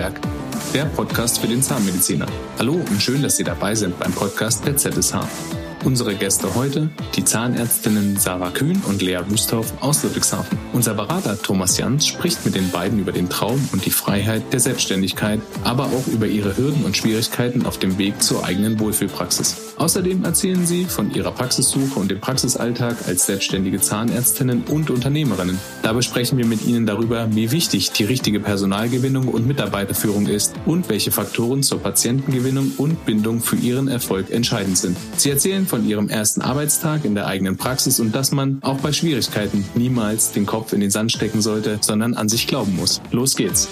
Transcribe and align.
Mundwerk, 0.00 0.20
der 0.72 0.86
Podcast 0.86 1.40
für 1.40 1.46
den 1.46 1.62
Zahnmediziner. 1.62 2.26
Hallo 2.58 2.72
und 2.72 3.02
schön, 3.02 3.22
dass 3.22 3.36
Sie 3.36 3.44
dabei 3.44 3.74
sind 3.74 3.98
beim 3.98 4.12
Podcast 4.12 4.66
der 4.66 4.76
ZSH. 4.76 5.16
Unsere 5.82 6.14
Gäste 6.14 6.54
heute, 6.54 6.90
die 7.16 7.24
Zahnärztinnen 7.24 8.18
Sarah 8.18 8.50
Kühn 8.50 8.82
und 8.86 9.00
Lea 9.00 9.20
Wusthoff 9.28 9.72
aus 9.80 10.02
Ludwigshafen. 10.02 10.58
Unser 10.74 10.92
Berater 10.92 11.40
Thomas 11.40 11.78
Jans 11.78 12.06
spricht 12.06 12.44
mit 12.44 12.54
den 12.54 12.70
beiden 12.70 12.98
über 12.98 13.12
den 13.12 13.30
Traum 13.30 13.66
und 13.72 13.86
die 13.86 13.90
Freiheit 13.90 14.52
der 14.52 14.60
Selbstständigkeit, 14.60 15.40
aber 15.64 15.84
auch 15.84 16.06
über 16.06 16.26
ihre 16.26 16.56
Hürden 16.56 16.84
und 16.84 16.98
Schwierigkeiten 16.98 17.64
auf 17.64 17.78
dem 17.78 17.96
Weg 17.96 18.22
zur 18.22 18.44
eigenen 18.44 18.78
Wohlfühlpraxis. 18.78 19.56
Außerdem 19.78 20.24
erzählen 20.24 20.66
sie 20.66 20.84
von 20.84 21.14
ihrer 21.14 21.32
Praxissuche 21.32 21.98
und 21.98 22.10
dem 22.10 22.20
Praxisalltag 22.20 22.96
als 23.06 23.24
selbstständige 23.24 23.80
Zahnärztinnen 23.80 24.64
und 24.64 24.90
Unternehmerinnen. 24.90 25.58
Dabei 25.82 26.02
sprechen 26.02 26.36
wir 26.36 26.44
mit 26.44 26.66
ihnen 26.66 26.84
darüber, 26.84 27.34
wie 27.34 27.50
wichtig 27.50 27.90
die 27.92 28.04
richtige 28.04 28.40
Personalgewinnung 28.40 29.28
und 29.28 29.46
Mitarbeiterführung 29.46 30.26
ist 30.26 30.54
und 30.66 30.90
welche 30.90 31.10
Faktoren 31.10 31.62
zur 31.62 31.80
Patientengewinnung 31.80 32.72
und 32.76 33.06
Bindung 33.06 33.40
für 33.40 33.56
ihren 33.56 33.88
Erfolg 33.88 34.30
entscheidend 34.30 34.76
sind. 34.76 34.98
Sie 35.16 35.30
erzählen 35.30 35.66
von 35.70 35.86
ihrem 35.86 36.08
ersten 36.08 36.42
Arbeitstag 36.42 37.04
in 37.04 37.14
der 37.14 37.26
eigenen 37.26 37.56
Praxis 37.56 38.00
und 38.00 38.12
dass 38.14 38.32
man 38.32 38.58
auch 38.62 38.78
bei 38.78 38.92
Schwierigkeiten 38.92 39.64
niemals 39.76 40.32
den 40.32 40.44
Kopf 40.44 40.72
in 40.72 40.80
den 40.80 40.90
Sand 40.90 41.12
stecken 41.12 41.40
sollte, 41.40 41.78
sondern 41.80 42.14
an 42.14 42.28
sich 42.28 42.48
glauben 42.48 42.74
muss. 42.74 43.00
Los 43.12 43.36
geht's. 43.36 43.68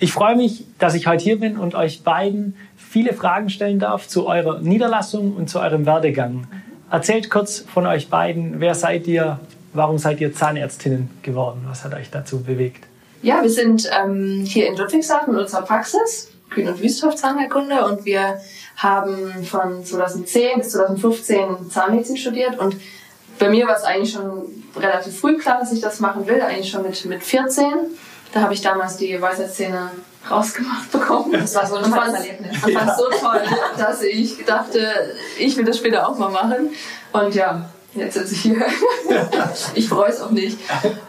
Ich 0.00 0.12
freue 0.12 0.34
mich, 0.36 0.64
dass 0.78 0.94
ich 0.94 1.06
heute 1.06 1.22
hier 1.22 1.38
bin 1.38 1.56
und 1.56 1.76
euch 1.76 2.02
beiden 2.02 2.56
viele 2.76 3.12
Fragen 3.12 3.48
stellen 3.48 3.78
darf 3.78 4.08
zu 4.08 4.26
eurer 4.26 4.60
Niederlassung 4.60 5.34
und 5.36 5.48
zu 5.48 5.60
eurem 5.60 5.86
Werdegang. 5.86 6.48
Erzählt 6.90 7.30
kurz 7.30 7.60
von 7.60 7.86
euch 7.86 8.08
beiden, 8.08 8.60
wer 8.60 8.74
seid 8.74 9.06
ihr, 9.06 9.38
warum 9.72 9.98
seid 9.98 10.20
ihr 10.20 10.34
Zahnärztinnen 10.34 11.08
geworden, 11.22 11.62
was 11.68 11.84
hat 11.84 11.94
euch 11.94 12.10
dazu 12.10 12.42
bewegt? 12.42 12.84
Ja, 13.22 13.42
wir 13.42 13.50
sind 13.50 13.88
ähm, 13.96 14.44
hier 14.44 14.66
in 14.68 14.76
Ludwigshafen 14.76 15.34
in 15.34 15.40
unserer 15.40 15.62
Praxis, 15.62 16.30
Kühn 16.50 16.68
und 16.68 16.80
Wüsthoff 16.80 17.16
Zahnheilkunde 17.16 17.84
und 17.84 18.04
wir 18.04 18.40
haben 18.76 19.44
von 19.44 19.84
2010 19.84 20.58
bis 20.58 20.72
2015 20.72 21.70
Zahnmedizin 21.70 22.16
studiert 22.16 22.58
und 22.58 22.76
bei 23.38 23.48
mir 23.48 23.66
war 23.66 23.76
es 23.76 23.84
eigentlich 23.84 24.12
schon 24.12 24.64
relativ 24.76 25.20
früh 25.20 25.38
klar, 25.38 25.58
dass 25.60 25.72
ich 25.72 25.80
das 25.80 26.00
machen 26.00 26.26
will, 26.26 26.40
eigentlich 26.40 26.70
schon 26.70 26.82
mit, 26.82 27.04
mit 27.04 27.22
14. 27.22 27.66
Da 28.32 28.40
habe 28.40 28.54
ich 28.54 28.60
damals 28.60 28.96
die 28.96 29.20
Weisheitszähne 29.20 29.90
rausgemacht 30.30 30.90
bekommen. 30.90 31.32
Das 31.32 31.54
war 31.54 31.66
so 31.66 31.76
ein 31.76 31.90
tolles 31.90 32.14
Erlebnis. 32.14 32.56
Fand 32.58 32.90
es 32.90 32.96
so 32.96 33.08
toll, 33.20 33.42
dass 33.78 34.02
ich 34.02 34.44
dachte, 34.44 35.14
ich 35.38 35.56
will 35.56 35.64
das 35.64 35.78
später 35.78 36.08
auch 36.08 36.18
mal 36.18 36.30
machen. 36.30 36.70
Und 37.12 37.34
ja, 37.34 37.68
jetzt 37.94 38.14
sitze 38.14 38.34
ich 38.34 38.40
hier. 38.40 38.66
ich 39.74 39.88
bereue 39.88 40.10
es 40.10 40.20
auch 40.20 40.30
nicht. 40.30 40.58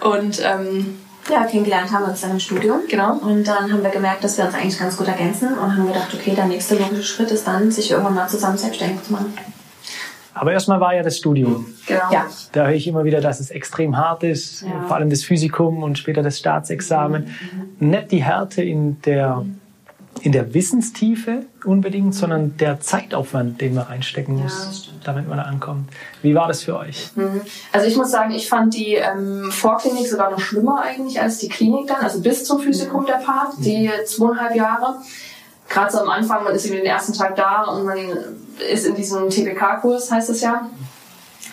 Und 0.02 0.42
ähm, 0.44 1.00
ja, 1.30 1.44
kennengelernt 1.45 1.92
haben 1.92 2.03
wir 2.06 2.09
uns 2.09 2.22
dann 2.22 2.31
im 2.31 2.39
Studium. 2.39 2.80
Genau. 2.89 3.14
Und 3.17 3.45
dann 3.47 3.72
haben 3.72 3.83
wir 3.83 3.89
gemerkt, 3.89 4.23
dass 4.23 4.38
wir 4.38 4.45
uns 4.45 4.56
eigentlich 4.56 4.78
ganz 4.80 4.97
gut 4.97 5.08
ergänzen 5.08 5.50
und 5.58 5.75
haben 5.78 5.88
gedacht, 5.88 6.14
okay, 6.14 6.34
der 6.36 6.45
nächste 6.45 6.75
logische 6.75 7.03
Schritt 7.03 7.31
ist 7.31 7.45
dann, 7.47 7.72
sich 7.72 7.92
irgendwann 7.92 8.16
mal 8.16 8.28
zusammen 8.28 8.58
selbstständig 8.58 9.03
zu 9.03 9.14
machen. 9.14 9.34
Aber 10.34 10.52
erstmal 10.52 10.80
war 10.80 10.94
ja 10.95 11.02
das 11.02 11.17
Studium. 11.17 11.66
genau. 11.88 12.11
Ja. 12.11 12.28
Da 12.52 12.66
höre 12.67 12.75
ich 12.75 12.88
immer 12.88 13.03
wieder, 13.06 13.22
dass 13.22 13.39
es 13.39 13.50
extrem 13.50 13.97
hart 13.97 14.23
ist, 14.23 14.61
Ja. 14.61 14.84
vor 14.88 14.95
allem 14.97 15.09
das 15.09 15.23
Physikum 15.23 15.81
und 15.81 15.97
später 15.97 16.22
das 16.22 16.38
Staatsexamen. 16.38 17.36
Nicht 17.80 18.12
die 18.12 18.23
Härte 18.23 18.62
in 18.62 19.02
der, 19.02 19.45
in 20.22 20.32
der 20.32 20.54
Wissenstiefe 20.54 21.46
unbedingt, 21.66 22.16
sondern 22.16 22.58
der 22.58 22.80
Zeitaufwand, 22.80 23.62
den 23.62 23.76
man 23.76 23.86
reinstecken 23.86 24.38
Ja, 24.38 24.44
muss, 24.44 24.84
stimmt. 24.84 25.08
damit 25.08 25.28
man 25.28 25.38
da 25.38 25.44
ankommt. 25.44 25.90
Wie 26.22 26.34
war 26.36 26.48
das 26.48 26.64
für 26.64 26.78
euch? 26.78 27.09
Mhm. 27.16 27.42
Also 27.72 27.88
ich 27.88 27.96
muss 27.96 28.12
sagen, 28.12 28.32
ich 28.32 28.48
fand 28.50 28.74
die 28.74 28.96
ähm, 28.96 29.52
Vorklinik 29.52 30.08
sogar 30.08 30.32
noch 30.32 30.40
schlimmer 30.40 30.82
eigentlich 30.82 31.22
als 31.22 31.40
die 31.40 31.50
Klinik 31.50 31.88
dann, 31.88 31.98
also 32.02 32.22
bis 32.22 32.46
zum 32.46 32.59
Physikum 32.59 33.06
der 33.06 33.16
Part, 33.16 33.54
die 33.59 33.90
zweieinhalb 34.06 34.56
Jahre. 34.56 34.96
Gerade 35.70 35.92
so 35.92 36.00
am 36.00 36.09
Anfang, 36.09 36.44
man 36.44 36.56
ist 36.56 36.66
irgendwie 36.66 36.84
den 36.84 36.92
ersten 36.92 37.14
Tag 37.14 37.36
da 37.36 37.64
und 37.64 37.86
man 37.86 37.97
ist 38.72 38.86
in 38.86 38.96
diesem 38.96 39.30
TPK-Kurs, 39.30 40.12
heißt 40.12 40.30
es 40.30 40.41
ja, 40.41 40.70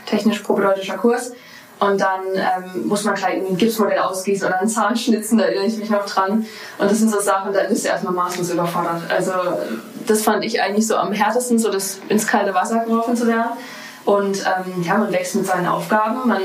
technisch-propedeutischer 0.06 0.96
Kurs. 0.96 1.32
Und 1.80 2.00
dann 2.00 2.22
ähm, 2.34 2.86
muss 2.86 3.04
man 3.04 3.14
gleich 3.14 3.34
irgendwie 3.34 3.54
ein 3.54 3.56
Gipsmodell 3.56 3.98
ausgießen 3.98 4.46
oder 4.46 4.60
einen 4.60 4.68
Zahn 4.68 4.96
schnitzen, 4.96 5.38
da 5.38 5.44
erinnere 5.44 5.66
ich 5.66 5.76
mich 5.76 5.90
noch 5.90 6.06
dran. 6.06 6.46
Und 6.78 6.90
das 6.90 6.98
sind 6.98 7.10
so 7.10 7.20
Sachen, 7.20 7.52
da 7.52 7.64
bist 7.64 7.84
du 7.84 7.88
erstmal 7.88 8.14
maßlos 8.14 8.50
überfordert. 8.50 9.02
Also 9.10 9.32
das 10.06 10.22
fand 10.22 10.44
ich 10.44 10.62
eigentlich 10.62 10.86
so 10.86 10.96
am 10.96 11.12
härtesten, 11.12 11.58
so 11.58 11.70
das 11.70 11.98
ins 12.08 12.26
kalte 12.26 12.54
Wasser 12.54 12.84
geworfen 12.84 13.16
zu 13.16 13.26
werden. 13.26 13.52
Und 14.04 14.38
ähm, 14.38 14.82
ja, 14.82 14.98
man 14.98 15.12
wächst 15.12 15.34
mit 15.34 15.46
seinen 15.46 15.66
Aufgaben. 15.66 16.28
Man 16.28 16.42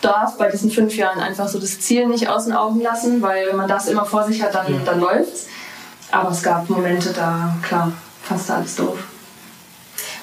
darf 0.00 0.36
bei 0.38 0.48
diesen 0.50 0.70
fünf 0.70 0.94
Jahren 0.96 1.20
einfach 1.20 1.48
so 1.48 1.58
das 1.58 1.80
Ziel 1.80 2.06
nicht 2.06 2.28
aus 2.28 2.44
den 2.44 2.54
Augen 2.54 2.80
lassen, 2.80 3.20
weil 3.22 3.48
wenn 3.48 3.56
man 3.56 3.68
das 3.68 3.88
immer 3.88 4.04
vor 4.04 4.24
sich 4.24 4.42
hat, 4.42 4.54
dann, 4.54 4.84
dann 4.84 5.00
läuft's. 5.00 5.46
Aber 6.10 6.30
es 6.30 6.42
gab 6.42 6.68
Momente, 6.70 7.12
da, 7.12 7.54
klar, 7.62 7.92
fast 8.22 8.50
alles 8.50 8.76
doof. 8.76 8.98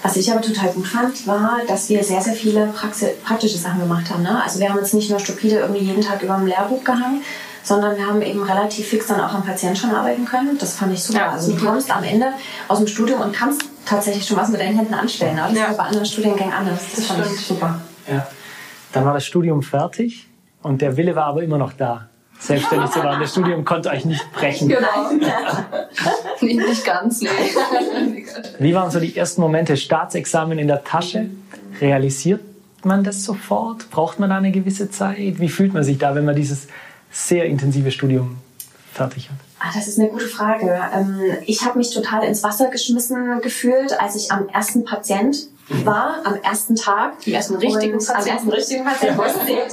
Was 0.05 0.15
ich 0.17 0.31
aber 0.31 0.39
total 0.41 0.69
gut 0.69 0.85
fand, 0.87 1.25
war, 1.25 1.61
dass 1.67 1.89
wir 1.89 2.03
sehr, 2.03 2.21
sehr 2.21 2.33
viele 2.35 2.67
Praxi 2.67 3.07
praktische 3.25 3.57
Sachen 3.57 3.79
gemacht 3.79 4.07
haben. 4.11 4.21
Ne? 4.21 4.39
Also 4.43 4.59
wir 4.59 4.69
haben 4.69 4.77
jetzt 4.77 4.93
nicht 4.93 5.09
nur 5.09 5.17
stupide 5.19 5.55
irgendwie 5.55 5.81
jeden 5.83 6.01
Tag 6.03 6.21
über 6.21 6.35
dem 6.35 6.45
Lehrbuch 6.45 6.83
gehangen, 6.83 7.23
sondern 7.63 7.97
wir 7.97 8.05
haben 8.05 8.21
eben 8.21 8.43
relativ 8.43 8.87
fix 8.87 9.07
dann 9.07 9.19
auch 9.19 9.33
am 9.33 9.43
Patienten 9.43 9.75
schon 9.77 9.89
arbeiten 9.95 10.25
können. 10.25 10.59
Das 10.59 10.75
fand 10.75 10.93
ich 10.93 11.01
super. 11.03 11.19
Ja, 11.19 11.31
also 11.31 11.51
du 11.53 11.65
kommst 11.65 11.89
am 11.89 12.03
Ende 12.03 12.27
aus 12.67 12.77
dem 12.77 12.85
Studium 12.85 13.19
und 13.21 13.33
kannst 13.33 13.63
tatsächlich 13.83 14.27
schon 14.27 14.37
was 14.37 14.49
mit 14.49 14.61
deinen 14.61 14.77
Händen 14.77 14.93
anstellen. 14.93 15.37
Ne? 15.37 15.41
Das 15.47 15.57
Ja. 15.57 15.63
ist 15.63 15.71
ja 15.71 15.77
bei 15.77 15.83
anderen 15.85 16.05
Studiengängen 16.05 16.53
anders. 16.53 16.79
Das, 16.83 16.95
Das 16.97 17.05
fand 17.07 17.19
ich 17.21 17.25
stimmt. 17.31 17.47
super. 17.47 17.79
Ja. 18.07 18.27
Dann 18.93 19.05
war 19.05 19.13
das 19.15 19.25
Studium 19.25 19.63
fertig 19.63 20.27
und 20.61 20.83
der 20.83 20.97
Wille 20.97 21.15
war 21.15 21.25
aber 21.25 21.41
immer 21.41 21.57
noch 21.57 21.73
da, 21.73 22.09
selbstständig 22.39 22.91
zu 22.91 23.01
werden. 23.01 23.19
Das 23.21 23.31
Studium 23.31 23.65
konnte 23.65 23.89
euch 23.89 24.05
nicht 24.05 24.31
brechen. 24.33 24.69
Genau. 24.69 24.87
nee, 26.45 26.53
nicht 26.55 26.85
ganz, 26.85 27.21
nee. 27.21 27.29
Wie 28.59 28.73
waren 28.73 28.91
so 28.91 28.99
die 28.99 29.15
ersten 29.15 29.41
Momente? 29.41 29.77
Staatsexamen 29.77 30.59
in 30.59 30.67
der 30.67 30.83
Tasche? 30.83 31.29
Realisiert 31.81 32.41
man 32.83 33.03
das 33.03 33.23
sofort? 33.23 33.89
Braucht 33.89 34.19
man 34.19 34.29
da 34.29 34.37
eine 34.37 34.51
gewisse 34.51 34.89
Zeit? 34.89 35.39
Wie 35.39 35.49
fühlt 35.49 35.73
man 35.73 35.83
sich 35.83 35.97
da, 35.97 36.15
wenn 36.15 36.25
man 36.25 36.35
dieses 36.35 36.67
sehr 37.11 37.45
intensive 37.45 37.91
Studium 37.91 38.37
fertig 38.93 39.29
hat? 39.29 39.37
Ah, 39.59 39.71
das 39.73 39.87
ist 39.87 39.99
eine 39.99 40.09
gute 40.09 40.27
Frage. 40.27 40.79
Ähm, 40.93 41.19
ich 41.45 41.65
habe 41.65 41.77
mich 41.77 41.91
total 41.91 42.23
ins 42.23 42.43
Wasser 42.43 42.69
geschmissen 42.69 43.41
gefühlt, 43.41 43.99
als 43.99 44.15
ich 44.15 44.31
am 44.31 44.47
ersten 44.49 44.85
Patient 44.85 45.47
war, 45.67 46.17
am 46.23 46.35
ersten 46.41 46.75
Tag. 46.75 47.13
Am 47.25 47.33
ersten 47.33 47.55
richtigen 47.55 47.95
und, 47.95 48.09
Am 48.09 48.15
Patienten. 48.15 48.37
ersten 48.37 48.51
richtigen 48.51 48.83
Patienten. 48.83 49.17
wo 49.17 49.23
ich 49.23 49.33
gesehen 49.33 49.71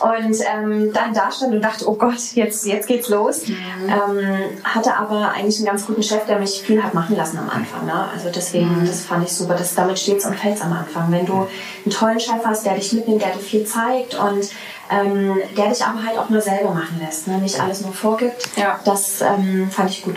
habe. 0.00 0.24
und 0.24 0.36
ähm, 0.54 0.92
dann 0.92 1.14
da 1.14 1.30
stand 1.32 1.54
und 1.54 1.62
dachte, 1.62 1.88
oh 1.88 1.94
Gott, 1.94 2.20
jetzt, 2.34 2.64
jetzt 2.66 2.86
geht's 2.86 3.08
los. 3.08 3.42
Ähm, 3.48 4.58
hatte 4.62 4.96
aber 4.96 5.32
eigentlich 5.32 5.56
einen 5.58 5.66
ganz 5.66 5.86
guten 5.86 6.02
Chef, 6.02 6.26
der 6.26 6.38
mich 6.38 6.62
viel 6.62 6.82
hat 6.82 6.94
machen 6.94 7.16
lassen 7.16 7.38
am 7.38 7.50
Anfang. 7.50 7.86
Ne? 7.86 8.08
Also 8.12 8.30
deswegen, 8.34 8.84
das 8.86 9.02
fand 9.02 9.24
ich 9.24 9.32
super. 9.32 9.54
Das, 9.54 9.74
damit 9.74 9.98
steht's 9.98 10.26
und 10.26 10.36
fällt's 10.36 10.62
am 10.62 10.72
Anfang. 10.72 11.10
Wenn 11.10 11.26
du 11.26 11.34
einen 11.84 11.92
tollen 11.92 12.20
Chef 12.20 12.44
hast, 12.44 12.64
der 12.64 12.74
dich 12.74 12.92
mitnimmt, 12.92 13.22
der 13.22 13.32
dir 13.32 13.40
viel 13.40 13.64
zeigt 13.64 14.14
und 14.14 14.50
ähm, 14.90 15.36
der 15.56 15.68
dich 15.70 15.84
aber 15.84 16.04
halt 16.04 16.18
auch 16.18 16.30
nur 16.30 16.40
selber 16.40 16.70
machen 16.70 17.00
lässt, 17.04 17.26
ne? 17.26 17.38
nicht 17.38 17.60
alles 17.60 17.80
nur 17.80 17.92
vorgibt. 17.92 18.48
Ja. 18.56 18.78
Das 18.84 19.20
ähm, 19.20 19.68
fand 19.70 19.90
ich 19.90 20.04
gut. 20.04 20.16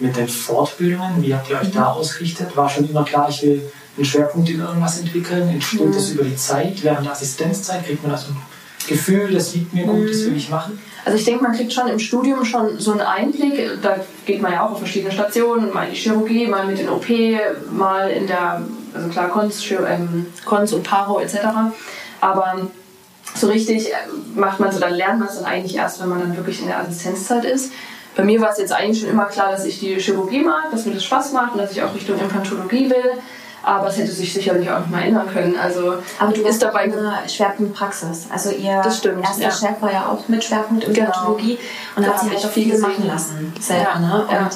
Mit 0.00 0.16
den 0.16 0.28
Fortbildungen, 0.28 1.22
wie 1.22 1.34
habt 1.34 1.48
ihr 1.50 1.58
euch 1.60 1.70
da 1.72 1.92
ausgerichtet? 1.92 2.56
War 2.56 2.68
schon 2.68 2.88
immer 2.88 3.04
klar, 3.04 3.28
ich 3.30 3.42
will 3.42 3.62
einen 3.96 4.04
Schwerpunkt 4.04 4.48
in 4.50 4.60
irgendwas 4.60 5.00
entwickeln? 5.00 5.48
Entsteht 5.48 5.94
das 5.94 6.10
über 6.10 6.24
die 6.24 6.36
Zeit? 6.36 6.82
Während 6.82 7.06
der 7.06 7.12
Assistenzzeit 7.12 7.84
kriegt 7.86 8.02
man 8.02 8.12
da 8.12 8.18
so 8.18 8.28
ein 8.32 8.36
Gefühl, 8.86 9.32
das 9.32 9.54
liegt 9.54 9.72
mir 9.72 9.84
gut, 9.84 10.08
das 10.08 10.24
will 10.26 10.36
ich 10.36 10.48
machen? 10.50 10.78
Also 11.04 11.18
ich 11.18 11.24
denke, 11.24 11.42
man 11.44 11.52
kriegt 11.56 11.72
schon 11.72 11.86
im 11.88 11.98
Studium 11.98 12.44
schon 12.44 12.78
so 12.78 12.92
einen 12.92 13.00
Einblick. 13.00 13.80
Da 13.82 13.96
geht 14.26 14.42
man 14.42 14.52
ja 14.52 14.66
auch 14.66 14.72
auf 14.72 14.78
verschiedene 14.78 15.12
Stationen, 15.12 15.72
mal 15.72 15.84
in 15.86 15.94
die 15.94 15.96
Chirurgie, 16.00 16.46
mal 16.46 16.66
mit 16.66 16.78
in 16.80 16.88
OP, 16.88 17.06
mal 17.70 18.10
in 18.10 18.26
der, 18.26 18.62
also 18.92 19.08
klar, 19.08 19.30
Chir- 19.50 19.86
ähm, 19.88 20.26
Cons 20.44 20.72
und 20.72 20.82
Paro 20.82 21.20
etc. 21.20 21.36
Aber 22.20 22.68
so 23.34 23.46
richtig 23.48 23.88
äh, 23.88 23.94
macht 24.34 24.60
man 24.60 24.72
so, 24.72 24.78
dann 24.80 24.94
lernt 24.94 25.20
man 25.20 25.28
es 25.28 25.36
dann 25.36 25.44
eigentlich 25.44 25.76
erst, 25.76 26.00
wenn 26.00 26.08
man 26.08 26.20
dann 26.20 26.36
wirklich 26.36 26.60
in 26.60 26.66
der 26.66 26.80
Assistenzzeit 26.80 27.44
ist. 27.44 27.72
Bei 28.16 28.24
mir 28.24 28.40
war 28.40 28.50
es 28.50 28.58
jetzt 28.58 28.72
eigentlich 28.72 29.00
schon 29.00 29.10
immer 29.10 29.26
klar, 29.26 29.50
dass 29.52 29.64
ich 29.64 29.78
die 29.78 29.96
Chirurgie 30.00 30.40
mag, 30.42 30.70
dass 30.70 30.86
mir 30.86 30.94
das 30.94 31.04
Spaß 31.04 31.32
macht 31.32 31.52
und 31.52 31.58
dass 31.58 31.72
ich 31.72 31.82
auch 31.82 31.94
Richtung 31.94 32.18
Implantologie 32.18 32.88
will. 32.90 33.12
Aber 33.62 33.88
es 33.88 33.98
hätte 33.98 34.12
sich 34.12 34.32
sicherlich 34.32 34.70
auch 34.70 34.78
noch 34.78 34.86
mal 34.88 35.02
ändern 35.02 35.28
können. 35.32 35.56
Also 35.58 35.94
Aber 36.20 36.30
du 36.32 36.40
ist 36.40 36.44
bist 36.46 36.62
dabei 36.62 36.86
dabei 36.86 36.98
eine 37.18 37.28
Schwerpunkt 37.28 37.74
Praxis. 37.74 38.26
Also 38.32 38.50
ihr 38.50 38.80
Das 38.82 38.98
stimmt, 38.98 39.24
erster 39.24 39.42
ja. 39.42 39.50
Chef 39.50 39.82
war 39.82 39.92
ja 39.92 40.06
auch 40.06 40.28
mit 40.28 40.44
Schwerpunkt 40.44 40.84
in 40.84 40.92
Genau. 40.94 41.06
Implantologie 41.08 41.58
und 41.96 42.06
Da 42.06 42.12
hat 42.12 42.20
sie 42.20 42.26
hab 42.26 42.34
halt 42.36 42.46
auch 42.46 42.50
viel 42.50 42.70
gesehen. 42.70 42.80
machen 42.82 43.06
lassen 43.06 43.54
selber. 43.60 43.88
Ja, 43.94 43.98
Ne? 43.98 44.22
Und 44.22 44.30
ja. 44.32 44.50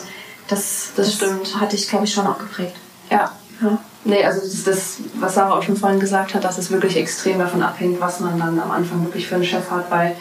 das, 0.49 0.91
Das 0.97 1.13
stimmt. 1.15 1.61
hatte 1.61 1.75
ich, 1.77 1.89
glaube 1.89 2.05
ich, 2.05 2.15
schon 2.15 2.27
auch 2.27 2.39
geprägt. 2.39 2.77
Ja. 3.11 3.33
Ja. 3.61 3.79
Nee, 4.05 4.25
also 4.25 4.41
das, 4.41 4.63
das, 4.65 4.97
was 5.19 5.35
Sarah 5.35 5.59
auch 5.59 5.63
schon 5.63 5.77
vorhin 5.77 5.99
gesagt 6.01 6.35
hat, 6.35 6.45
dass 6.45 6.57
es 6.57 6.71
wirklich 6.71 6.97
extrem 6.97 7.39
davon 7.41 7.63
abhängt, 7.63 8.01
was 8.01 8.21
man 8.21 8.39
dann 8.39 8.59
am 8.61 8.71
Anfang 8.71 9.03
wirklich 9.05 9.27
für 9.27 9.35
einen 9.35 9.45
Chef 9.45 9.71
hat, 9.71 9.91
weil 9.91 10.17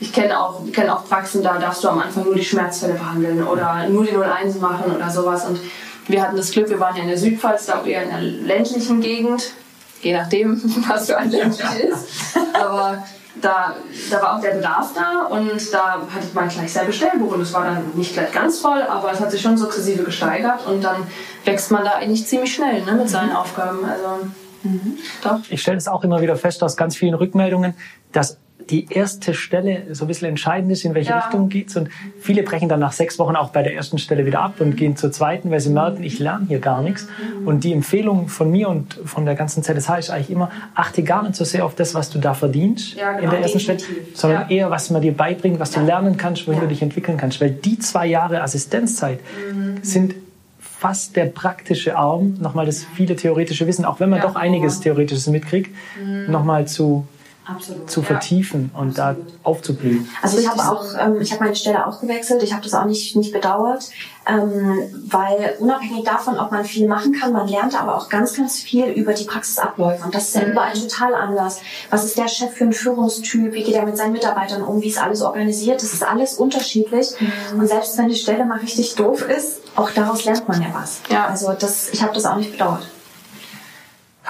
ich 0.00 0.12
kenne 0.12 0.40
auch, 0.40 0.62
kenn 0.72 0.88
auch 0.88 1.06
Praxen, 1.06 1.42
da 1.42 1.58
darfst 1.58 1.84
du 1.84 1.88
am 1.88 2.00
Anfang 2.00 2.24
nur 2.24 2.34
die 2.34 2.44
Schmerzfälle 2.44 2.94
behandeln 2.94 3.46
oder 3.46 3.86
nur 3.88 4.04
die 4.04 4.16
01 4.16 4.58
machen 4.58 4.92
oder 4.96 5.10
sowas. 5.10 5.46
Und 5.46 5.60
wir 6.08 6.22
hatten 6.22 6.36
das 6.36 6.50
Glück, 6.50 6.70
wir 6.70 6.80
waren 6.80 6.96
ja 6.96 7.02
in 7.02 7.08
der 7.08 7.18
Südpfalz, 7.18 7.66
da 7.66 7.80
auch 7.80 7.86
eher 7.86 8.04
in 8.04 8.10
der 8.10 8.20
ländlichen 8.20 9.02
Gegend, 9.02 9.52
je 10.00 10.14
nachdem, 10.14 10.60
was 10.88 11.06
für 11.06 11.18
ein 11.18 11.30
ländlich 11.30 11.84
ist. 11.84 12.36
Aber 12.54 13.04
da, 13.42 13.74
da 14.10 14.22
war 14.22 14.36
auch 14.36 14.40
der 14.40 14.52
Bedarf 14.52 14.92
da 14.94 15.26
und 15.26 15.72
da 15.72 16.00
hatte 16.14 16.28
man 16.34 16.48
gleich 16.48 16.72
sein 16.72 16.86
Bestellbuch 16.86 17.32
und 17.32 17.42
es 17.42 17.52
war 17.52 17.64
dann 17.64 17.90
nicht 17.94 18.14
gleich 18.14 18.32
ganz 18.32 18.58
voll, 18.58 18.82
aber 18.82 19.12
es 19.12 19.20
hat 19.20 19.30
sich 19.30 19.42
schon 19.42 19.56
sukzessive 19.58 20.02
gesteigert 20.02 20.66
und 20.66 20.82
dann 20.82 21.06
wächst 21.44 21.70
man 21.70 21.84
da 21.84 21.92
eigentlich 21.92 22.26
ziemlich 22.26 22.54
schnell 22.54 22.82
ne, 22.82 22.92
mit 22.92 23.08
seinen 23.08 23.32
Aufgaben. 23.32 23.84
Also 23.84 24.30
mhm. 24.62 24.98
doch. 25.22 25.40
Ich 25.50 25.60
stelle 25.60 25.76
es 25.76 25.88
auch 25.88 26.04
immer 26.04 26.22
wieder 26.22 26.36
fest 26.36 26.62
aus 26.62 26.76
ganz 26.76 26.96
vielen 26.96 27.14
Rückmeldungen, 27.14 27.74
dass 28.12 28.38
die 28.68 28.86
erste 28.90 29.34
Stelle 29.34 29.94
so 29.94 30.04
ein 30.04 30.08
bisschen 30.08 30.28
entscheidend 30.28 30.70
ist, 30.70 30.84
in 30.84 30.94
welche 30.94 31.10
ja. 31.10 31.20
Richtung 31.20 31.48
geht's. 31.48 31.76
Und 31.76 31.88
viele 32.20 32.42
brechen 32.42 32.68
dann 32.68 32.80
nach 32.80 32.92
sechs 32.92 33.18
Wochen 33.18 33.36
auch 33.36 33.50
bei 33.50 33.62
der 33.62 33.74
ersten 33.74 33.98
Stelle 33.98 34.26
wieder 34.26 34.40
ab 34.40 34.60
und 34.60 34.76
gehen 34.76 34.96
zur 34.96 35.12
zweiten, 35.12 35.50
weil 35.50 35.60
sie 35.60 35.70
merken, 35.70 36.02
ich 36.02 36.18
lerne 36.18 36.46
hier 36.46 36.58
gar 36.58 36.82
nichts. 36.82 37.08
Und 37.44 37.64
die 37.64 37.72
Empfehlung 37.72 38.28
von 38.28 38.50
mir 38.50 38.68
und 38.68 38.98
von 39.04 39.24
der 39.24 39.34
ganzen 39.34 39.62
ZSH 39.62 39.98
ist 39.98 40.10
eigentlich 40.10 40.30
immer, 40.30 40.50
achte 40.74 41.02
gar 41.02 41.22
nicht 41.22 41.36
so 41.36 41.44
sehr 41.44 41.64
auf 41.64 41.74
das, 41.74 41.94
was 41.94 42.10
du 42.10 42.18
da 42.18 42.34
verdienst 42.34 42.94
ja, 42.94 43.12
genau, 43.12 43.24
in 43.24 43.30
der 43.30 43.40
ersten 43.40 43.58
definitiv. 43.58 43.86
Stelle, 43.86 44.06
sondern 44.14 44.42
ja. 44.42 44.56
eher, 44.56 44.70
was 44.70 44.90
man 44.90 45.02
dir 45.02 45.16
beibringt, 45.16 45.58
was 45.58 45.70
du 45.70 45.80
lernen 45.80 46.16
kannst, 46.16 46.46
wohin 46.46 46.60
du 46.60 46.68
dich 46.68 46.82
entwickeln 46.82 47.16
kannst. 47.16 47.40
Weil 47.40 47.50
die 47.50 47.78
zwei 47.78 48.06
Jahre 48.06 48.42
Assistenzzeit 48.42 49.20
mhm. 49.52 49.78
sind 49.82 50.14
fast 50.58 51.14
der 51.14 51.26
praktische 51.26 51.96
Arm, 51.96 52.38
nochmal 52.40 52.64
das 52.64 52.86
viele 52.94 53.14
theoretische 53.14 53.66
Wissen, 53.66 53.84
auch 53.84 54.00
wenn 54.00 54.08
man 54.08 54.22
doch 54.22 54.34
einiges 54.34 54.80
Theoretisches 54.80 55.26
mitkriegt, 55.26 55.74
mhm. 56.02 56.30
nochmal 56.30 56.66
zu 56.66 57.06
Absolut, 57.46 57.90
zu 57.90 58.02
vertiefen 58.02 58.70
ja. 58.72 58.80
und 58.80 58.98
da 58.98 59.16
aufzublühen. 59.42 60.08
Also 60.22 60.38
ich 60.38 60.48
habe 60.48 60.60
auch, 60.60 60.84
ähm, 61.00 61.20
ich 61.20 61.32
habe 61.32 61.44
meine 61.44 61.56
Stelle 61.56 61.86
auch 61.86 62.00
gewechselt. 62.00 62.42
Ich 62.42 62.52
habe 62.52 62.62
das 62.62 62.74
auch 62.74 62.84
nicht 62.84 63.16
nicht 63.16 63.32
bedauert, 63.32 63.88
ähm, 64.26 64.78
weil 65.08 65.56
unabhängig 65.58 66.04
davon, 66.04 66.38
ob 66.38 66.52
man 66.52 66.64
viel 66.64 66.86
machen 66.86 67.12
kann, 67.12 67.32
man 67.32 67.48
lernt 67.48 67.80
aber 67.80 67.96
auch 67.96 68.08
ganz 68.10 68.36
ganz 68.36 68.58
viel 68.58 68.86
über 68.86 69.14
die 69.14 69.24
Praxisabläufe 69.24 70.04
und 70.04 70.14
das 70.14 70.28
ist 70.28 70.34
ja 70.34 70.42
mhm. 70.42 70.52
überall 70.52 70.74
total 70.74 71.14
anders. 71.14 71.60
Was 71.88 72.04
ist 72.04 72.18
der 72.18 72.28
Chef 72.28 72.52
für 72.52 72.64
ein 72.64 72.72
Führungstyp? 72.72 73.52
Wie 73.52 73.62
geht 73.62 73.74
er 73.74 73.86
mit 73.86 73.96
seinen 73.96 74.12
Mitarbeitern 74.12 74.62
um? 74.62 74.82
Wie 74.82 74.88
ist 74.88 75.02
alles 75.02 75.22
organisiert? 75.22 75.82
Das 75.82 75.94
ist 75.94 76.06
alles 76.06 76.34
unterschiedlich 76.34 77.08
mhm. 77.18 77.60
und 77.60 77.66
selbst 77.68 77.96
wenn 77.96 78.08
die 78.08 78.16
Stelle 78.16 78.44
mal 78.44 78.58
richtig 78.58 78.94
doof 78.96 79.22
ist, 79.22 79.60
auch 79.76 79.90
daraus 79.90 80.24
lernt 80.24 80.46
man 80.46 80.60
ja 80.60 80.68
was. 80.74 81.00
Ja. 81.08 81.26
Also 81.26 81.52
das, 81.58 81.88
ich 81.90 82.02
habe 82.02 82.12
das 82.12 82.26
auch 82.26 82.36
nicht 82.36 82.52
bedauert. 82.52 82.86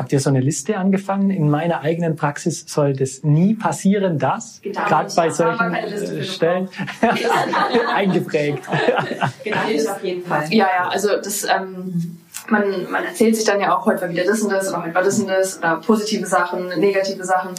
Habt 0.00 0.12
ihr 0.12 0.20
so 0.20 0.31
eine 0.31 0.41
Liste 0.41 0.79
angefangen? 0.79 1.29
In 1.29 1.50
meiner 1.50 1.82
eigenen 1.82 2.17
Praxis 2.17 2.64
soll 2.67 2.94
das 2.94 3.23
nie 3.23 3.52
passieren, 3.52 4.19
dass, 4.19 4.62
genau, 4.62 4.87
gerade 4.87 5.14
bei 5.14 5.29
solchen 5.29 5.75
äh, 5.75 6.25
Stellen, 6.25 6.70
eingeprägt. 7.94 8.62
Genau, 9.44 9.58
das 9.70 9.87
auf 9.88 10.02
jeden 10.02 10.25
Fall. 10.25 10.47
Ja, 10.49 10.69
ja, 10.75 10.88
also 10.88 11.11
das, 11.23 11.44
ähm, 11.44 12.19
man, 12.49 12.91
man 12.91 13.05
erzählt 13.05 13.37
sich 13.37 13.44
dann 13.44 13.61
ja 13.61 13.76
auch, 13.76 13.85
heute 13.85 14.00
war 14.00 14.08
wieder 14.08 14.25
das 14.25 14.41
und 14.41 14.50
das 14.50 14.70
oder 14.70 14.85
heute 14.85 14.94
war 14.94 15.02
das 15.02 15.19
und 15.19 15.29
das 15.29 15.58
oder 15.58 15.76
positive 15.76 16.25
Sachen, 16.26 16.69
negative 16.81 17.23
Sachen. 17.23 17.50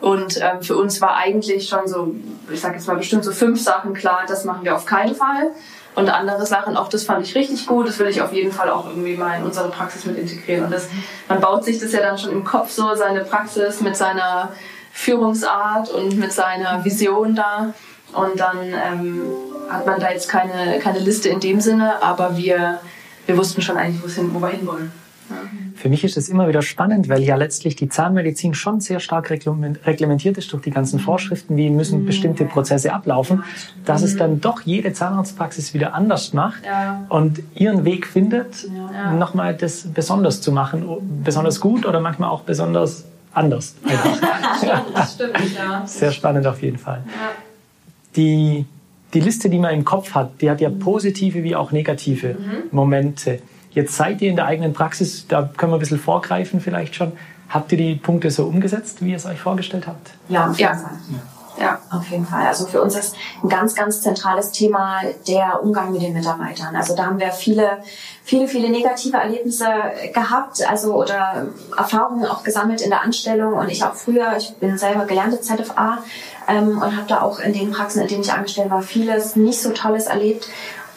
Und 0.00 0.38
ähm, 0.40 0.62
für 0.62 0.76
uns 0.76 1.02
war 1.02 1.18
eigentlich 1.18 1.68
schon 1.68 1.86
so, 1.86 2.14
ich 2.50 2.62
sag 2.62 2.72
jetzt 2.72 2.88
mal 2.88 2.96
bestimmt 2.96 3.24
so 3.24 3.32
fünf 3.32 3.60
Sachen 3.60 3.92
klar, 3.92 4.20
das 4.26 4.46
machen 4.46 4.64
wir 4.64 4.74
auf 4.74 4.86
keinen 4.86 5.14
Fall 5.14 5.50
und 5.94 6.08
andere 6.08 6.46
Sachen, 6.46 6.76
auch 6.76 6.88
das 6.88 7.04
fand 7.04 7.26
ich 7.26 7.34
richtig 7.34 7.66
gut, 7.66 7.88
das 7.88 7.98
will 7.98 8.06
ich 8.06 8.22
auf 8.22 8.32
jeden 8.32 8.52
Fall 8.52 8.70
auch 8.70 8.86
irgendwie 8.86 9.16
mal 9.16 9.38
in 9.38 9.44
unsere 9.44 9.68
Praxis 9.70 10.04
mit 10.04 10.18
integrieren. 10.18 10.64
Und 10.64 10.72
das, 10.72 10.88
man 11.28 11.40
baut 11.40 11.64
sich 11.64 11.80
das 11.80 11.92
ja 11.92 12.00
dann 12.00 12.16
schon 12.16 12.30
im 12.30 12.44
Kopf 12.44 12.70
so, 12.70 12.94
seine 12.94 13.24
Praxis 13.24 13.80
mit 13.80 13.96
seiner 13.96 14.52
Führungsart 14.92 15.90
und 15.90 16.16
mit 16.18 16.32
seiner 16.32 16.84
Vision 16.84 17.34
da. 17.34 17.74
Und 18.12 18.38
dann 18.38 18.58
ähm, 18.62 19.22
hat 19.68 19.86
man 19.86 20.00
da 20.00 20.10
jetzt 20.10 20.28
keine, 20.28 20.78
keine 20.80 20.98
Liste 20.98 21.28
in 21.28 21.40
dem 21.40 21.60
Sinne, 21.60 22.02
aber 22.02 22.36
wir, 22.36 22.80
wir 23.26 23.36
wussten 23.36 23.62
schon 23.62 23.76
eigentlich, 23.76 24.16
wo 24.32 24.40
wir 24.40 24.48
hinwollen. 24.48 24.92
Für 25.74 25.88
mich 25.88 26.04
ist 26.04 26.16
es 26.16 26.28
immer 26.28 26.48
wieder 26.48 26.62
spannend, 26.62 27.08
weil 27.08 27.22
ja 27.22 27.36
letztlich 27.36 27.76
die 27.76 27.88
Zahnmedizin 27.88 28.54
schon 28.54 28.80
sehr 28.80 29.00
stark 29.00 29.30
reglementiert 29.30 30.36
ist 30.36 30.52
durch 30.52 30.62
die 30.62 30.70
ganzen 30.70 30.98
mhm. 30.98 31.04
Vorschriften, 31.04 31.56
wie 31.56 31.70
müssen 31.70 32.02
mhm. 32.02 32.06
bestimmte 32.06 32.44
Prozesse 32.44 32.92
ablaufen, 32.92 33.44
dass 33.84 34.02
es 34.02 34.14
mhm. 34.14 34.18
dann 34.18 34.40
doch 34.40 34.60
jede 34.62 34.92
Zahnarztpraxis 34.92 35.72
wieder 35.74 35.94
anders 35.94 36.32
macht 36.32 36.62
und 37.08 37.42
ihren 37.54 37.84
Weg 37.84 38.06
findet, 38.06 38.68
nochmal 39.18 39.54
das 39.54 39.86
besonders 39.94 40.40
zu 40.40 40.52
machen, 40.52 40.84
besonders 41.24 41.60
gut 41.60 41.86
oder 41.86 42.00
manchmal 42.00 42.30
auch 42.30 42.42
besonders 42.42 43.04
anders. 43.32 43.76
das 44.94 45.14
stimmt, 45.14 45.56
ja. 45.56 45.86
Sehr 45.86 46.12
spannend 46.12 46.46
auf 46.46 46.62
jeden 46.62 46.78
Fall. 46.78 47.02
Die, 48.16 48.66
die 49.14 49.20
Liste, 49.20 49.48
die 49.48 49.58
man 49.58 49.72
im 49.72 49.84
Kopf 49.84 50.14
hat, 50.14 50.40
die 50.40 50.50
hat 50.50 50.60
ja 50.60 50.68
positive 50.68 51.42
wie 51.42 51.54
auch 51.54 51.72
negative 51.72 52.36
Momente. 52.70 53.40
Jetzt 53.70 53.96
seid 53.96 54.20
ihr 54.20 54.30
in 54.30 54.36
der 54.36 54.46
eigenen 54.46 54.72
Praxis, 54.72 55.26
da 55.28 55.48
können 55.56 55.72
wir 55.72 55.76
ein 55.76 55.80
bisschen 55.80 56.00
vorgreifen 56.00 56.60
vielleicht 56.60 56.94
schon. 56.94 57.12
Habt 57.48 57.72
ihr 57.72 57.78
die 57.78 57.94
Punkte 57.96 58.30
so 58.30 58.46
umgesetzt, 58.46 59.02
wie 59.04 59.10
ihr 59.10 59.16
es 59.16 59.26
euch 59.26 59.40
vorgestellt 59.40 59.86
habt? 59.86 60.10
Ja, 60.28 60.50
auf 60.50 60.58
jeden 60.58 60.72
ja. 60.72 60.76
Fall. 60.76 60.98
Ja, 61.60 61.78
auf 61.90 62.08
jeden 62.08 62.24
Fall. 62.24 62.46
Also 62.46 62.66
für 62.66 62.80
uns 62.80 62.96
ist 62.96 63.14
ein 63.42 63.48
ganz, 63.50 63.74
ganz 63.74 64.00
zentrales 64.00 64.50
Thema 64.50 65.00
der 65.28 65.62
Umgang 65.62 65.92
mit 65.92 66.00
den 66.00 66.14
Mitarbeitern. 66.14 66.74
Also 66.74 66.96
da 66.96 67.04
haben 67.04 67.20
wir 67.20 67.32
viele, 67.32 67.82
viele, 68.24 68.48
viele 68.48 68.70
negative 68.70 69.18
Erlebnisse 69.18 69.66
gehabt, 70.14 70.66
also 70.66 70.94
oder 70.94 71.48
Erfahrungen 71.76 72.24
auch 72.24 72.44
gesammelt 72.44 72.80
in 72.80 72.88
der 72.88 73.02
Anstellung. 73.02 73.54
Und 73.54 73.68
ich 73.68 73.84
auch 73.84 73.94
früher, 73.94 74.36
ich 74.38 74.54
bin 74.54 74.78
selber 74.78 75.04
gelernte 75.04 75.40
ZFA 75.42 75.98
ähm, 76.48 76.78
und 76.78 76.96
habe 76.96 77.06
da 77.08 77.20
auch 77.20 77.40
in 77.40 77.52
den 77.52 77.72
Praxen, 77.72 78.00
in 78.02 78.08
denen 78.08 78.22
ich 78.22 78.32
angestellt 78.32 78.70
war, 78.70 78.80
vieles 78.80 79.36
nicht 79.36 79.60
so 79.60 79.70
Tolles 79.70 80.06
erlebt. 80.06 80.48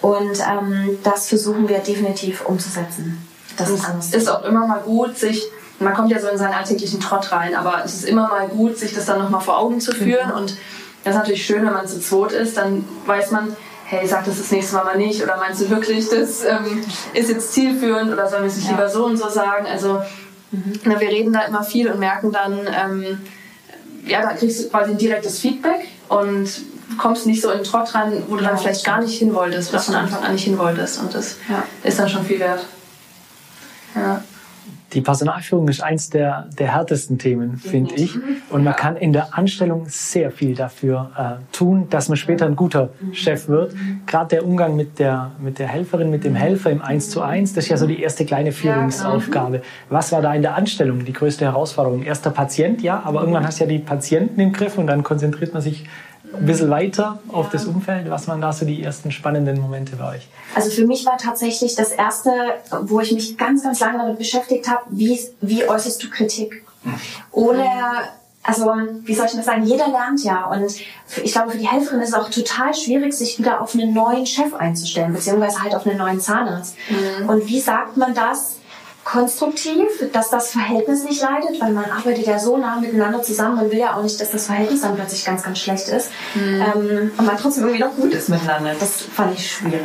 Und 0.04 0.38
ähm, 0.40 1.00
das 1.04 1.30
versuchen 1.30 1.68
wir 1.68 1.80
definitiv 1.80 2.46
umzusetzen. 2.46 3.26
Das 3.58 3.70
ist, 3.70 3.84
es 4.00 4.14
ist 4.14 4.30
auch 4.30 4.44
immer 4.44 4.68
mal 4.68 4.82
gut, 4.82 5.18
sich 5.18 5.44
man 5.80 5.94
kommt 5.94 6.12
ja 6.12 6.20
so 6.20 6.28
in 6.28 6.38
seinen 6.38 6.54
alltäglichen 6.54 7.00
Trott 7.00 7.32
rein, 7.32 7.56
aber 7.56 7.84
es 7.84 7.94
ist 7.96 8.06
immer 8.06 8.28
mal 8.28 8.48
gut, 8.48 8.78
sich 8.78 8.94
das 8.94 9.06
dann 9.06 9.20
nochmal 9.20 9.42
vor 9.42 9.58
Augen 9.58 9.80
zu 9.80 9.92
führen. 9.92 10.30
Mhm. 10.30 10.36
Und 10.36 10.58
das 11.04 11.16
ist 11.16 11.20
natürlich 11.20 11.46
schön, 11.46 11.66
wenn 11.66 11.74
man 11.74 11.88
zu 11.88 12.00
zweit 12.00 12.32
ist, 12.32 12.58
dann 12.58 12.86
weiß 13.06 13.32
man, 13.32 13.56
hey, 13.86 14.08
sag 14.08 14.26
das 14.26 14.38
das 14.38 14.52
nächste 14.52 14.76
Mal 14.76 14.86
mal 14.86 14.98
nicht. 14.98 15.22
Oder 15.24 15.38
meinst 15.38 15.62
du 15.62 15.70
wirklich, 15.70 16.08
das 16.10 16.44
ähm, 16.46 16.84
ist 17.14 17.30
jetzt 17.30 17.54
zielführend 17.54 18.12
oder 18.12 18.28
sollen 18.30 18.44
wir 18.44 18.50
es 18.50 18.56
nicht 18.56 18.70
ja. 18.70 18.76
lieber 18.76 18.90
so 18.90 19.06
und 19.06 19.18
so 19.18 19.30
sagen? 19.30 19.66
Also 19.68 20.02
mhm. 20.52 20.74
na, 20.86 21.00
wir 21.00 21.10
reden 21.10 21.34
da 21.34 21.42
immer 21.42 21.64
viel 21.64 21.90
und 21.90 22.00
merken 22.00 22.32
dann, 22.32 22.60
ähm, 22.68 23.22
ja, 24.06 24.22
da 24.22 24.34
kriegst 24.34 24.64
du 24.64 24.70
quasi 24.70 24.92
ein 24.92 24.98
direktes 24.98 25.40
Feedback 25.40 25.88
und 26.10 26.50
kommst 26.98 27.26
nicht 27.26 27.42
so 27.42 27.50
in 27.52 27.60
den 27.60 27.64
Trott 27.64 27.94
rein, 27.96 28.24
wo 28.28 28.36
du 28.36 28.44
dann 28.44 28.58
vielleicht 28.58 28.86
gar 28.86 29.02
nicht 29.02 29.18
hin 29.18 29.34
wolltest 29.34 29.70
oder 29.72 29.82
von 29.82 29.96
Anfang 29.96 30.24
an 30.24 30.34
nicht 30.34 30.44
hin 30.44 30.58
wolltest. 30.58 31.00
Und 31.00 31.14
das 31.14 31.38
ja. 31.50 31.64
ist 31.84 32.00
dann 32.00 32.10
schon 32.10 32.24
viel 32.24 32.40
wert. 32.40 32.66
Ja. 33.96 34.24
Die 34.94 35.02
Personalführung 35.02 35.68
ist 35.70 35.82
eins 35.82 36.12
der, 36.12 36.48
der 36.58 36.76
härtesten 36.76 37.18
Themen, 37.18 37.58
finde 37.58 37.96
ich. 37.96 38.16
Und 38.52 38.64
man 38.64 38.76
kann 38.76 38.96
in 38.96 39.12
der 39.12 39.36
Anstellung 39.36 39.86
sehr 39.88 40.30
viel 40.30 40.54
dafür 40.54 41.12
äh, 41.18 41.56
tun, 41.56 41.88
dass 41.90 42.10
man 42.10 42.18
später 42.18 42.46
ein 42.46 42.56
guter 42.56 42.90
Chef 43.12 43.48
wird. 43.48 43.74
Gerade 44.06 44.30
der 44.30 44.46
Umgang 44.46 44.76
mit 44.76 45.00
der, 45.00 45.32
mit 45.40 45.58
der 45.58 45.68
Helferin, 45.68 46.12
mit 46.12 46.24
dem 46.24 46.36
Helfer 46.36 46.70
im 46.70 46.82
Eins 46.82 47.10
zu 47.10 47.22
eins, 47.22 47.54
das 47.54 47.66
ist 47.66 47.70
ja 47.72 47.78
so 47.78 47.88
die 47.88 48.02
erste 48.02 48.26
kleine 48.26 48.52
Führungsaufgabe. 48.52 49.64
Was 49.90 50.12
war 50.12 50.22
da 50.22 50.34
in 50.34 50.44
der 50.44 50.56
Anstellung 50.56 51.04
die 51.04 51.14
größte 51.14 51.46
Herausforderung? 51.46 52.04
Erster 52.04 52.30
Patient, 52.30 52.84
ja, 52.84 53.02
aber 53.04 53.22
irgendwann 53.22 53.48
hast 53.48 53.60
du 53.60 53.64
ja 53.64 53.70
die 53.70 53.80
Patienten 53.80 54.40
im 54.40 54.54
Griff 54.54 54.78
und 54.78 54.86
dann 54.86 55.02
konzentriert 55.02 55.54
man 55.54 55.64
sich 55.64 55.86
ein 56.32 56.46
bisschen 56.46 56.70
weiter 56.70 57.20
auf 57.28 57.50
das 57.50 57.66
Umfeld. 57.66 58.10
Was 58.10 58.28
waren 58.28 58.42
da 58.42 58.54
so 58.54 58.66
die 58.66 58.82
ersten 58.82 59.12
spannenden 59.12 59.60
Momente 59.60 59.96
bei 59.96 60.16
euch? 60.16 60.28
Also 60.56 60.70
für 60.70 60.86
mich 60.86 61.06
war 61.06 61.18
tatsächlich 61.18 61.76
das 61.76 61.92
erste, 61.92 62.32
wo 62.84 63.00
ich 63.00 63.12
mich 63.12 63.38
ganz, 63.38 63.64
ganz 63.64 63.80
lange 63.80 63.98
damit 64.00 64.18
beschäftigt 64.18 64.70
habe, 64.70 64.84
wie, 64.90 65.20
wie 65.42 65.68
äußerst 65.68 66.02
du 66.02 66.10
Kritik? 66.10 66.64
Ohne, 67.32 67.66
also 68.42 68.66
wie 69.04 69.14
soll 69.14 69.26
ich 69.28 69.34
das 69.34 69.46
sagen, 69.46 69.64
jeder 69.64 69.88
lernt 69.88 70.24
ja. 70.24 70.46
Und 70.46 70.74
ich 71.24 71.32
glaube, 71.32 71.52
für 71.52 71.58
die 71.58 71.68
Helferin 71.68 72.02
ist 72.02 72.10
es 72.10 72.16
auch 72.16 72.30
total 72.30 72.74
schwierig, 72.74 73.14
sich 73.14 73.40
wieder 73.40 73.62
auf 73.62 73.74
einen 73.74 73.94
neuen 73.94 74.26
Chef 74.26 74.54
einzustellen, 74.54 75.14
beziehungsweise 75.14 75.62
halt 75.62 75.76
auf 75.76 75.86
einen 75.86 75.98
neuen 75.98 76.20
Zahnarzt. 76.20 76.76
Mhm. 76.90 77.30
Und 77.30 77.48
wie 77.48 77.60
sagt 77.60 77.98
man 77.98 78.14
das? 78.14 78.58
Konstruktiv, 79.04 79.88
dass 80.12 80.30
das 80.30 80.52
Verhältnis 80.52 81.04
nicht 81.04 81.22
leidet, 81.22 81.60
weil 81.60 81.72
man 81.72 81.86
arbeitet 81.86 82.26
ja 82.26 82.40
so 82.40 82.58
nah 82.58 82.80
miteinander 82.80 83.22
zusammen 83.22 83.60
und 83.60 83.72
will 83.72 83.80
ja 83.80 83.98
auch 83.98 84.04
nicht, 84.04 84.20
dass 84.20 84.32
das 84.32 84.46
Verhältnis 84.46 84.82
dann 84.82 84.96
plötzlich 84.96 85.26
ganz, 85.26 85.44
ganz 85.44 85.60
schlecht 85.60 85.90
ist 85.90 86.10
mhm. 86.36 86.62
ähm, 86.62 87.12
und 87.18 87.26
man 87.26 87.38
trotzdem 87.38 87.64
irgendwie 87.64 87.84
noch 87.84 87.96
gut 87.96 88.14
ist 88.14 88.30
miteinander. 88.30 88.76
Das 88.80 89.02
fand 89.02 89.38
ich 89.38 89.52
schwierig. 89.52 89.82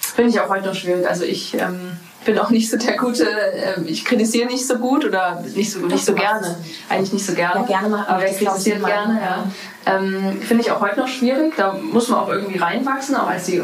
Finde 0.00 0.30
ich 0.30 0.40
auch 0.40 0.48
heute 0.48 0.66
noch 0.66 0.74
schwierig. 0.74 1.06
Also 1.06 1.24
ich 1.24 1.54
ähm, 1.54 1.92
bin 2.24 2.38
auch 2.38 2.50
nicht 2.50 2.70
so 2.70 2.76
der 2.76 2.96
gute, 2.96 3.24
äh, 3.28 3.80
ich 3.86 4.04
kritisiere 4.04 4.46
nicht 4.46 4.66
so 4.66 4.76
gut 4.76 5.04
oder 5.04 5.42
nicht 5.54 5.70
so, 5.70 5.80
nicht 5.80 6.04
so 6.04 6.14
gerne. 6.14 6.56
Eigentlich 6.88 7.12
nicht 7.12 7.26
so 7.26 7.34
gerne. 7.34 7.60
Ja, 7.60 7.66
gerne 7.66 7.88
mal. 7.88 8.06
Aber 8.06 8.28
ich 8.28 8.38
kritisiere 8.38 8.80
gerne, 8.80 9.20
ja. 9.20 9.44
Ähm, 9.86 10.40
Finde 10.40 10.62
ich 10.62 10.70
auch 10.70 10.80
heute 10.80 11.00
noch 11.00 11.08
schwierig. 11.08 11.54
Da 11.56 11.72
muss 11.72 12.08
man 12.08 12.20
auch 12.20 12.28
irgendwie 12.28 12.58
reinwachsen, 12.58 13.16
auch 13.16 13.28
als 13.28 13.44
die, 13.44 13.62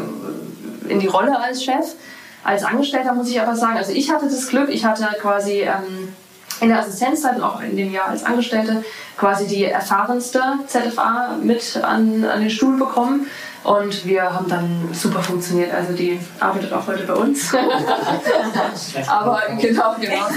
in 0.87 0.99
die 0.99 1.07
Rolle 1.07 1.39
als 1.39 1.63
Chef. 1.63 1.95
Als 2.45 2.63
Angestellter 2.63 3.13
muss 3.13 3.27
ich 3.27 3.41
aber 3.41 3.55
sagen, 3.55 3.77
also 3.77 3.91
ich 3.91 4.11
hatte 4.11 4.25
das 4.25 4.47
Glück, 4.47 4.69
ich 4.69 4.85
hatte 4.85 5.07
quasi 5.19 5.61
ähm, 5.61 6.13
in 6.61 6.69
der 6.69 6.79
Assistenzzeit 6.79 7.37
und 7.37 7.43
auch 7.43 7.59
in 7.59 7.75
dem 7.75 7.91
Jahr 7.91 8.09
als 8.09 8.23
Angestellte 8.23 8.83
quasi 9.17 9.47
die 9.47 9.65
erfahrenste 9.65 10.41
ZFA 10.67 11.37
mit 11.41 11.77
an, 11.83 12.23
an 12.23 12.41
den 12.41 12.51
Stuhl 12.51 12.77
bekommen. 12.77 13.27
Und 13.65 14.05
wir 14.05 14.31
haben 14.31 14.47
dann 14.47 14.89
super 14.93 15.23
funktioniert. 15.23 15.73
Also 15.73 15.93
die 15.93 16.19
arbeitet 16.39 16.71
auch 16.71 16.85
heute 16.85 17.03
bei 17.03 17.13
uns. 17.13 17.51
aber 19.07 19.41
genau, 19.59 19.95
genau. 19.99 20.27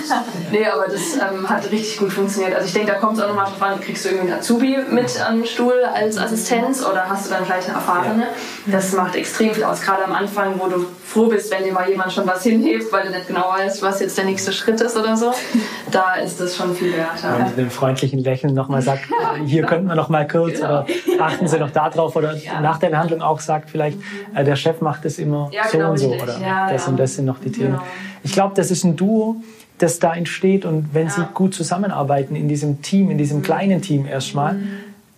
Nee, 0.50 0.66
aber 0.66 0.86
das 0.86 1.16
ähm, 1.16 1.46
hat 1.46 1.70
richtig 1.70 1.98
gut 1.98 2.10
funktioniert. 2.10 2.54
Also 2.54 2.68
ich 2.68 2.72
denke, 2.72 2.92
da 2.92 2.98
kommt 2.98 3.18
es 3.18 3.22
auch 3.22 3.28
nochmal 3.28 3.44
drauf 3.44 3.60
an, 3.60 3.80
kriegst 3.80 4.06
du 4.06 4.08
irgendwie 4.08 4.32
einen 4.32 4.40
Azubi 4.40 4.78
mit 4.90 5.20
am 5.20 5.44
Stuhl 5.44 5.84
als 5.92 6.16
Assistenz 6.16 6.82
oder 6.82 7.06
hast 7.06 7.26
du 7.26 7.34
dann 7.34 7.44
gleich 7.44 7.66
eine 7.66 7.74
Erfahrene? 7.74 8.28
Das 8.64 8.92
macht 8.92 9.14
extrem 9.14 9.52
viel 9.52 9.64
aus. 9.64 9.82
Gerade 9.82 10.06
am 10.06 10.12
Anfang, 10.14 10.58
wo 10.58 10.68
du 10.68 10.86
froh 11.04 11.26
bist, 11.26 11.50
wenn 11.50 11.64
dir 11.64 11.72
mal 11.72 11.88
jemand 11.88 12.12
schon 12.12 12.26
was 12.26 12.42
hinhebt, 12.44 12.90
weil 12.92 13.04
du 13.04 13.10
nicht 13.10 13.28
genau 13.28 13.50
weißt, 13.50 13.82
was 13.82 14.00
jetzt 14.00 14.16
der 14.16 14.24
nächste 14.24 14.52
Schritt 14.52 14.80
ist 14.80 14.96
oder 14.96 15.16
so. 15.16 15.32
Da 15.90 16.16
ist 16.16 16.38
das 16.38 16.54
schon 16.54 16.74
viel 16.74 16.94
wert. 16.94 17.22
Ja. 17.22 17.36
Und 17.36 17.46
mit 17.46 17.58
einem 17.58 17.70
freundlichen 17.70 18.18
Lächeln 18.18 18.52
nochmal 18.52 18.82
sagt, 18.82 19.04
hier 19.46 19.62
könnten 19.64 19.86
wir 19.86 19.94
noch 19.94 20.10
mal 20.10 20.26
kurz 20.26 20.56
genau. 20.56 20.82
oder 20.82 20.86
achten 21.18 21.48
Sie 21.48 21.58
noch 21.58 21.70
darauf 21.70 22.14
oder 22.14 22.36
ja. 22.36 22.60
nach 22.60 22.78
der 22.78 22.90
Behandlung 22.90 23.17
auch 23.22 23.40
sagt 23.40 23.70
vielleicht, 23.70 23.98
äh, 24.34 24.44
der 24.44 24.56
Chef 24.56 24.80
macht 24.80 25.04
es 25.04 25.18
immer 25.18 25.50
ja, 25.52 25.64
so 25.68 25.78
genau, 25.78 25.90
und 25.90 25.98
so 25.98 26.10
richtig. 26.10 26.28
oder 26.36 26.40
ja, 26.40 26.72
das 26.72 26.88
und 26.88 26.98
das 26.98 27.14
sind 27.14 27.24
noch 27.24 27.40
die 27.40 27.52
Themen. 27.52 27.72
Genau. 27.72 27.82
Ich 28.22 28.32
glaube, 28.32 28.54
das 28.54 28.70
ist 28.70 28.84
ein 28.84 28.96
Duo, 28.96 29.36
das 29.78 29.98
da 29.98 30.14
entsteht 30.14 30.64
und 30.64 30.92
wenn 30.92 31.08
Sie 31.08 31.22
gut 31.34 31.54
zusammenarbeiten 31.54 32.34
in 32.34 32.48
diesem 32.48 32.82
Team, 32.82 33.10
in 33.10 33.18
diesem 33.18 33.38
mhm. 33.38 33.42
kleinen 33.42 33.82
Team 33.82 34.06
erstmal, 34.06 34.54
mhm. 34.54 34.68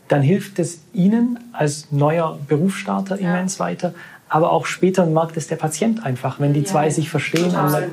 dann 0.08 0.22
hilft 0.22 0.58
es 0.58 0.80
Ihnen 0.92 1.38
als 1.52 1.88
neuer 1.90 2.38
Berufsstarter 2.46 3.18
immens 3.18 3.58
weiter, 3.58 3.94
aber 4.28 4.52
auch 4.52 4.66
später 4.66 5.06
merkt 5.06 5.36
es 5.36 5.48
der 5.48 5.56
Patient 5.56 6.04
einfach, 6.04 6.40
wenn 6.40 6.52
die 6.52 6.64
zwei 6.64 6.90
sich 6.90 7.10
verstehen 7.10 7.54
und 7.54 7.72
nicht, 7.72 7.88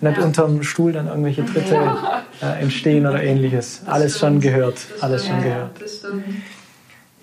nicht 0.00 0.18
unterm 0.18 0.62
Stuhl 0.62 0.92
dann 0.92 1.06
irgendwelche 1.06 1.44
Dritte 1.44 1.96
äh, 2.42 2.60
entstehen 2.60 3.06
oder 3.06 3.22
ähnliches. 3.22 3.82
Alles 3.86 4.18
schon 4.18 4.40
gehört, 4.40 4.78
alles 5.00 5.26
schon 5.26 5.42
gehört. 5.42 5.70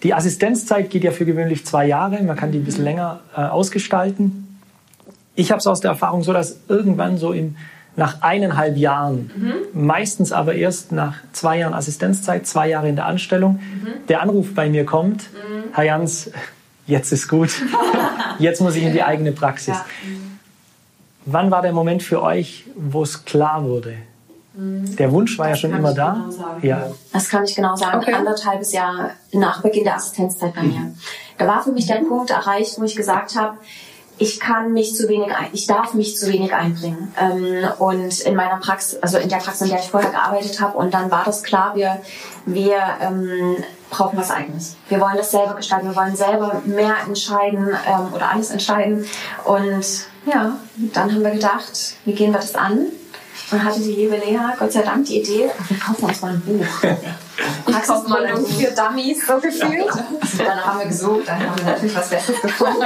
Die 0.05 0.13
Assistenzzeit 0.13 0.91
geht 0.91 1.03
ja 1.03 1.09
für 1.09 1.25
gewöhnlich 1.25 1.65
zwei 1.65 1.87
Jahre. 1.87 2.21
Man 2.21 2.35
kann 2.35 2.51
die 2.51 2.59
ein 2.59 2.63
bisschen 2.63 2.83
länger 2.83 3.21
äh, 3.35 3.41
ausgestalten. 3.41 4.59
Ich 5.33 5.49
habe 5.49 5.57
es 5.57 5.65
aus 5.65 5.81
der 5.81 5.89
Erfahrung 5.89 6.21
so, 6.21 6.31
dass 6.31 6.59
irgendwann 6.67 7.17
so 7.17 7.31
in, 7.31 7.57
nach 7.95 8.21
eineinhalb 8.21 8.77
Jahren, 8.77 9.31
mhm. 9.35 9.53
meistens 9.87 10.31
aber 10.31 10.53
erst 10.53 10.91
nach 10.91 11.15
zwei 11.31 11.57
Jahren 11.57 11.73
Assistenzzeit, 11.73 12.45
zwei 12.45 12.69
Jahre 12.69 12.87
in 12.87 12.95
der 12.95 13.07
Anstellung, 13.07 13.53
mhm. 13.53 14.05
der 14.07 14.21
Anruf 14.21 14.53
bei 14.53 14.69
mir 14.69 14.85
kommt, 14.85 15.23
mhm. 15.33 15.73
Herr 15.73 15.85
Jans, 15.85 16.29
jetzt 16.85 17.11
ist 17.11 17.27
gut, 17.27 17.49
jetzt 18.37 18.61
muss 18.61 18.75
ich 18.75 18.83
in 18.83 18.93
die 18.93 19.01
eigene 19.01 19.31
Praxis. 19.31 19.73
Ja. 19.73 19.85
Wann 21.25 21.49
war 21.49 21.63
der 21.63 21.71
Moment 21.71 22.03
für 22.03 22.21
euch, 22.21 22.65
wo 22.75 23.01
es 23.01 23.25
klar 23.25 23.63
wurde? 23.63 23.95
Mhm. 24.55 24.95
Der 24.95 25.11
Wunsch 25.11 25.37
war 25.37 25.49
das 25.49 25.61
ja 25.61 25.67
schon 25.67 25.77
immer 25.77 25.93
da. 25.93 26.25
Genau 26.29 26.57
ja. 26.61 26.91
Das 27.11 27.29
kann 27.29 27.43
ich 27.43 27.55
genau 27.55 27.75
sagen. 27.75 27.99
Okay. 27.99 28.13
Anderthalbes 28.13 28.71
Jahr 28.71 29.11
nach 29.31 29.61
Beginn 29.61 29.83
der 29.83 29.95
Assistenzzeit 29.95 30.53
bei 30.55 30.63
mir. 30.63 30.93
Da 31.37 31.47
war 31.47 31.61
für 31.63 31.71
mich 31.71 31.87
der 31.87 31.95
Punkt 31.95 32.29
erreicht, 32.29 32.79
wo 32.79 32.83
ich 32.83 32.95
gesagt 32.95 33.35
habe, 33.35 33.57
ich 34.17 34.39
kann 34.39 34.71
mich 34.71 34.95
zu 34.95 35.09
wenig, 35.09 35.35
ein, 35.35 35.47
ich 35.51 35.67
darf 35.67 35.93
mich 35.93 36.17
zu 36.17 36.31
wenig 36.31 36.53
einbringen. 36.53 37.13
Ähm, 37.19 37.67
und 37.79 38.21
in 38.21 38.35
meiner 38.35 38.57
Praxis, 38.57 38.97
also 39.01 39.17
in 39.17 39.27
der 39.27 39.37
Praxis, 39.37 39.63
in 39.63 39.69
der 39.69 39.79
ich 39.79 39.89
vorher 39.89 40.09
gearbeitet 40.09 40.61
habe, 40.61 40.77
und 40.77 40.93
dann 40.93 41.11
war 41.11 41.23
das 41.25 41.43
klar, 41.43 41.75
wir, 41.75 41.99
wir 42.45 42.77
ähm, 43.01 43.57
brauchen 43.89 44.17
was 44.17 44.31
Eigenes. 44.31 44.77
Wir 44.87 45.01
wollen 45.01 45.17
das 45.17 45.31
selber 45.31 45.55
gestalten, 45.55 45.89
wir 45.89 45.95
wollen 45.95 46.15
selber 46.15 46.61
mehr 46.65 46.95
entscheiden 47.05 47.67
ähm, 47.67 48.13
oder 48.13 48.31
alles 48.31 48.51
entscheiden. 48.51 49.05
Und 49.43 49.85
ja, 50.25 50.55
dann 50.93 51.11
haben 51.11 51.23
wir 51.23 51.31
gedacht, 51.31 51.95
wie 52.05 52.13
gehen 52.13 52.31
wir 52.31 52.39
das 52.39 52.55
an? 52.55 52.87
Und 53.51 53.63
hatte 53.63 53.79
die 53.79 53.93
liebe 53.93 54.15
Lea, 54.15 54.39
Gott 54.57 54.71
sei 54.71 54.81
Dank, 54.81 55.05
die 55.05 55.21
Idee, 55.21 55.51
wir 55.67 55.77
kaufen 55.77 56.05
uns 56.05 56.21
mal 56.21 56.31
ein 56.31 56.41
Buch. 56.41 56.65
Praxisgründung 57.65 58.45
für 58.45 58.71
Dummies, 58.71 59.27
so 59.27 59.39
gefühlt. 59.39 59.89
dann 60.37 60.65
haben 60.65 60.79
wir 60.79 60.87
gesucht, 60.87 61.27
dann 61.27 61.39
haben 61.39 61.57
wir 61.57 61.65
natürlich 61.65 61.95
was 61.95 62.09
Besseres 62.09 62.41
gefunden. 62.41 62.81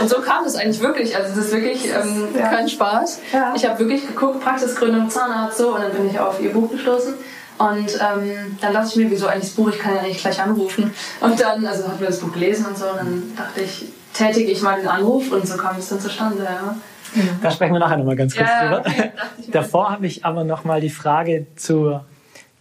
Und 0.00 0.08
so 0.08 0.20
kam 0.20 0.44
es 0.44 0.56
eigentlich 0.56 0.80
wirklich. 0.80 1.16
Also 1.16 1.32
es 1.32 1.46
ist 1.46 1.52
wirklich 1.52 1.86
ähm, 1.86 2.28
ja. 2.36 2.48
kein 2.48 2.68
Spaß. 2.68 3.20
Ja. 3.32 3.54
Ich 3.56 3.64
habe 3.64 3.78
wirklich 3.78 4.06
geguckt, 4.06 4.42
Praxisgründung, 4.42 5.08
Zahnarzt, 5.08 5.58
so, 5.58 5.74
und 5.74 5.82
dann 5.82 5.92
bin 5.92 6.10
ich 6.10 6.18
auf 6.18 6.40
ihr 6.40 6.52
Buch 6.52 6.70
gestoßen. 6.70 7.14
Und 7.58 7.94
ähm, 7.94 8.56
dann 8.60 8.72
dachte 8.72 8.88
ich 8.90 8.96
mir, 8.96 9.10
wieso 9.10 9.26
eigentlich 9.26 9.44
das 9.44 9.54
Buch, 9.54 9.68
ich 9.68 9.78
kann 9.78 9.96
ja 9.96 10.02
nicht 10.02 10.20
gleich 10.20 10.40
anrufen. 10.40 10.94
Und 11.20 11.40
dann, 11.40 11.66
also 11.66 11.88
haben 11.88 11.98
wir 11.98 12.06
das 12.06 12.20
Buch 12.20 12.32
gelesen 12.32 12.66
und 12.66 12.78
so, 12.78 12.86
und 12.86 12.98
dann 12.98 13.32
dachte 13.36 13.62
ich, 13.62 13.86
tätige 14.14 14.50
ich 14.50 14.62
mal 14.62 14.78
den 14.78 14.88
Anruf 14.88 15.32
und 15.32 15.46
so 15.46 15.56
kam 15.56 15.76
es 15.76 15.88
dann 15.88 16.00
zustande. 16.00 16.44
Ja. 16.44 16.76
Da 17.42 17.50
sprechen 17.50 17.72
wir 17.72 17.80
nachher 17.80 17.96
nochmal 17.96 18.16
ganz 18.16 18.34
kurz 18.34 18.48
ja, 18.48 18.76
drüber. 18.76 18.88
Okay, 18.88 19.10
Davor 19.52 19.90
habe 19.90 20.06
ich 20.06 20.24
aber 20.24 20.44
nochmal 20.44 20.80
die 20.80 20.90
Frage 20.90 21.46
zu, 21.56 22.00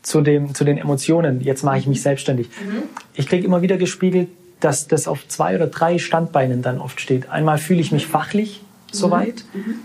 zu, 0.02 0.22
dem, 0.22 0.54
zu 0.54 0.64
den 0.64 0.78
Emotionen. 0.78 1.42
Jetzt 1.42 1.64
mache 1.64 1.78
ich 1.78 1.88
mich 1.88 2.02
selbstständig. 2.02 2.48
Mhm. 2.48 2.84
Ich 3.14 3.28
kriege 3.28 3.46
immer 3.46 3.62
wieder 3.62 3.78
gespiegelt, 3.78 4.30
dass 4.60 4.88
das 4.88 5.08
auf 5.08 5.28
zwei 5.28 5.56
oder 5.56 5.68
drei 5.68 5.98
Standbeinen 5.98 6.62
dann 6.62 6.80
oft 6.80 7.00
steht. 7.00 7.30
Einmal 7.30 7.58
fühle 7.58 7.80
ich 7.80 7.92
mich 7.92 8.08
fachlich 8.08 8.62
soweit 8.92 9.44
mhm. 9.54 9.60
mhm. 9.60 9.76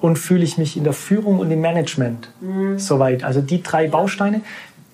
und 0.00 0.16
fühle 0.16 0.44
ich 0.44 0.58
mich 0.58 0.76
in 0.76 0.84
der 0.84 0.92
Führung 0.92 1.38
und 1.38 1.50
im 1.50 1.60
Management 1.60 2.28
mhm. 2.40 2.78
soweit. 2.78 3.24
Also 3.24 3.40
die 3.40 3.62
drei 3.62 3.88
Bausteine. 3.88 4.42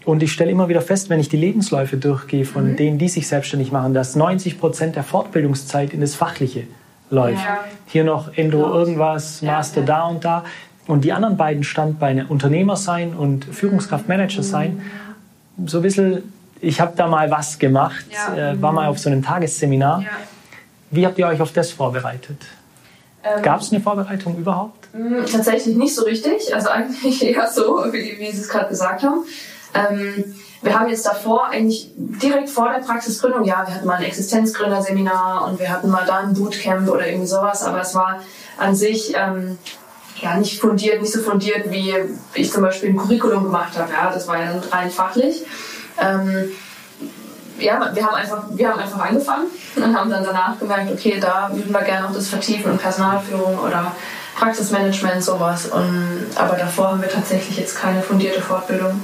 Und 0.05 0.23
ich 0.23 0.33
stelle 0.33 0.51
immer 0.51 0.71
wieder 0.71 0.81
fest, 0.81 1.11
wenn 1.11 1.21
ich 1.21 1.29
die 1.29 1.37
Lebensläufe 1.37 1.99
durchgehe 1.99 2.47
von 2.47 2.73
mhm. 2.73 2.77
denen, 2.77 2.99
die 2.99 3.11
sich 3.11 3.29
selbstständig 3.29 3.73
machen, 3.73 3.93
dass 3.93 4.17
90 4.17 4.59
Prozent 4.59 4.97
der 4.97 5.03
Fortbildungszeit 5.03 5.93
in 5.93 6.01
das 6.01 6.15
Fachliche 6.15 6.65
läuft. 7.11 7.45
Ja. 7.45 7.65
Hier 7.87 8.05
noch 8.05 8.37
Endo 8.37 8.59
genau. 8.59 8.75
irgendwas, 8.75 9.43
Master 9.43 9.81
ja, 9.81 9.87
da 9.87 10.03
und 10.05 10.25
da. 10.25 10.45
Und 10.87 11.05
die 11.05 11.13
anderen 11.13 11.37
beiden 11.37 11.65
Standbeine, 11.65 12.27
Unternehmer 12.29 12.77
sein 12.77 13.15
und 13.15 13.45
Führungskraftmanager 13.45 14.43
sein, 14.43 14.83
so 15.67 15.79
ein 15.79 15.83
bisschen, 15.83 16.33
ich 16.61 16.81
habe 16.81 16.95
da 16.97 17.07
mal 17.07 17.31
was 17.31 17.59
gemacht, 17.59 18.07
äh, 18.35 18.61
war 18.61 18.73
mal 18.73 18.89
auf 18.89 18.99
so 18.99 19.11
einem 19.11 19.23
Tagesseminar. 19.23 20.05
Wie 20.91 21.05
habt 21.05 21.19
ihr 21.19 21.27
euch 21.27 21.41
auf 21.41 21.53
das 21.53 21.71
vorbereitet? 21.73 22.39
Ähm, 23.23 23.43
Gab 23.43 23.61
es 23.61 23.73
eine 23.73 23.83
Vorbereitung 23.83 24.39
überhaupt? 24.39 24.89
Mm, 24.95 25.25
tatsächlich 25.31 25.77
nicht 25.77 25.95
so 25.95 26.05
richtig, 26.05 26.55
also 26.55 26.69
eigentlich 26.69 27.23
eher 27.27 27.51
so, 27.51 27.85
wie, 27.93 28.17
wie 28.19 28.31
Sie 28.31 28.41
es 28.41 28.49
gerade 28.49 28.69
gesagt 28.69 29.03
haben. 29.03 29.25
Ähm, 29.75 30.25
wir 30.63 30.79
haben 30.79 30.89
jetzt 30.89 31.07
davor 31.07 31.47
eigentlich 31.47 31.91
direkt 31.97 32.51
vor 32.51 32.69
der 32.69 32.81
Praxisgründung, 32.81 33.45
ja, 33.45 33.65
wir 33.67 33.75
hatten 33.75 33.87
mal 33.87 33.99
ein 33.99 34.05
Existenzgründerseminar 34.05 35.47
und 35.47 35.61
wir 35.61 35.71
hatten 35.71 35.89
mal 35.89 36.05
da 36.05 36.19
ein 36.19 36.35
Bootcamp 36.35 36.89
oder 36.89 37.07
irgendwie 37.07 37.29
sowas, 37.29 37.63
aber 37.63 37.81
es 37.81 37.95
war 37.95 38.21
an 38.57 38.75
sich 38.75 39.15
ähm, 39.17 39.59
ja 40.21 40.37
nicht 40.37 40.61
fundiert, 40.61 41.01
nicht 41.01 41.13
so 41.13 41.21
fundiert, 41.21 41.71
wie 41.71 41.95
ich 42.35 42.51
zum 42.51 42.63
Beispiel 42.63 42.91
ein 42.91 42.97
Curriculum 42.97 43.45
gemacht 43.45 43.79
habe. 43.79 43.93
Ja, 43.93 44.11
das 44.13 44.27
war 44.27 44.43
ja 44.43 44.61
rein 44.73 44.91
fachlich. 44.91 45.45
Ähm, 46.01 46.51
ja, 47.59 47.91
wir 47.93 48.07
haben 48.07 48.15
einfach, 48.15 48.45
wir 48.51 48.69
haben 48.69 48.81
einfach 48.81 49.01
angefangen 49.01 49.47
und 49.77 49.97
haben 49.97 50.11
dann 50.11 50.25
danach 50.25 50.59
gemerkt, 50.59 50.93
okay, 50.93 51.19
da 51.21 51.51
würden 51.53 51.73
wir 51.73 51.83
gerne 51.83 52.07
noch 52.07 52.15
das 52.15 52.29
vertiefen 52.29 52.73
und 52.73 52.81
Personalführung 52.81 53.59
oder 53.59 53.93
Praxismanagement, 54.37 55.23
sowas. 55.23 55.67
Und, 55.67 56.27
aber 56.37 56.57
davor 56.57 56.93
haben 56.93 57.03
wir 57.03 57.09
tatsächlich 57.09 57.59
jetzt 57.59 57.77
keine 57.77 58.01
fundierte 58.03 58.41
Fortbildung 58.41 59.01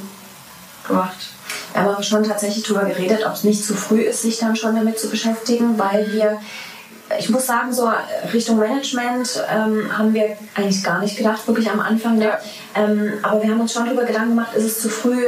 gemacht. 0.86 1.33
Aber 1.74 2.02
schon 2.02 2.22
tatsächlich 2.22 2.64
darüber 2.64 2.84
geredet, 2.84 3.26
ob 3.26 3.34
es 3.34 3.44
nicht 3.44 3.64
zu 3.64 3.74
früh 3.74 4.02
ist, 4.02 4.22
sich 4.22 4.38
dann 4.38 4.54
schon 4.54 4.76
damit 4.76 4.98
zu 4.98 5.10
beschäftigen, 5.10 5.76
weil 5.76 6.12
wir, 6.12 6.38
ich 7.18 7.28
muss 7.30 7.46
sagen, 7.46 7.72
so 7.72 7.90
Richtung 8.32 8.58
Management 8.58 9.44
ähm, 9.52 9.98
haben 9.98 10.14
wir 10.14 10.36
eigentlich 10.54 10.84
gar 10.84 11.00
nicht 11.00 11.16
gedacht, 11.16 11.46
wirklich 11.48 11.68
am 11.68 11.80
Anfang. 11.80 12.20
Ja. 12.20 12.38
Ähm, 12.76 13.14
aber 13.22 13.42
wir 13.42 13.50
haben 13.50 13.60
uns 13.60 13.72
schon 13.72 13.86
darüber 13.86 14.04
Gedanken 14.04 14.30
gemacht, 14.30 14.54
ist 14.54 14.64
es 14.64 14.80
zu 14.80 14.88
früh 14.88 15.26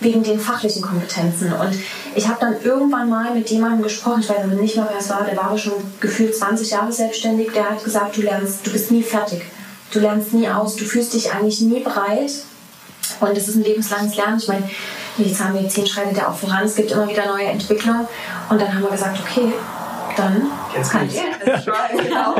wegen 0.00 0.22
den 0.22 0.40
fachlichen 0.40 0.82
Kompetenzen. 0.82 1.52
Und 1.52 1.78
ich 2.14 2.26
habe 2.28 2.38
dann 2.40 2.60
irgendwann 2.62 3.08
mal 3.08 3.32
mit 3.32 3.48
jemandem 3.50 3.82
gesprochen, 3.82 4.20
ich 4.20 4.28
weiß 4.28 4.46
nicht 4.46 4.76
mehr, 4.76 4.88
wer 4.90 4.98
es 4.98 5.08
war, 5.08 5.24
der 5.24 5.36
war 5.36 5.44
aber 5.44 5.58
schon 5.58 5.74
gefühlt 6.00 6.36
20 6.36 6.70
Jahre 6.70 6.92
selbstständig, 6.92 7.52
der 7.52 7.70
hat 7.70 7.84
gesagt, 7.84 8.16
du 8.16 8.22
lernst, 8.22 8.66
du 8.66 8.72
bist 8.72 8.90
nie 8.90 9.02
fertig. 9.02 9.42
Du 9.92 10.00
lernst 10.00 10.32
nie 10.32 10.48
aus, 10.48 10.74
du 10.76 10.84
fühlst 10.84 11.14
dich 11.14 11.32
eigentlich 11.32 11.60
nie 11.60 11.80
bereit. 11.80 12.32
Und 13.20 13.36
es 13.36 13.48
ist 13.48 13.56
ein 13.56 13.64
lebenslanges 13.64 14.16
Lernen. 14.16 14.38
Ich 14.38 14.48
meine, 14.48 14.68
die 15.18 15.32
Zahnmedizin 15.32 15.86
schreitet 15.86 16.16
ja 16.16 16.28
auch 16.28 16.34
voran, 16.34 16.64
es 16.64 16.76
gibt 16.76 16.90
immer 16.90 17.08
wieder 17.08 17.26
neue 17.26 17.46
Entwicklungen. 17.46 18.06
Und 18.48 18.60
dann 18.60 18.72
haben 18.72 18.82
wir 18.82 18.90
gesagt, 18.90 19.18
okay, 19.20 19.52
dann 20.16 20.46
Jetzt 20.76 20.90
kann 20.90 21.06
ich 21.06 21.14
das 21.44 21.64
genau. 21.90 22.34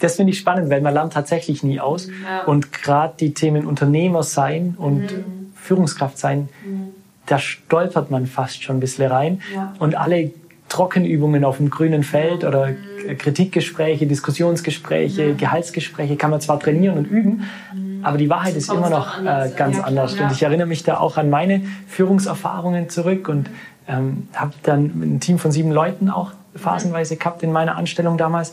Das 0.00 0.16
finde 0.16 0.32
ich 0.32 0.38
spannend, 0.38 0.70
weil 0.70 0.80
man 0.80 0.94
lernt 0.94 1.12
tatsächlich 1.12 1.62
nie 1.62 1.80
aus. 1.80 2.08
Ja. 2.08 2.44
Und 2.44 2.72
gerade 2.72 3.14
die 3.18 3.34
Themen 3.34 3.66
Unternehmer 3.66 4.22
sein 4.22 4.74
und 4.76 5.02
mhm. 5.02 5.52
Führungskraft 5.54 6.18
sein, 6.18 6.48
mhm. 6.64 6.88
da 7.26 7.38
stolpert 7.38 8.10
man 8.10 8.26
fast 8.26 8.62
schon 8.62 8.76
ein 8.76 8.80
bisschen 8.80 9.10
rein. 9.10 9.40
Ja. 9.54 9.74
Und 9.78 9.94
alle 9.94 10.32
Trockenübungen 10.68 11.44
auf 11.44 11.58
dem 11.58 11.70
grünen 11.70 12.02
Feld 12.02 12.44
oder 12.44 12.68
mhm. 12.68 13.18
Kritikgespräche, 13.18 14.06
Diskussionsgespräche, 14.06 15.28
mhm. 15.28 15.36
Gehaltsgespräche 15.36 16.16
kann 16.16 16.30
man 16.30 16.40
zwar 16.40 16.58
trainieren 16.58 16.98
und 16.98 17.04
üben, 17.04 17.44
mhm. 17.72 17.83
Aber 18.04 18.18
die 18.18 18.30
Wahrheit 18.30 18.54
ist 18.54 18.70
immer 18.70 18.90
noch 18.90 19.18
äh, 19.20 19.50
ganz 19.56 19.78
ja, 19.78 19.84
anders. 19.84 20.16
Ja. 20.16 20.26
Und 20.26 20.32
ich 20.32 20.42
erinnere 20.42 20.66
mich 20.66 20.82
da 20.82 20.98
auch 20.98 21.16
an 21.16 21.30
meine 21.30 21.62
Führungserfahrungen 21.88 22.88
zurück 22.88 23.28
und 23.28 23.50
ähm, 23.88 24.28
habe 24.34 24.52
dann 24.62 24.84
ein 24.84 25.20
Team 25.20 25.38
von 25.38 25.50
sieben 25.50 25.72
Leuten 25.72 26.10
auch 26.10 26.32
phasenweise 26.54 27.16
gehabt 27.16 27.42
in 27.42 27.52
meiner 27.52 27.76
Anstellung 27.76 28.16
damals. 28.16 28.52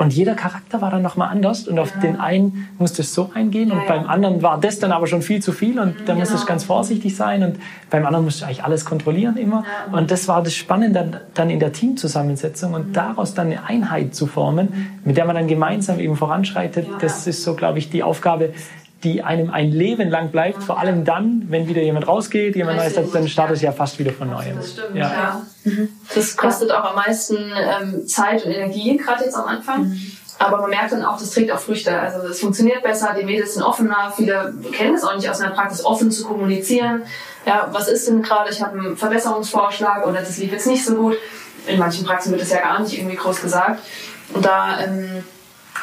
Und 0.00 0.14
jeder 0.14 0.34
Charakter 0.34 0.80
war 0.80 0.90
dann 0.90 1.02
nochmal 1.02 1.28
anders. 1.28 1.68
Und 1.68 1.78
auf 1.78 1.92
den 2.00 2.18
einen 2.18 2.68
musste 2.78 3.02
es 3.02 3.12
so 3.12 3.32
eingehen. 3.34 3.70
Und 3.70 3.86
beim 3.86 4.06
anderen 4.06 4.40
war 4.40 4.58
das 4.58 4.78
dann 4.78 4.92
aber 4.92 5.06
schon 5.06 5.20
viel 5.20 5.42
zu 5.42 5.52
viel. 5.52 5.78
Und 5.78 5.94
da 6.06 6.14
musste 6.14 6.36
ich 6.36 6.46
ganz 6.46 6.64
vorsichtig 6.64 7.14
sein. 7.14 7.42
Und 7.42 7.58
beim 7.90 8.06
anderen 8.06 8.24
musste 8.24 8.40
ich 8.40 8.46
eigentlich 8.46 8.64
alles 8.64 8.86
kontrollieren 8.86 9.36
immer. 9.36 9.62
Und 9.92 10.10
das 10.10 10.26
war 10.26 10.42
das 10.42 10.54
Spannende 10.54 11.00
dann, 11.00 11.20
dann 11.34 11.50
in 11.50 11.60
der 11.60 11.74
Teamzusammensetzung. 11.74 12.72
Und 12.72 12.96
daraus 12.96 13.34
dann 13.34 13.48
eine 13.48 13.66
Einheit 13.66 14.14
zu 14.14 14.26
formen, 14.26 14.98
mit 15.04 15.18
der 15.18 15.26
man 15.26 15.36
dann 15.36 15.48
gemeinsam 15.48 16.00
eben 16.00 16.16
voranschreitet. 16.16 16.86
Das 17.02 17.26
ist 17.26 17.42
so, 17.42 17.54
glaube 17.54 17.78
ich, 17.78 17.90
die 17.90 18.02
Aufgabe, 18.02 18.54
die 19.02 19.22
einem 19.22 19.50
ein 19.50 19.70
Leben 19.70 20.10
lang 20.10 20.30
bleibt, 20.30 20.62
vor 20.62 20.78
allem 20.78 21.04
dann, 21.04 21.46
wenn 21.48 21.66
wieder 21.68 21.82
jemand 21.82 22.06
rausgeht, 22.06 22.54
jemand 22.56 22.78
Neues 22.78 22.96
hat, 22.96 23.14
dann 23.14 23.28
startet 23.28 23.56
es 23.56 23.62
ja 23.62 23.72
fast 23.72 23.98
wieder 23.98 24.12
von 24.12 24.30
neuem. 24.30 24.56
Das 24.56 24.72
stimmt, 24.72 24.94
ja. 24.94 25.10
ja. 25.10 25.46
Mhm. 25.64 25.88
Das 26.14 26.36
kostet 26.36 26.70
auch 26.70 26.84
am 26.84 26.96
meisten 26.96 27.36
ähm, 27.36 28.06
Zeit 28.06 28.44
und 28.44 28.52
Energie, 28.52 28.96
gerade 28.96 29.24
jetzt 29.24 29.36
am 29.36 29.46
Anfang. 29.46 29.88
Mhm. 29.88 30.12
Aber 30.38 30.62
man 30.62 30.70
merkt 30.70 30.92
dann 30.92 31.04
auch, 31.04 31.18
das 31.18 31.30
trägt 31.32 31.52
auch 31.52 31.58
Früchte. 31.58 31.98
Also 31.98 32.26
es 32.26 32.40
funktioniert 32.40 32.82
besser, 32.82 33.14
die 33.18 33.24
Mädels 33.24 33.54
sind 33.54 33.62
offener, 33.62 34.12
viele 34.16 34.54
kennen 34.72 34.94
es 34.94 35.04
auch 35.04 35.14
nicht 35.14 35.28
aus 35.28 35.38
der 35.38 35.48
Praxis, 35.48 35.84
offen 35.84 36.10
zu 36.10 36.24
kommunizieren. 36.24 37.02
Ja, 37.44 37.68
was 37.72 37.88
ist 37.88 38.08
denn 38.08 38.22
gerade, 38.22 38.50
ich 38.50 38.62
habe 38.62 38.78
einen 38.78 38.96
Verbesserungsvorschlag 38.96 40.06
oder 40.06 40.20
das 40.20 40.38
lief 40.38 40.52
jetzt 40.52 40.66
nicht 40.66 40.84
so 40.84 40.94
gut. 40.94 41.16
In 41.66 41.78
manchen 41.78 42.06
Praxen 42.06 42.32
wird 42.32 42.40
es 42.40 42.50
ja 42.50 42.60
gar 42.60 42.80
nicht 42.80 42.96
irgendwie 42.98 43.16
groß 43.16 43.42
gesagt. 43.42 43.80
Und 44.32 44.44
da 44.44 44.80
ähm, 44.80 45.24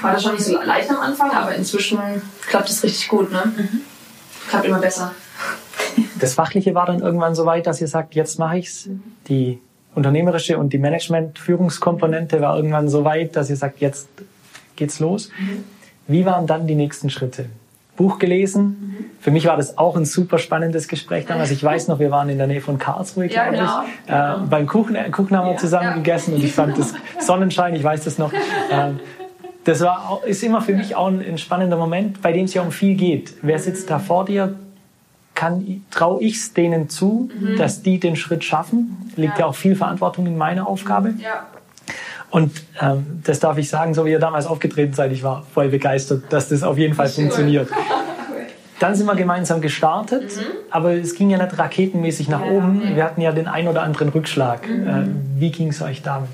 war 0.02 0.14
das 0.14 0.24
schon 0.24 0.34
nicht 0.34 0.46
so 0.46 0.62
leicht 0.62 0.90
am 0.90 1.00
Anfang, 1.00 1.32
aber 1.32 1.56
inzwischen 1.56 2.00
klappt 2.48 2.70
es 2.70 2.84
richtig 2.84 3.08
gut. 3.08 3.32
Ne? 3.32 3.44
Mhm. 3.56 3.82
Klappt 4.50 4.66
immer 4.66 4.80
besser. 4.80 5.14
Das 6.20 6.34
Fachliche 6.34 6.76
war 6.76 6.86
dann 6.86 7.00
irgendwann 7.00 7.36
so 7.36 7.46
weit, 7.46 7.68
dass 7.68 7.82
ihr 7.82 7.88
sagt, 7.88 8.16
jetzt 8.16 8.40
mache 8.40 8.60
ich's. 8.60 8.90
Die 9.28 9.60
unternehmerische 9.96 10.58
und 10.58 10.74
die 10.74 10.78
Management-Führungskomponente 10.78 12.42
war 12.42 12.56
irgendwann 12.56 12.88
so 12.88 13.04
weit, 13.04 13.36
dass 13.36 13.50
ihr 13.50 13.56
sagt, 13.56 13.80
jetzt 13.80 14.08
geht's 14.76 15.00
los. 15.00 15.30
Mhm. 15.40 15.64
Wie 16.08 16.26
waren 16.26 16.48
dann 16.48 16.68
die 16.68 16.76
nächsten 16.76 17.10
Schritte? 17.10 17.50
Buch 17.96 18.20
gelesen. 18.20 18.64
Mhm. 18.64 19.06
Für 19.20 19.32
mich 19.32 19.46
war 19.48 19.58
das 19.58 19.78
auch 19.78 19.98
ein 19.98 20.06
super 20.06 20.38
spannendes 20.38 20.88
Gespräch 20.88 21.26
damals. 21.26 21.52
Ich 21.52 21.64
weiß 21.64 21.88
noch, 21.88 22.00
wir 22.00 22.12
waren 22.12 22.30
in 22.30 22.38
der 22.38 22.48
Nähe 22.48 22.62
von 22.62 22.78
Karlsruhe, 22.78 23.28
glaube 23.28 23.58
ja, 23.58 23.82
genau. 24.06 24.38
ich. 24.38 24.44
Äh, 24.44 24.48
beim 24.48 24.68
Kuchen, 24.68 24.96
äh, 24.96 25.10
Kuchen 25.10 25.36
haben 25.36 25.48
wir 25.48 25.54
ja, 25.54 25.58
zusammen 25.58 25.88
ja. 25.88 25.96
gegessen 25.96 26.36
und 26.36 26.44
ich 26.44 26.54
fand 26.54 26.78
das 26.78 26.94
Sonnenschein, 27.20 27.76
ich 27.76 27.84
weiß 27.84 28.04
das 28.04 28.20
noch. 28.20 28.32
Ähm, 28.72 29.00
das 29.68 29.82
war, 29.82 30.22
ist 30.26 30.44
immer 30.44 30.62
für 30.62 30.74
mich 30.74 30.96
auch 30.96 31.08
ein, 31.08 31.20
ein 31.20 31.38
spannender 31.38 31.76
Moment, 31.76 32.22
bei 32.22 32.32
dem 32.32 32.46
es 32.46 32.54
ja 32.54 32.62
um 32.62 32.72
viel 32.72 32.96
geht. 32.96 33.34
Wer 33.42 33.60
sitzt 33.60 33.90
da 33.90 34.00
vor 34.00 34.24
dir? 34.24 34.56
traue 35.92 36.24
ich 36.24 36.38
es 36.38 36.54
denen 36.54 36.90
zu, 36.90 37.30
mhm. 37.38 37.58
dass 37.58 37.84
die 37.84 38.00
den 38.00 38.16
Schritt 38.16 38.44
schaffen? 38.44 39.12
Liegt 39.18 39.34
ja. 39.34 39.42
ja. 39.42 39.46
auch 39.46 39.56
viel 39.56 39.76
Verantwortung 39.76 40.26
in 40.26 40.36
meiner 40.36 40.68
Aufgabe. 40.68 41.14
Ja. 41.22 41.46
Und 42.32 42.64
ähm, 42.82 43.22
das 43.24 43.40
darf 43.40 43.58
ich 43.58 43.70
sagen, 43.70 43.94
so 43.94 44.06
wie 44.06 44.12
ihr 44.12 44.20
damals 44.20 44.48
aufgetreten 44.48 44.94
seid, 44.94 45.12
ich 45.12 45.22
war 45.22 45.46
voll 45.54 45.68
begeistert, 45.68 46.24
dass 46.30 46.50
das 46.50 46.64
auf 46.64 46.78
jeden 46.78 46.96
Fall 46.96 47.10
funktioniert. 47.10 47.70
Dann 48.80 48.96
sind 48.96 49.06
wir 49.06 49.16
gemeinsam 49.16 49.60
gestartet, 49.60 50.36
mhm. 50.38 50.44
aber 50.72 50.94
es 50.94 51.14
ging 51.14 51.30
ja 51.30 51.44
nicht 51.44 51.58
raketenmäßig 51.58 52.30
nach 52.30 52.46
ja. 52.46 52.52
oben. 52.52 52.96
Wir 52.96 53.04
hatten 53.04 53.22
ja 53.22 53.32
den 53.32 53.48
ein 53.48 53.68
oder 53.68 53.84
anderen 53.84 54.10
Rückschlag. 54.10 54.68
Mhm. 54.68 54.88
Äh, 54.88 55.40
wie 55.40 55.52
ging 55.52 55.68
es 55.70 55.82
euch 55.82 56.02
damit? 56.04 56.30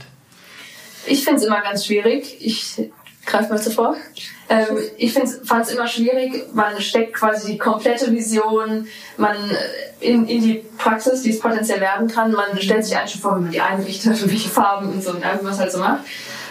Ich 1.07 1.25
finde 1.25 1.41
es 1.41 1.47
immer 1.47 1.61
ganz 1.61 1.85
schwierig. 1.85 2.37
Ich 2.39 2.91
greif 3.25 3.49
mal 3.49 3.61
zuvor. 3.61 3.95
Ähm, 4.49 4.77
ich 4.97 5.13
fand 5.13 5.65
es 5.65 5.71
immer 5.71 5.87
schwierig, 5.87 6.53
man 6.53 6.79
steckt 6.81 7.13
quasi 7.13 7.53
die 7.53 7.57
komplette 7.57 8.11
Vision 8.11 8.87
man 9.17 9.35
äh, 9.35 10.05
in, 10.05 10.27
in 10.27 10.43
die 10.43 10.65
Praxis, 10.77 11.21
die 11.21 11.31
es 11.31 11.39
potenziell 11.39 11.79
werden 11.79 12.07
kann. 12.07 12.31
Man 12.31 12.59
stellt 12.59 12.85
sich 12.85 12.97
eigentlich 12.97 13.21
vor, 13.21 13.37
wie 13.37 13.43
man 13.43 13.51
die 13.51 13.61
einrichtet 13.61 14.21
und 14.21 14.29
welche 14.31 14.49
Farben 14.49 14.91
und 14.91 15.03
so 15.03 15.11
und 15.11 15.23
es 15.23 15.59
halt 15.59 15.71
so 15.71 15.79
macht. 15.79 16.01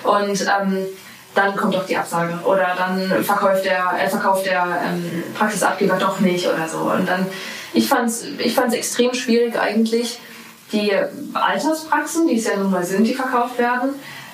Und 0.05 0.41
ähm, 0.41 0.87
dann 1.35 1.57
kommt 1.57 1.75
doch 1.75 1.87
die 1.87 1.97
Absage 1.97 2.39
oder 2.45 2.75
dann 2.77 3.25
verkauft 3.25 3.65
der, 3.65 3.95
äh, 3.99 4.09
verkauft 4.09 4.47
der 4.47 4.65
ähm, 4.85 5.23
Praxisabgeber 5.37 5.97
doch 5.97 6.21
nicht 6.21 6.47
oder 6.47 6.69
so. 6.69 6.79
Und 6.79 7.09
dann, 7.09 7.27
ich 7.73 7.89
fand 7.89 8.09
es 8.09 8.25
ich 8.39 8.55
fand's 8.55 8.75
extrem 8.75 9.15
schwierig 9.15 9.59
eigentlich, 9.59 10.19
die 10.73 10.93
Alterspraxen, 11.35 12.27
die 12.27 12.37
es 12.37 12.47
ja 12.47 12.57
nun 12.57 12.71
mal 12.71 12.85
sind, 12.85 13.05
die 13.05 13.15
verkauft 13.15 13.59
werden, 13.59 13.91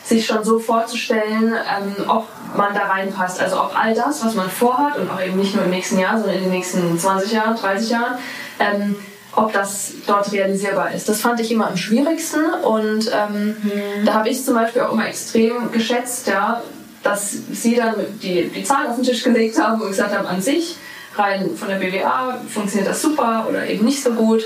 sich 0.09 0.27
schon 0.27 0.43
so 0.43 0.59
vorzustellen, 0.59 1.53
ähm, 1.53 2.09
ob 2.09 2.27
man 2.57 2.75
da 2.75 2.87
reinpasst. 2.87 3.41
Also 3.41 3.61
ob 3.61 3.79
all 3.79 3.95
das, 3.95 4.25
was 4.25 4.35
man 4.35 4.49
vorhat 4.49 4.97
und 4.99 5.11
auch 5.11 5.21
eben 5.21 5.37
nicht 5.37 5.55
nur 5.55 5.65
im 5.65 5.71
nächsten 5.71 5.99
Jahr, 5.99 6.19
sondern 6.19 6.37
in 6.37 6.45
den 6.45 6.53
nächsten 6.53 6.99
20 6.99 7.33
Jahren, 7.33 7.57
30 7.57 7.91
Jahren, 7.91 8.19
ähm, 8.59 8.97
ob 9.37 9.53
das 9.53 9.93
dort 10.07 10.33
realisierbar 10.33 10.93
ist. 10.93 11.09
Das 11.09 11.21
fand 11.21 11.41
ich 11.41 11.53
immer 11.53 11.69
am 11.69 11.77
schwierigsten 11.77 12.43
und 12.63 13.11
ähm, 13.13 13.57
mhm. 13.63 14.07
da 14.07 14.15
habe 14.15 14.31
ich 14.31 14.43
zum 14.45 14.55
Beispiel 14.55 14.83
auch 14.83 14.93
immer 14.93 15.07
extrem 15.07 15.71
geschätzt, 15.71 16.27
ja, 16.27 16.63
dass 17.03 17.37
sie 17.53 17.77
dann 17.77 17.95
die, 18.23 18.49
die 18.49 18.65
Zahlen 18.65 18.89
auf 18.89 18.97
den 18.97 19.05
Tisch 19.05 19.23
gelegt 19.23 19.61
haben 19.61 19.81
und 19.81 19.89
gesagt 19.89 20.17
haben, 20.17 20.27
an 20.27 20.41
sich, 20.41 20.77
rein 21.15 21.51
von 21.57 21.69
der 21.69 21.77
BWA 21.77 22.39
funktioniert 22.53 22.89
das 22.89 23.03
super 23.03 23.47
oder 23.49 23.67
eben 23.67 23.85
nicht 23.85 24.03
so 24.03 24.11
gut 24.13 24.43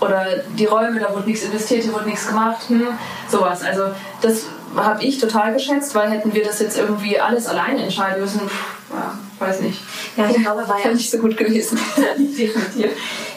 oder 0.00 0.26
die 0.58 0.66
Räume, 0.66 1.00
da 1.00 1.14
wurde 1.14 1.28
nichts 1.28 1.44
investiert, 1.44 1.84
hier 1.84 1.92
wurde 1.92 2.06
nichts 2.06 2.26
gemacht, 2.26 2.68
hm, 2.68 2.88
sowas. 3.30 3.62
Also 3.62 3.84
das 4.20 4.46
habe 4.76 5.02
ich 5.04 5.18
total 5.18 5.52
geschätzt, 5.52 5.94
weil 5.94 6.10
hätten 6.10 6.34
wir 6.34 6.44
das 6.44 6.60
jetzt 6.60 6.78
irgendwie 6.78 7.18
alles 7.18 7.46
alleine 7.46 7.82
entscheiden 7.82 8.20
müssen, 8.20 8.40
ja, 8.90 9.18
weiß 9.38 9.60
nicht. 9.60 9.80
Ja, 10.16 10.28
ich 10.28 10.36
glaube, 10.36 10.64
weil 10.68 10.84
ja 10.84 10.92
nicht 10.92 11.10
so 11.10 11.18
gut 11.18 11.36
gewesen. 11.36 11.78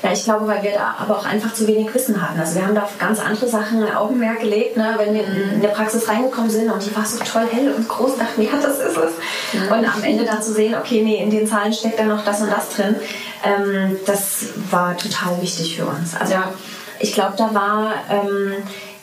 Ja, 0.03 0.11
ich 0.11 0.23
glaube, 0.23 0.47
weil 0.47 0.61
wir 0.61 0.73
da 0.73 0.95
aber 0.99 1.17
auch 1.17 1.25
einfach 1.25 1.53
zu 1.53 1.67
wenig 1.67 1.91
Wissen 1.93 2.21
hatten. 2.21 2.39
Also 2.39 2.55
wir 2.55 2.65
haben 2.65 2.75
da 2.75 2.83
auf 2.83 2.97
ganz 2.99 3.19
andere 3.19 3.47
Sachen 3.47 3.83
Augenmerk 3.83 4.41
gelegt, 4.41 4.77
ne? 4.77 4.93
wenn 4.97 5.13
wir 5.13 5.23
in 5.23 5.61
der 5.61 5.69
Praxis 5.69 6.07
reingekommen 6.07 6.49
sind 6.49 6.71
und 6.71 6.85
die 6.85 6.95
war 6.95 7.03
so 7.03 7.17
toll 7.23 7.47
hell 7.51 7.73
und 7.73 7.87
groß, 7.87 8.11
und 8.11 8.21
dachten, 8.21 8.43
ja, 8.43 8.51
das 8.61 8.79
ist 8.79 8.95
es. 8.95 9.13
Mhm. 9.53 9.71
Und 9.71 9.95
am 9.95 10.03
Ende 10.03 10.23
dann 10.23 10.41
zu 10.41 10.53
sehen, 10.53 10.75
okay, 10.75 11.01
nee, 11.03 11.21
in 11.21 11.31
den 11.31 11.47
Zahlen 11.47 11.73
steckt 11.73 11.99
da 11.99 12.03
noch 12.03 12.23
das 12.23 12.41
und 12.41 12.51
das 12.51 12.69
drin, 12.75 12.95
ähm, 13.43 13.97
das 14.05 14.49
war 14.69 14.95
total 14.97 15.41
wichtig 15.41 15.77
für 15.77 15.85
uns. 15.85 16.15
Also 16.15 16.33
ja. 16.33 16.53
ich 16.99 17.13
glaube, 17.13 17.33
da 17.35 17.53
war 17.53 17.93
ähm, 18.11 18.53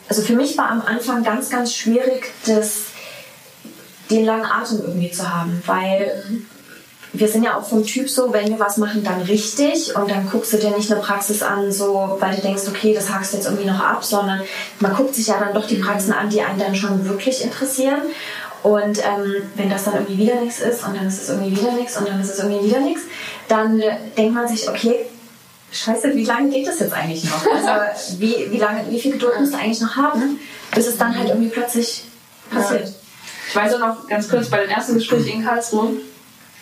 also 0.07 0.21
für 0.21 0.35
mich 0.35 0.57
war 0.57 0.69
am 0.69 0.81
Anfang 0.81 1.23
ganz, 1.23 1.49
ganz 1.49 1.73
schwierig, 1.73 2.31
das, 2.45 2.83
den 4.09 4.25
langen 4.25 4.45
Atem 4.45 4.81
irgendwie 4.81 5.11
zu 5.11 5.27
haben, 5.31 5.61
weil 5.65 6.23
wir 7.19 7.27
sind 7.27 7.43
ja 7.43 7.57
auch 7.57 7.65
vom 7.65 7.85
Typ 7.85 8.09
so, 8.09 8.33
wenn 8.33 8.49
wir 8.49 8.59
was 8.59 8.77
machen, 8.77 9.03
dann 9.03 9.21
richtig 9.21 9.95
und 9.95 10.09
dann 10.09 10.29
guckst 10.29 10.53
du 10.53 10.57
dir 10.57 10.75
nicht 10.75 10.91
eine 10.91 11.01
Praxis 11.01 11.41
an, 11.41 11.71
so, 11.71 12.17
weil 12.19 12.35
du 12.35 12.41
denkst, 12.41 12.63
okay, 12.67 12.93
das 12.93 13.09
hakst 13.09 13.33
du 13.33 13.37
jetzt 13.37 13.45
irgendwie 13.45 13.69
noch 13.69 13.79
ab, 13.79 14.03
sondern 14.03 14.41
man 14.79 14.93
guckt 14.93 15.15
sich 15.15 15.27
ja 15.27 15.39
dann 15.39 15.53
doch 15.53 15.65
die 15.65 15.77
Praxen 15.77 16.13
an, 16.13 16.29
die 16.29 16.41
einen 16.41 16.59
dann 16.59 16.75
schon 16.75 17.07
wirklich 17.07 17.43
interessieren. 17.43 18.01
Und 18.63 18.97
ähm, 18.97 19.43
wenn 19.55 19.69
das 19.69 19.85
dann 19.85 19.93
irgendwie 19.93 20.17
wieder 20.17 20.41
nichts 20.41 20.59
ist 20.59 20.85
und 20.85 20.97
dann 20.97 21.07
ist 21.07 21.21
es 21.21 21.29
irgendwie 21.29 21.55
wieder 21.55 21.71
nichts 21.73 21.97
und 21.97 22.07
dann 22.07 22.19
ist 22.19 22.31
es 22.31 22.39
irgendwie 22.39 22.67
wieder 22.67 22.79
nichts, 22.79 23.03
dann 23.47 23.81
denkt 24.17 24.33
man 24.33 24.47
sich, 24.47 24.67
okay, 24.67 25.05
Scheiße, 25.75 26.15
wie 26.15 26.23
lange 26.23 26.49
geht 26.49 26.67
das 26.67 26.79
jetzt 26.79 26.93
eigentlich 26.93 27.25
noch? 27.25 27.45
Also 27.45 28.19
wie, 28.19 28.47
wie, 28.49 28.57
lange, 28.57 28.85
wie 28.89 28.99
viel 28.99 29.11
Geduld 29.11 29.39
musst 29.39 29.53
du 29.53 29.57
eigentlich 29.57 29.81
noch 29.81 29.95
haben, 29.95 30.39
bis 30.73 30.87
es 30.87 30.97
dann 30.97 31.17
halt 31.17 31.27
irgendwie 31.27 31.49
plötzlich 31.49 32.05
passiert? 32.49 32.93
Ich 33.49 33.55
weiß 33.55 33.73
auch 33.75 33.79
noch 33.79 34.07
ganz 34.07 34.29
kurz, 34.29 34.49
bei 34.49 34.61
den 34.61 34.69
ersten 34.69 34.95
Gesprächen 34.95 35.39
in 35.39 35.45
Karlsruhe 35.45 35.97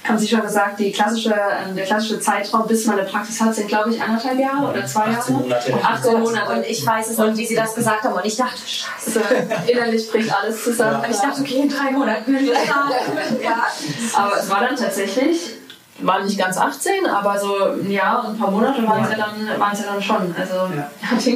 haben 0.03 0.17
Sie 0.17 0.27
schon 0.27 0.41
gesagt, 0.41 0.79
die 0.79 0.91
klassische, 0.91 1.29
ähm, 1.33 1.75
der 1.75 1.85
klassische 1.85 2.19
Zeitraum, 2.19 2.67
bis 2.67 2.85
man 2.85 2.99
eine 2.99 3.07
Praxis 3.07 3.39
hat, 3.39 3.55
sind, 3.55 3.69
glaube 3.69 3.91
ich, 3.91 4.01
anderthalb 4.01 4.37
Jahre 4.37 4.69
oder 4.69 4.85
zwei 4.85 5.05
18 5.05 5.13
Jahre. 5.13 5.31
Monate. 5.31 5.73
18 5.81 6.19
Monate. 6.19 6.51
Und 6.51 6.65
ich 6.65 6.85
weiß 6.85 7.09
es 7.09 7.19
und 7.19 7.37
wie 7.37 7.45
Sie 7.45 7.55
das 7.55 7.73
gesagt 7.73 8.03
haben. 8.03 8.13
Und 8.13 8.25
ich 8.25 8.35
dachte, 8.35 8.59
scheiße. 8.67 9.21
Innerlich 9.67 10.11
bricht 10.11 10.33
alles 10.33 10.63
zusammen. 10.63 10.99
Ja. 11.01 11.07
Und 11.07 11.11
ich 11.11 11.21
dachte, 11.21 11.41
okay, 11.41 11.59
in 11.61 11.69
drei 11.69 11.91
Monaten 11.91 12.45
ja. 13.41 13.67
Aber 14.13 14.37
es 14.37 14.49
war 14.49 14.61
dann 14.61 14.75
tatsächlich 14.75 15.51
war 16.01 16.23
nicht 16.23 16.37
ganz 16.37 16.57
18, 16.57 17.05
aber 17.05 17.37
so 17.37 17.47
ein 17.81 17.91
Jahr 17.91 18.25
und 18.25 18.35
ein 18.35 18.39
paar 18.39 18.51
Monate 18.51 18.85
waren 18.87 19.03
es 19.03 19.11
ja. 19.11 19.17
dann, 19.17 19.47
ja 19.47 19.93
dann 19.93 20.01
schon. 20.01 20.35
Also, 20.37 20.55
ja. 20.75 20.89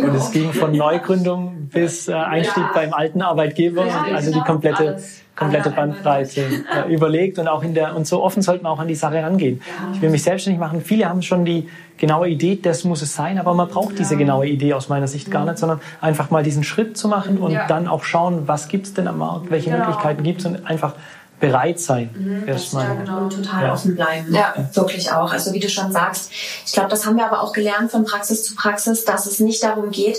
Und 0.07 0.15
es 0.15 0.31
ging 0.31 0.51
von 0.51 0.71
Neugründung 0.71 1.69
bis 1.71 2.07
äh, 2.07 2.13
Einstieg 2.13 2.63
ja. 2.63 2.71
beim 2.73 2.93
alten 2.93 3.21
Arbeitgeber, 3.21 3.85
also 4.13 4.31
die 4.31 4.39
komplette, 4.39 4.89
Alles. 4.89 5.21
komplette 5.35 5.69
Bandbreite 5.69 6.41
äh, 6.41 6.93
überlegt 6.93 7.37
und 7.39 7.47
auch 7.47 7.63
in 7.63 7.73
der, 7.73 7.95
und 7.95 8.07
so 8.07 8.23
offen 8.23 8.41
sollte 8.41 8.63
man 8.63 8.71
auch 8.71 8.79
an 8.79 8.87
die 8.87 8.95
Sache 8.95 9.21
rangehen. 9.21 9.61
Ich 9.93 10.01
will 10.01 10.09
mich 10.09 10.23
selbstständig 10.23 10.59
machen. 10.59 10.81
Viele 10.81 11.07
haben 11.07 11.21
schon 11.21 11.45
die 11.45 11.69
genaue 11.97 12.29
Idee, 12.29 12.57
das 12.61 12.83
muss 12.83 13.01
es 13.01 13.15
sein, 13.15 13.37
aber 13.37 13.53
man 13.53 13.67
braucht 13.67 13.99
diese 13.99 14.17
genaue 14.17 14.47
Idee 14.47 14.73
aus 14.73 14.89
meiner 14.89 15.07
Sicht 15.07 15.29
gar 15.29 15.45
nicht, 15.45 15.57
sondern 15.57 15.81
einfach 16.01 16.31
mal 16.31 16.43
diesen 16.43 16.63
Schritt 16.63 16.97
zu 16.97 17.07
machen 17.07 17.37
und 17.37 17.57
dann 17.67 17.87
auch 17.87 18.03
schauen, 18.03 18.47
was 18.47 18.67
gibt 18.67 18.87
es 18.87 18.93
denn 18.93 19.07
am 19.07 19.19
Markt, 19.19 19.51
welche 19.51 19.69
genau. 19.69 19.85
Möglichkeiten 19.85 20.23
gibt 20.23 20.39
es 20.39 20.45
und 20.45 20.65
einfach 20.65 20.93
bereit 21.39 21.79
sein. 21.79 22.09
Mhm, 22.17 22.47
erstmal. 22.47 22.87
Ja, 22.87 22.93
genau, 22.95 23.29
total 23.29 23.63
ja. 23.65 23.73
offen 23.73 23.95
bleiben. 23.95 24.33
Ja. 24.33 24.53
Wirklich 24.73 25.11
auch. 25.11 25.31
Also 25.31 25.53
wie 25.53 25.59
du 25.59 25.69
schon 25.69 25.91
sagst, 25.91 26.31
ich 26.65 26.73
glaube, 26.73 26.89
das 26.89 27.05
haben 27.05 27.17
wir 27.17 27.25
aber 27.25 27.41
auch 27.41 27.53
gelernt 27.53 27.91
von 27.91 28.05
Praxis 28.05 28.43
zu 28.43 28.55
Praxis, 28.55 29.05
dass 29.05 29.25
es 29.27 29.39
nicht 29.39 29.61
darum 29.61 29.91
geht, 29.91 30.17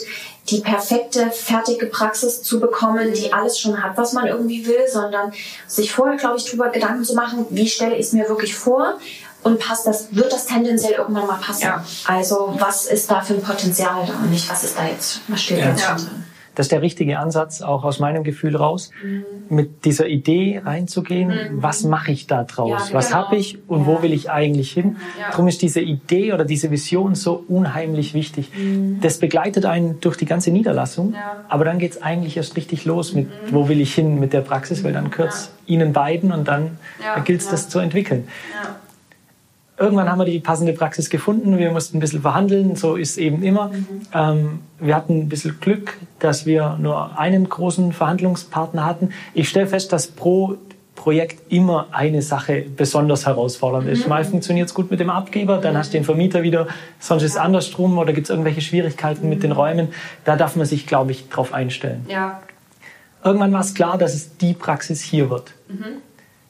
die 0.51 0.61
perfekte, 0.61 1.31
fertige 1.31 1.87
Praxis 1.87 2.43
zu 2.43 2.61
bekommen, 2.61 3.13
die 3.13 3.33
alles 3.33 3.59
schon 3.59 3.83
hat, 3.83 3.97
was 3.97 4.13
man 4.13 4.27
irgendwie 4.27 4.67
will, 4.67 4.89
sondern 4.91 5.33
sich 5.67 5.93
vorher, 5.93 6.17
glaube 6.17 6.39
ich, 6.39 6.45
darüber 6.45 6.71
Gedanken 6.71 7.05
zu 7.05 7.15
machen, 7.15 7.47
wie 7.51 7.69
stelle 7.69 7.97
ich 7.97 8.07
es 8.07 8.13
mir 8.13 8.29
wirklich 8.29 8.55
vor 8.55 8.95
und 9.43 9.59
passt 9.59 9.87
das, 9.87 10.09
wird 10.13 10.33
das 10.33 10.47
tendenziell 10.47 10.93
irgendwann 10.93 11.27
mal 11.27 11.39
passen? 11.39 11.65
Ja. 11.65 11.85
Also 12.07 12.55
was 12.59 12.87
ist 12.87 13.11
da 13.11 13.21
für 13.21 13.35
ein 13.35 13.43
Potenzial 13.43 14.07
da 14.07 14.15
und 14.15 14.31
nicht, 14.31 14.49
was 14.49 14.65
ist 14.65 14.79
da 14.79 14.87
jetzt, 14.87 15.21
was 15.29 15.43
steht 15.43 15.59
ja. 15.59 15.71
jetzt 15.71 15.83
schon 15.83 15.97
drin? 15.97 16.25
Das 16.59 16.65
ist 16.65 16.73
der 16.73 16.83
richtige 16.83 17.21
Ansatz, 17.21 17.63
auch 17.63 17.85
aus 17.85 18.01
meinem 18.01 18.25
Gefühl 18.25 18.57
raus, 18.57 18.91
mhm. 19.01 19.25
mit 19.49 19.85
dieser 19.85 20.09
Idee 20.09 20.61
reinzugehen, 20.65 21.29
mhm. 21.29 21.63
was 21.63 21.85
mache 21.85 22.11
ich 22.11 22.27
da 22.27 22.43
draus, 22.43 22.89
ja, 22.89 22.95
was 22.95 23.11
genau. 23.11 23.19
habe 23.21 23.37
ich 23.37 23.61
und 23.69 23.83
ja. 23.83 23.87
wo 23.87 24.03
will 24.03 24.13
ich 24.13 24.29
eigentlich 24.29 24.73
hin. 24.73 24.97
Ja. 25.21 25.31
Darum 25.31 25.47
ist 25.47 25.63
diese 25.63 25.81
Idee 25.81 26.33
oder 26.33 26.45
diese 26.45 26.73
Vision 26.73 27.15
so 27.15 27.45
unheimlich 27.47 28.13
wichtig. 28.13 28.51
Mhm. 28.57 28.99
Das 29.01 29.19
begleitet 29.19 29.67
einen 29.67 30.01
durch 30.01 30.17
die 30.17 30.27
ganze 30.27 30.51
Niederlassung, 30.51 31.15
aber 31.49 31.65
dann 31.65 31.79
geht 31.79 31.93
es 31.93 32.03
eigentlich 32.03 32.37
erst 32.37 32.57
richtig 32.57 32.85
los 32.85 33.15
mit, 33.15 33.29
mhm. 33.29 33.53
wo 33.53 33.69
will 33.69 33.81
ich 33.81 33.95
hin 33.95 34.19
mit 34.19 34.33
der 34.33 34.41
Praxis, 34.41 34.83
weil 34.83 34.93
dann 34.93 35.13
es 35.17 35.53
Ihnen 35.67 35.93
beiden 35.93 36.33
und 36.33 36.49
dann 36.49 36.79
gilt 37.25 37.41
es, 37.41 37.49
das 37.49 37.69
zu 37.69 37.79
entwickeln. 37.79 38.27
Irgendwann 39.79 40.11
haben 40.11 40.19
wir 40.19 40.25
die 40.25 40.41
passende 40.41 40.73
Praxis 40.73 41.09
gefunden. 41.09 41.57
Wir 41.57 41.71
mussten 41.71 41.99
ein 41.99 42.01
bisschen 42.01 42.23
verhandeln. 42.23 42.75
So 42.75 42.97
ist 42.97 43.11
es 43.11 43.19
eben 43.19 43.43
immer. 43.43 43.69
Mhm. 43.69 43.87
Ähm, 44.13 44.59
wir 44.81 44.97
hatten 44.97 45.21
ein 45.21 45.29
bisschen 45.29 45.61
Glück, 45.61 45.99
dass 46.19 46.47
wir 46.47 46.77
nur 46.81 47.19
einen 47.19 47.49
großen 47.49 47.93
Verhandlungspartner 47.93 48.85
hatten. 48.85 49.11
Ich 49.35 49.49
stelle 49.49 49.69
fest, 49.69 49.93
dass 49.93 50.09
pro 50.09 50.57
Projekt 50.99 51.53
immer 51.53 51.87
eine 51.93 52.23
Sache 52.23 52.67
besonders 52.77 53.25
herausfordernd 53.25 53.89
ist. 53.89 54.03
Mhm. 54.03 54.09
Mal 54.09 54.25
funktioniert 54.25 54.69
es 54.69 54.75
gut 54.75 54.91
mit 54.91 54.99
dem 54.99 55.11
Abgeber, 55.11 55.59
dann 55.59 55.77
hast 55.77 55.95
du 55.95 55.99
den 55.99 56.05
Vermieter 56.05 56.43
wieder, 56.43 56.67
sonst 56.99 57.23
ist 57.23 57.33
es 57.33 57.37
andersrum 57.37 57.97
oder 57.99 58.13
gibt 58.13 58.27
es 58.27 58.31
irgendwelche 58.31 58.61
Schwierigkeiten 58.61 59.23
mhm. 59.23 59.29
mit 59.31 59.43
den 59.45 59.51
mhm. 59.51 59.57
Räumen. 59.57 59.89
Da 60.25 60.35
darf 60.35 60.57
man 60.57 60.67
sich, 60.67 60.89
glaube 60.89 61.13
ich, 61.13 61.29
drauf 61.29 61.55
einstellen. 61.55 62.05
Ja. 62.09 62.43
Irgendwann 63.23 63.53
war 63.53 63.61
es 63.61 63.75
klar, 63.75 63.97
dass 63.97 64.13
es 64.15 64.37
die 64.39 64.55
Praxis 64.55 65.01
hier 65.01 65.31
wird. 65.31 65.55
Mhm. 65.69 66.03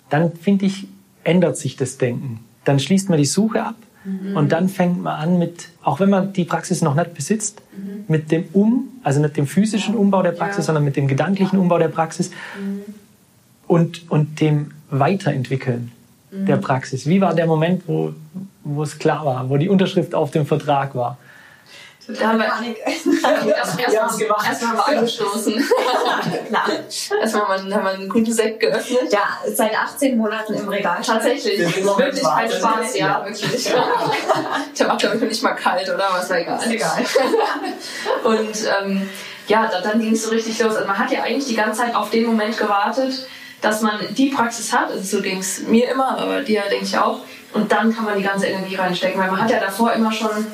Dann, 0.09 0.33
finde 0.33 0.64
ich, 0.64 0.88
ändert 1.25 1.59
sich 1.59 1.77
das 1.77 1.99
Denken. 1.99 2.41
Dann 2.64 2.79
schließt 2.79 3.09
man 3.09 3.18
die 3.18 3.25
Suche 3.25 3.62
ab 3.62 3.77
mhm. 4.05 4.37
und 4.37 4.53
dann 4.53 4.68
fängt 4.68 5.03
man 5.03 5.21
an 5.21 5.38
mit, 5.38 5.68
auch 5.83 6.01
wenn 6.01 6.11
man 6.11 6.33
die 6.33 6.44
Praxis 6.44 6.83
noch 6.83 6.94
nicht 6.94 7.14
besitzt, 7.14 7.62
mhm. 7.77 8.05
mit 8.09 8.31
dem 8.31 8.44
Um, 8.53 8.88
also 9.03 9.21
nicht 9.21 9.37
dem 9.37 9.47
physischen 9.47 9.94
Umbau 9.94 10.23
der 10.23 10.33
Praxis, 10.33 10.59
ja. 10.59 10.62
sondern 10.64 10.85
mit 10.85 10.97
dem 10.97 11.09
gedanklichen 11.09 11.59
Umbau 11.59 11.79
der 11.79 11.88
Praxis 11.88 12.31
mhm. 12.61 12.83
und, 13.66 14.11
und 14.11 14.40
dem 14.40 14.73
Weiterentwickeln 14.90 15.92
der 16.31 16.57
mhm. 16.57 16.61
Praxis. 16.61 17.07
Wie 17.07 17.21
war 17.21 17.35
der 17.35 17.47
Moment, 17.47 17.83
wo, 17.87 18.12
wo 18.64 18.83
es 18.83 18.99
klar 18.99 19.25
war, 19.25 19.49
wo 19.49 19.57
die 19.57 19.68
Unterschrift 19.68 20.14
auf 20.14 20.31
dem 20.31 20.47
Vertrag 20.47 20.94
war? 20.94 21.18
Da 22.09 22.29
haben 22.29 22.38
wir 22.38 22.47
Panik. 22.47 22.79
Erstmal 22.85 23.49
erst 24.49 24.62
mal 24.62 24.81
angestoßen. 24.81 25.68
Klar. 26.49 26.71
Erstmal 27.21 27.49
haben 27.49 27.71
wir 27.71 27.90
einen 27.90 28.09
guten 28.09 28.33
Sekt 28.33 28.61
geöffnet. 28.61 29.12
Ja, 29.12 29.38
seit 29.55 29.77
18 29.77 30.16
Monaten 30.16 30.55
im 30.55 30.68
Regal. 30.68 31.01
Tatsächlich. 31.05 31.59
Wirklich 31.59 32.25
kein 32.25 32.51
Spaß, 32.51 32.97
ja, 32.97 33.07
ja, 33.07 33.25
wirklich. 33.25 33.64
Der 34.79 34.88
war, 34.88 34.97
glaube 34.97 35.16
ich, 35.16 35.23
nicht 35.23 35.42
mal 35.42 35.53
kalt, 35.53 35.88
oder? 35.88 36.09
Aber 36.09 36.29
war 36.29 36.37
egal. 36.38 36.59
Ist 36.59 36.71
egal. 36.71 37.05
Und 38.25 38.87
ähm, 38.87 39.11
ja, 39.47 39.71
dann 39.83 40.01
ging 40.01 40.12
es 40.12 40.25
so 40.25 40.31
richtig 40.31 40.59
los. 40.61 40.77
Also 40.77 40.87
man 40.87 40.99
hat 40.99 41.11
ja 41.11 41.23
eigentlich 41.23 41.47
die 41.47 41.57
ganze 41.57 41.83
Zeit 41.83 41.94
auf 41.94 42.09
den 42.09 42.25
Moment 42.25 42.57
gewartet, 42.57 43.27
dass 43.61 43.83
man 43.83 44.01
die 44.11 44.31
Praxis 44.31 44.73
hat. 44.73 44.90
Also 44.90 45.18
so 45.18 45.23
ging 45.23 45.40
es 45.40 45.61
mir 45.61 45.90
immer, 45.90 46.16
aber 46.16 46.40
dir 46.40 46.62
denke 46.71 46.87
ich 46.87 46.97
auch. 46.97 47.21
Und 47.53 47.71
dann 47.71 47.94
kann 47.94 48.05
man 48.05 48.16
die 48.16 48.25
ganze 48.25 48.47
Energie 48.47 48.77
reinstecken, 48.77 49.21
weil 49.21 49.31
man 49.31 49.42
hat 49.42 49.51
ja 49.51 49.61
davor 49.61 49.92
immer 49.92 50.12
schon 50.12 50.47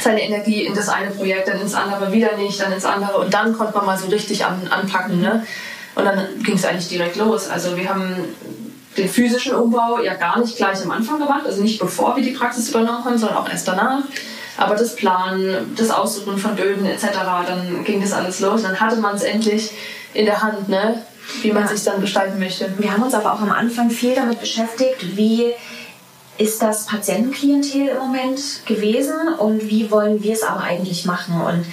seine 0.00 0.22
Energie 0.22 0.66
in 0.66 0.74
das 0.74 0.88
eine 0.88 1.10
Projekt, 1.10 1.48
dann 1.48 1.60
ins 1.60 1.74
andere 1.74 2.12
wieder 2.12 2.36
nicht, 2.36 2.60
dann 2.60 2.72
ins 2.72 2.84
andere 2.84 3.18
und 3.18 3.32
dann 3.32 3.56
konnte 3.56 3.76
man 3.76 3.86
mal 3.86 3.98
so 3.98 4.08
richtig 4.08 4.44
an, 4.44 4.66
anpacken. 4.68 5.20
Ne? 5.20 5.46
Und 5.94 6.04
dann 6.04 6.42
ging 6.42 6.56
es 6.56 6.64
eigentlich 6.64 6.88
direkt 6.88 7.16
los. 7.16 7.48
Also 7.48 7.76
wir 7.76 7.88
haben 7.88 8.16
den 8.96 9.08
physischen 9.08 9.54
Umbau 9.54 10.00
ja 10.00 10.14
gar 10.14 10.38
nicht 10.38 10.56
gleich 10.56 10.82
am 10.82 10.90
Anfang 10.90 11.18
gemacht, 11.18 11.46
also 11.46 11.62
nicht 11.62 11.80
bevor 11.80 12.16
wir 12.16 12.22
die 12.22 12.30
Praxis 12.30 12.70
übernommen 12.70 13.04
haben, 13.04 13.18
sondern 13.18 13.38
auch 13.38 13.48
erst 13.48 13.66
danach. 13.68 14.00
Aber 14.56 14.76
das 14.76 14.94
Planen, 14.94 15.74
das 15.76 15.90
Aussuchen 15.90 16.38
von 16.38 16.54
Böden 16.54 16.86
etc., 16.86 17.08
dann 17.46 17.82
ging 17.84 18.00
das 18.00 18.12
alles 18.12 18.38
los. 18.38 18.62
Dann 18.62 18.78
hatte 18.78 18.96
man 18.96 19.16
es 19.16 19.22
endlich 19.22 19.72
in 20.12 20.26
der 20.26 20.42
Hand, 20.42 20.68
ne? 20.68 21.02
wie 21.42 21.52
man 21.52 21.64
ja. 21.64 21.68
sich 21.68 21.84
dann 21.84 22.00
gestalten 22.00 22.38
möchte. 22.38 22.72
Wir 22.78 22.92
haben 22.92 23.02
uns 23.02 23.14
aber 23.14 23.32
auch 23.32 23.40
am 23.40 23.50
Anfang 23.50 23.90
viel 23.90 24.14
damit 24.14 24.40
beschäftigt, 24.40 25.16
wie 25.16 25.52
ist 26.38 26.62
das 26.62 26.86
Patientenklientel 26.86 27.88
im 27.88 27.98
Moment 27.98 28.40
gewesen 28.66 29.34
und 29.38 29.68
wie 29.68 29.90
wollen 29.90 30.22
wir 30.22 30.32
es 30.32 30.42
aber 30.42 30.62
eigentlich 30.62 31.04
machen 31.04 31.40
und 31.40 31.64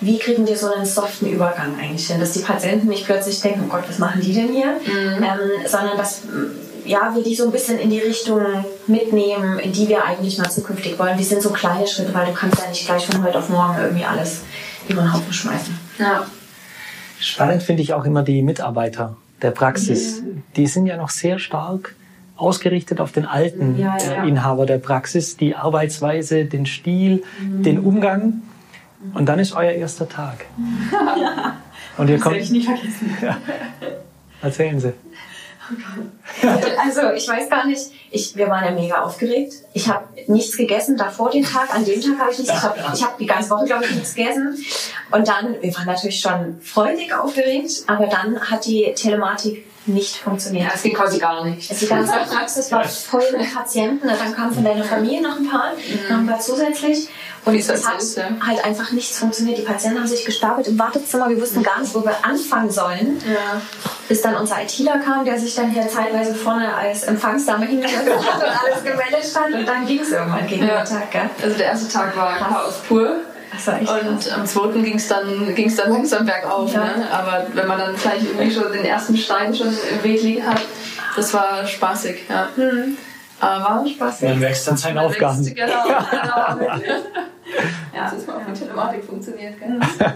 wie 0.00 0.18
kriegen 0.18 0.46
wir 0.46 0.56
so 0.56 0.72
einen 0.72 0.84
soften 0.84 1.26
Übergang 1.26 1.78
eigentlich 1.80 2.08
hin, 2.08 2.20
dass 2.20 2.32
die 2.32 2.40
Patienten 2.40 2.88
nicht 2.88 3.06
plötzlich 3.06 3.40
denken, 3.40 3.64
oh 3.66 3.70
Gott, 3.70 3.84
was 3.88 3.98
machen 3.98 4.20
die 4.20 4.34
denn 4.34 4.52
hier, 4.52 4.78
mhm. 4.86 5.22
ähm, 5.22 5.66
sondern 5.66 5.96
dass 5.96 6.22
ja, 6.84 7.14
wir 7.14 7.22
die 7.22 7.34
so 7.34 7.44
ein 7.46 7.52
bisschen 7.52 7.78
in 7.78 7.90
die 7.90 8.00
Richtung 8.00 8.42
mitnehmen, 8.86 9.58
in 9.58 9.72
die 9.72 9.88
wir 9.88 10.04
eigentlich 10.04 10.36
mal 10.36 10.50
zukünftig 10.50 10.98
wollen. 10.98 11.18
Wie 11.18 11.24
sind 11.24 11.40
so 11.40 11.50
kleine 11.50 11.86
Schritte, 11.86 12.12
weil 12.12 12.26
du 12.26 12.32
kannst 12.32 12.60
ja 12.60 12.68
nicht 12.68 12.84
gleich 12.84 13.06
von 13.06 13.24
heute 13.24 13.38
auf 13.38 13.48
morgen 13.48 13.78
irgendwie 13.80 14.04
alles 14.04 14.42
über 14.88 15.00
den 15.00 15.12
Haufen 15.12 15.32
schmeißen. 15.32 15.78
Ja. 15.98 16.26
Spannend 17.18 17.62
finde 17.62 17.82
ich 17.82 17.94
auch 17.94 18.04
immer 18.04 18.22
die 18.22 18.42
Mitarbeiter 18.42 19.16
der 19.40 19.52
Praxis. 19.52 20.20
Mhm. 20.20 20.42
Die 20.56 20.66
sind 20.66 20.86
ja 20.86 20.98
noch 20.98 21.08
sehr 21.08 21.38
stark 21.38 21.94
ausgerichtet 22.36 23.00
auf 23.00 23.12
den 23.12 23.26
alten 23.26 23.78
ja, 23.78 23.96
ja. 23.96 24.24
Äh, 24.24 24.28
Inhaber 24.28 24.66
der 24.66 24.78
Praxis, 24.78 25.36
die 25.36 25.54
Arbeitsweise, 25.54 26.44
den 26.44 26.66
Stil, 26.66 27.22
mhm. 27.40 27.62
den 27.62 27.78
Umgang. 27.78 28.42
Und 29.12 29.28
dann 29.28 29.38
ist 29.38 29.54
euer 29.54 29.72
erster 29.72 30.08
Tag. 30.08 30.46
Ja. 30.92 31.56
Und 31.96 32.08
ihr 32.08 32.16
das 32.16 32.24
kommt. 32.24 32.36
ich 32.36 32.50
nie 32.50 32.62
vergessen. 32.62 33.16
Ja. 33.22 33.36
Erzählen 34.42 34.78
Sie. 34.78 34.92
Also 36.78 37.12
ich 37.12 37.26
weiß 37.26 37.48
gar 37.48 37.66
nicht, 37.66 37.90
ich, 38.10 38.36
wir 38.36 38.48
waren 38.48 38.64
ja 38.64 38.70
mega 38.70 39.02
aufgeregt. 39.02 39.54
Ich 39.72 39.88
habe 39.88 40.04
nichts 40.26 40.56
gegessen 40.56 40.96
davor 40.98 41.30
den 41.30 41.44
Tag, 41.44 41.74
an 41.74 41.84
dem 41.84 42.00
Tag 42.00 42.18
habe 42.18 42.32
ich 42.32 42.38
nichts, 42.38 42.52
ich 42.52 42.62
habe 42.62 42.82
hab 42.82 43.18
die 43.18 43.26
ganze 43.26 43.48
Woche, 43.50 43.64
glaube 43.64 43.84
ich, 43.84 43.94
nichts 43.94 44.14
gegessen. 44.14 44.58
Und 45.10 45.26
dann, 45.26 45.54
wir 45.62 45.74
waren 45.74 45.86
natürlich 45.86 46.20
schon 46.20 46.60
freudig 46.60 47.14
aufgeregt, 47.14 47.84
aber 47.86 48.06
dann 48.06 48.38
hat 48.38 48.66
die 48.66 48.92
Telematik 48.94 49.64
nicht 49.86 50.16
funktioniert. 50.16 50.66
Ja, 50.66 50.72
es 50.74 50.82
ging 50.82 50.94
quasi 50.94 51.18
gar 51.18 51.44
nicht. 51.44 51.70
Also 51.70 51.86
die 51.86 51.90
ganze 51.90 52.12
Praxis 52.12 52.72
war 52.72 52.84
voll 52.84 53.24
mit 53.36 53.54
Patienten. 53.54 54.06
Dann 54.06 54.34
kam 54.34 54.52
von 54.52 54.64
deiner 54.64 54.84
Familie 54.84 55.22
noch 55.22 55.36
ein 55.36 55.48
paar, 55.48 55.72
mhm. 55.72 56.08
noch 56.08 56.18
ein 56.18 56.26
paar 56.26 56.40
zusätzlich. 56.40 57.08
Und 57.44 57.54
es 57.54 57.68
hat 57.68 58.00
ist, 58.00 58.16
ja. 58.16 58.24
halt 58.46 58.64
einfach 58.64 58.92
nichts 58.92 59.18
funktioniert. 59.18 59.58
Die 59.58 59.62
Patienten 59.62 59.98
haben 59.98 60.06
sich 60.06 60.24
gestapelt 60.24 60.66
im 60.66 60.78
Wartezimmer. 60.78 61.28
Wir 61.28 61.38
wussten 61.38 61.62
gar 61.62 61.80
nicht, 61.80 61.94
wo 61.94 62.02
wir 62.02 62.24
anfangen 62.24 62.70
sollen. 62.70 63.20
Ja. 63.26 63.60
Bis 64.08 64.22
dann 64.22 64.36
unser 64.36 64.62
ITler 64.62 64.98
kam, 64.98 65.26
der 65.26 65.38
sich 65.38 65.54
dann 65.54 65.70
hier 65.70 65.86
zeitweise 65.88 66.34
vorne 66.34 66.74
als 66.74 67.02
Empfangsdame 67.02 67.66
hingesetzt 67.66 68.08
hat 68.08 68.42
und 68.42 68.64
alles 68.64 68.82
gemanagt 68.82 69.36
hat. 69.36 69.52
Und 69.52 69.66
dann 69.66 69.86
ging 69.86 70.00
es 70.00 70.10
irgendwann 70.10 70.46
gegen 70.46 70.66
ja. 70.66 70.82
den 70.82 70.86
Tag. 70.86 71.10
Gell? 71.10 71.30
Also 71.42 71.56
der 71.58 71.66
erste 71.66 71.92
Tag 71.92 72.16
war 72.16 72.38
Chaos 72.38 72.74
pur. 72.88 73.16
Und 73.66 74.32
am 74.32 74.46
zweiten 74.46 74.82
ging 74.82 74.96
es 74.96 75.08
dann, 75.08 75.54
ging's 75.54 75.76
dann 75.76 75.92
langsam 75.92 76.26
bergauf. 76.26 76.72
Ja. 76.72 76.84
Ne? 76.84 77.10
Aber 77.10 77.46
wenn 77.54 77.66
man 77.66 77.78
dann 77.78 77.96
gleich 77.96 78.22
irgendwie 78.24 78.50
schon 78.50 78.72
den 78.72 78.84
ersten 78.84 79.16
Stein 79.16 79.54
schon 79.54 79.68
im 79.68 80.04
Weg 80.04 80.22
liegen 80.22 80.46
hat, 80.46 80.60
das 81.16 81.32
war 81.32 81.66
spaßig. 81.66 82.16
Ja. 82.28 82.48
Mhm. 82.56 82.96
Aber 83.40 83.64
war 83.64 83.86
spaßig. 83.86 84.28
Man 84.28 84.40
wächst 84.40 84.68
an 84.68 84.76
seinen 84.76 84.98
Aufgaben. 84.98 85.44
Wächst, 85.44 85.56
genau, 85.56 85.84
genau. 86.10 86.72
ja, 87.94 88.04
das 88.04 88.12
ist 88.14 88.26
mal 88.26 88.36
auf 88.36 88.42
die 88.46 88.58
Telematik 88.58 89.04
funktioniert. 89.04 89.54
Gell? 89.58 89.80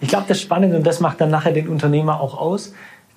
ich 0.00 0.08
glaube, 0.08 0.24
das 0.28 0.38
ist 0.38 0.42
spannend 0.42 0.74
und 0.74 0.86
das 0.86 1.00
macht 1.00 1.20
dann 1.20 1.30
nachher 1.30 1.52
den 1.52 1.68
Unternehmer 1.68 2.20
auch 2.20 2.38
aus, 2.38 2.72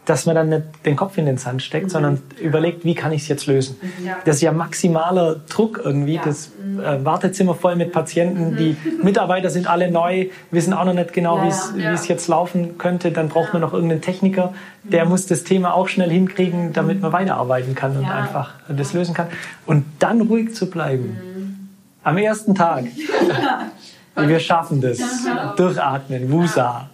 dass 0.06 0.26
man 0.26 0.36
dann 0.36 0.50
nicht 0.50 0.64
den 0.86 0.96
Kopf 0.96 1.18
in 1.18 1.26
den 1.26 1.38
Sand 1.38 1.62
steckt, 1.62 1.88
mhm. 1.88 1.90
sondern 1.90 2.22
überlegt, 2.40 2.86
wie 2.86 2.96
kann 2.96 3.12
ich 3.12 3.24
es 3.24 3.28
jetzt 3.28 3.48
lösen. 3.48 3.78
Mhm. 3.82 4.08
Ja. 4.08 4.18
Das 4.26 4.38
ist 4.38 4.42
ja 4.42 4.52
maximaler 4.52 5.36
Druck 5.50 5.82
irgendwie. 5.84 6.16
Ja. 6.16 6.22
Das 6.26 6.52
äh, 6.82 7.04
Wartezimmer 7.06 7.56
voll 7.56 7.76
mit 7.76 7.92
Patienten, 7.92 8.52
mhm. 8.52 8.58
die 8.58 8.78
Mitarbeiter 9.02 9.50
sind 9.50 9.68
alle 9.68 9.92
neu, 9.92 10.28
wissen 10.52 10.74
auch 10.74 10.86
noch 10.86 10.94
nicht 10.94 11.14
genau, 11.14 11.38
ja, 11.38 11.54
wie 11.76 11.84
es 11.84 12.08
jetzt 12.08 12.28
laufen 12.28 12.78
könnte. 12.78 13.12
Dann 13.12 13.30
braucht 13.30 13.54
man 13.54 13.62
noch 13.62 13.74
irgendeinen 13.74 14.02
Techniker, 14.02 14.54
der 14.84 15.06
mhm. 15.06 15.12
muss 15.12 15.28
das 15.28 15.44
Thema 15.44 15.74
auch 15.74 15.88
schnell 15.88 16.10
hinkriegen, 16.10 16.74
damit 16.74 17.02
man 17.02 17.12
weiterarbeiten 17.12 17.76
kann 17.76 17.98
und 17.98 18.10
einfach 18.10 18.54
das 18.68 18.94
lösen 18.94 19.14
kann. 19.14 19.28
Und 19.66 19.86
dann 20.00 20.22
ruhig 20.22 20.56
zu 20.56 20.70
bleiben. 20.70 21.04
Mhm. 21.04 21.70
Am 22.04 22.18
ersten 22.18 22.56
Tag. 22.56 22.86
Wir 24.16 24.40
schaffen 24.40 24.82
das. 24.82 25.00
Durchatmen, 25.56 26.30
Wusa. 26.30 26.90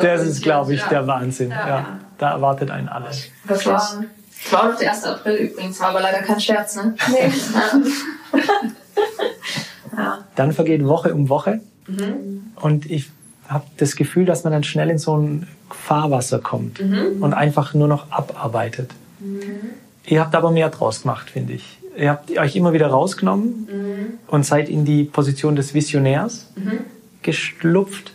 Das 0.00 0.22
ist, 0.22 0.40
glaube 0.40 0.74
ich, 0.74 0.82
der 0.84 1.04
Wahnsinn. 1.04 1.50
Ja 1.50 1.98
da 2.18 2.32
erwartet 2.32 2.70
einen 2.70 2.88
alles. 2.88 3.28
Das 3.46 3.64
war, 3.64 3.74
das 3.74 4.52
war 4.52 4.60
auch 4.60 4.68
noch 4.70 4.78
der 4.78 4.90
1. 4.90 5.04
April 5.04 5.36
übrigens, 5.36 5.80
war 5.80 5.88
aber 5.88 6.00
leider 6.00 6.22
kein 6.22 6.40
Scherz, 6.40 6.76
ne? 6.76 6.94
Nee. 7.10 7.32
ja. 9.96 10.24
Dann 10.36 10.52
vergeht 10.52 10.84
Woche 10.84 11.14
um 11.14 11.28
Woche 11.28 11.60
mhm. 11.86 12.52
und 12.56 12.90
ich 12.90 13.10
habe 13.48 13.64
das 13.78 13.96
Gefühl, 13.96 14.26
dass 14.26 14.44
man 14.44 14.52
dann 14.52 14.62
schnell 14.62 14.90
in 14.90 14.98
so 14.98 15.16
ein 15.16 15.46
Fahrwasser 15.70 16.38
kommt 16.38 16.80
mhm. 16.80 17.22
und 17.22 17.34
einfach 17.34 17.74
nur 17.74 17.88
noch 17.88 18.10
abarbeitet. 18.10 18.90
Mhm. 19.20 19.40
Ihr 20.06 20.20
habt 20.20 20.34
aber 20.34 20.50
mehr 20.50 20.70
draus 20.70 21.02
gemacht, 21.02 21.30
finde 21.30 21.54
ich. 21.54 21.78
Ihr 21.96 22.10
habt 22.10 22.30
euch 22.30 22.56
immer 22.56 22.72
wieder 22.72 22.88
rausgenommen 22.88 23.68
mhm. 23.70 24.06
und 24.28 24.44
seid 24.44 24.68
in 24.68 24.84
die 24.84 25.04
Position 25.04 25.56
des 25.56 25.74
Visionärs 25.74 26.46
mhm. 26.56 26.80
geschlupft. 27.22 28.12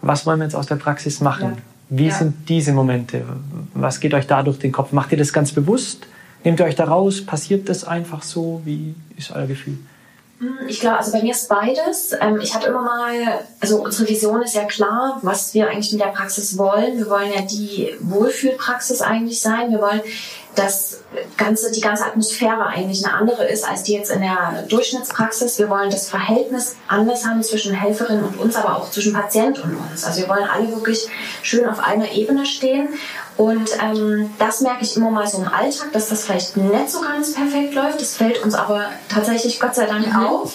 Was 0.00 0.26
wollen 0.26 0.40
wir 0.40 0.44
jetzt 0.44 0.56
aus 0.56 0.66
der 0.66 0.76
Praxis 0.76 1.20
machen? 1.20 1.50
Ja. 1.50 1.56
Wie 1.90 2.06
ja. 2.06 2.14
sind 2.14 2.48
diese 2.48 2.72
Momente? 2.72 3.22
Was 3.74 4.00
geht 4.00 4.14
euch 4.14 4.26
da 4.26 4.42
durch 4.42 4.58
den 4.58 4.72
Kopf? 4.72 4.92
Macht 4.92 5.12
ihr 5.12 5.18
das 5.18 5.32
ganz 5.32 5.52
bewusst? 5.52 6.06
Nehmt 6.42 6.58
ihr 6.58 6.66
euch 6.66 6.74
da 6.74 6.84
raus? 6.84 7.24
Passiert 7.24 7.68
das 7.68 7.84
einfach 7.84 8.22
so? 8.22 8.62
Wie 8.64 8.94
ist 9.16 9.30
euer 9.30 9.46
Gefühl? 9.46 9.78
Hm, 10.42 10.58
ich 10.66 10.80
glaube, 10.80 10.98
also 10.98 11.12
bei 11.12 11.22
mir 11.22 11.30
ist 11.30 11.48
beides. 11.48 12.16
Ähm, 12.20 12.40
ich 12.40 12.52
hatte 12.52 12.66
immer 12.66 12.82
mal, 12.82 13.44
also 13.60 13.80
unsere 13.80 14.08
Vision 14.08 14.42
ist 14.42 14.56
ja 14.56 14.64
klar, 14.64 15.20
was 15.22 15.54
wir 15.54 15.68
eigentlich 15.68 15.92
mit 15.92 16.00
der 16.00 16.08
Praxis 16.08 16.58
wollen. 16.58 16.98
Wir 16.98 17.08
wollen 17.08 17.32
ja 17.32 17.42
die 17.42 17.94
Wohlfühlpraxis 18.00 19.02
eigentlich 19.02 19.40
sein. 19.40 19.70
Wir 19.70 19.80
wollen 19.80 20.00
das 20.56 21.00
ganze, 21.36 21.70
die 21.70 21.80
ganze 21.80 22.04
Atmosphäre 22.04 22.66
eigentlich 22.66 23.06
eine 23.06 23.14
andere 23.14 23.44
ist 23.44 23.66
als 23.66 23.84
die 23.84 23.92
jetzt 23.94 24.10
in 24.10 24.20
der 24.20 24.64
Durchschnittspraxis. 24.68 25.60
Wir 25.60 25.70
wollen 25.70 25.90
das 25.90 26.08
Verhältnis 26.08 26.74
anders 26.88 27.24
haben 27.24 27.42
zwischen 27.42 27.72
Helferin 27.72 28.24
und 28.24 28.38
uns, 28.38 28.56
aber 28.56 28.76
auch 28.76 28.90
zwischen 28.90 29.12
Patient 29.12 29.62
und 29.62 29.76
uns. 29.76 30.04
Also 30.04 30.22
wir 30.22 30.28
wollen 30.28 30.44
alle 30.44 30.68
wirklich 30.70 31.08
schön 31.42 31.68
auf 31.68 31.78
einer 31.78 32.10
Ebene 32.10 32.44
stehen. 32.44 32.88
Und 33.36 33.70
ähm, 33.82 34.30
das 34.38 34.60
merke 34.60 34.84
ich 34.84 34.96
immer 34.96 35.10
mal 35.10 35.26
so 35.26 35.38
im 35.38 35.48
Alltag, 35.48 35.92
dass 35.92 36.08
das 36.08 36.24
vielleicht 36.24 36.56
nicht 36.56 36.90
so 36.90 37.00
ganz 37.00 37.32
perfekt 37.32 37.74
läuft. 37.74 38.00
Das 38.00 38.16
fällt 38.16 38.42
uns 38.42 38.54
aber 38.54 38.86
tatsächlich 39.08 39.58
Gott 39.58 39.74
sei 39.74 39.86
Dank 39.86 40.06
mhm. 40.06 40.26
auf. 40.26 40.54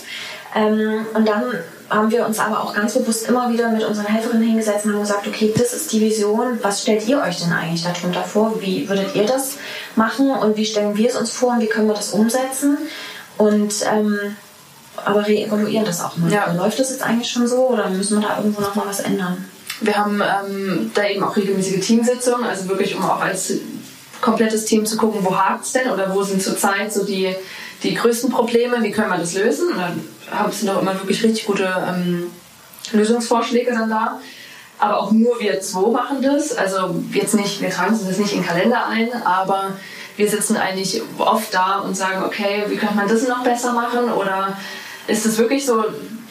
Ähm, 0.56 1.06
und 1.14 1.28
dann 1.28 1.44
haben 1.90 2.12
wir 2.12 2.26
uns 2.26 2.40
aber 2.40 2.62
auch 2.62 2.74
ganz 2.74 2.94
bewusst 2.94 3.28
immer 3.28 3.52
wieder 3.52 3.70
mit 3.70 3.84
unseren 3.84 4.08
Helferinnen 4.08 4.48
hingesetzt 4.48 4.86
und 4.86 4.94
haben 4.94 5.02
gesagt, 5.02 5.28
okay, 5.28 5.54
das 5.56 5.74
ist 5.74 5.92
die 5.92 6.02
Vision. 6.02 6.60
Was 6.62 6.82
stellt 6.82 7.08
ihr 7.08 7.22
euch 7.22 7.40
denn 7.40 7.54
eigentlich 7.54 7.84
darunter 7.84 8.24
vor? 8.24 8.62
Wie 8.62 8.88
würdet 8.88 9.16
ihr 9.16 9.26
das 9.26 9.54
machen 9.96 10.30
und 10.30 10.58
wie 10.58 10.66
stellen 10.66 10.98
wir 10.98 11.10
es 11.10 11.16
uns 11.16 11.32
vor 11.32 11.54
und 11.54 11.62
wie 11.62 11.68
können 11.68 11.88
wir 11.88 11.96
das 11.96 12.12
umsetzen? 12.12 12.78
Und 13.38 13.74
ähm, 13.92 14.36
aber 15.06 15.28
reevaluieren 15.28 15.86
das 15.86 16.02
auch 16.04 16.18
mal. 16.18 16.32
Ja. 16.32 16.52
Läuft 16.52 16.80
das 16.80 16.90
jetzt 16.90 17.04
eigentlich 17.04 17.30
schon 17.30 17.48
so 17.48 17.68
oder 17.68 17.90
müssen 17.90 18.20
wir 18.20 18.28
da 18.28 18.38
irgendwo 18.38 18.62
noch 18.62 18.76
mal 18.76 18.88
was 18.88 19.00
ändern? 19.00 19.46
Wir 19.82 19.96
haben 19.96 20.22
ähm, 20.22 20.92
da 20.94 21.08
eben 21.08 21.24
auch 21.24 21.36
regelmäßige 21.36 21.86
Teamsitzungen, 21.86 22.46
also 22.46 22.68
wirklich 22.68 22.96
um 22.96 23.04
auch 23.04 23.22
als 23.22 23.54
komplettes 24.22 24.66
Team 24.66 24.86
zu 24.86 24.98
gucken, 24.98 25.24
wo 25.24 25.36
hakt 25.38 25.66
es 25.66 25.72
denn 25.74 25.90
oder 25.90 26.14
wo 26.14 26.24
sind 26.24 26.42
zurzeit 26.42 26.92
so 26.92 27.06
die, 27.06 27.36
die 27.84 27.94
größten 27.94 28.32
Probleme, 28.32 28.82
wie 28.82 28.92
können 28.92 29.10
wir 29.10 29.18
das 29.18 29.36
lösen? 29.36 29.70
Und 29.70 29.78
dann 29.78 30.52
sind 30.52 30.70
auch 30.70 30.82
immer 30.82 30.96
wirklich 30.96 31.24
richtig 31.24 31.46
gute 31.46 31.72
ähm, 31.88 32.32
Lösungsvorschläge 32.92 33.72
dann 33.72 33.90
da. 33.90 34.20
Aber 34.80 35.00
auch 35.00 35.12
nur 35.12 35.40
wir 35.40 35.60
zwei 35.62 35.90
machen 35.90 36.22
das. 36.22 36.56
Also 36.56 37.04
jetzt 37.12 37.34
nicht, 37.34 37.62
wir 37.62 37.70
tragen 37.70 37.96
es 37.96 38.18
nicht 38.18 38.34
in 38.34 38.40
den 38.40 38.48
Kalender 38.48 38.88
ein, 38.88 39.10
aber 39.24 39.78
wir 40.18 40.30
sitzen 40.30 40.58
eigentlich 40.58 41.02
oft 41.18 41.54
da 41.54 41.80
und 41.80 41.96
sagen, 41.96 42.24
okay, 42.24 42.64
wie 42.68 42.76
könnte 42.76 42.96
man 42.96 43.08
das 43.08 43.28
noch 43.28 43.44
besser 43.44 43.74
machen? 43.74 44.12
Oder 44.12 44.58
ist 45.08 45.26
es 45.26 45.38
wirklich 45.38 45.66
so 45.66 45.84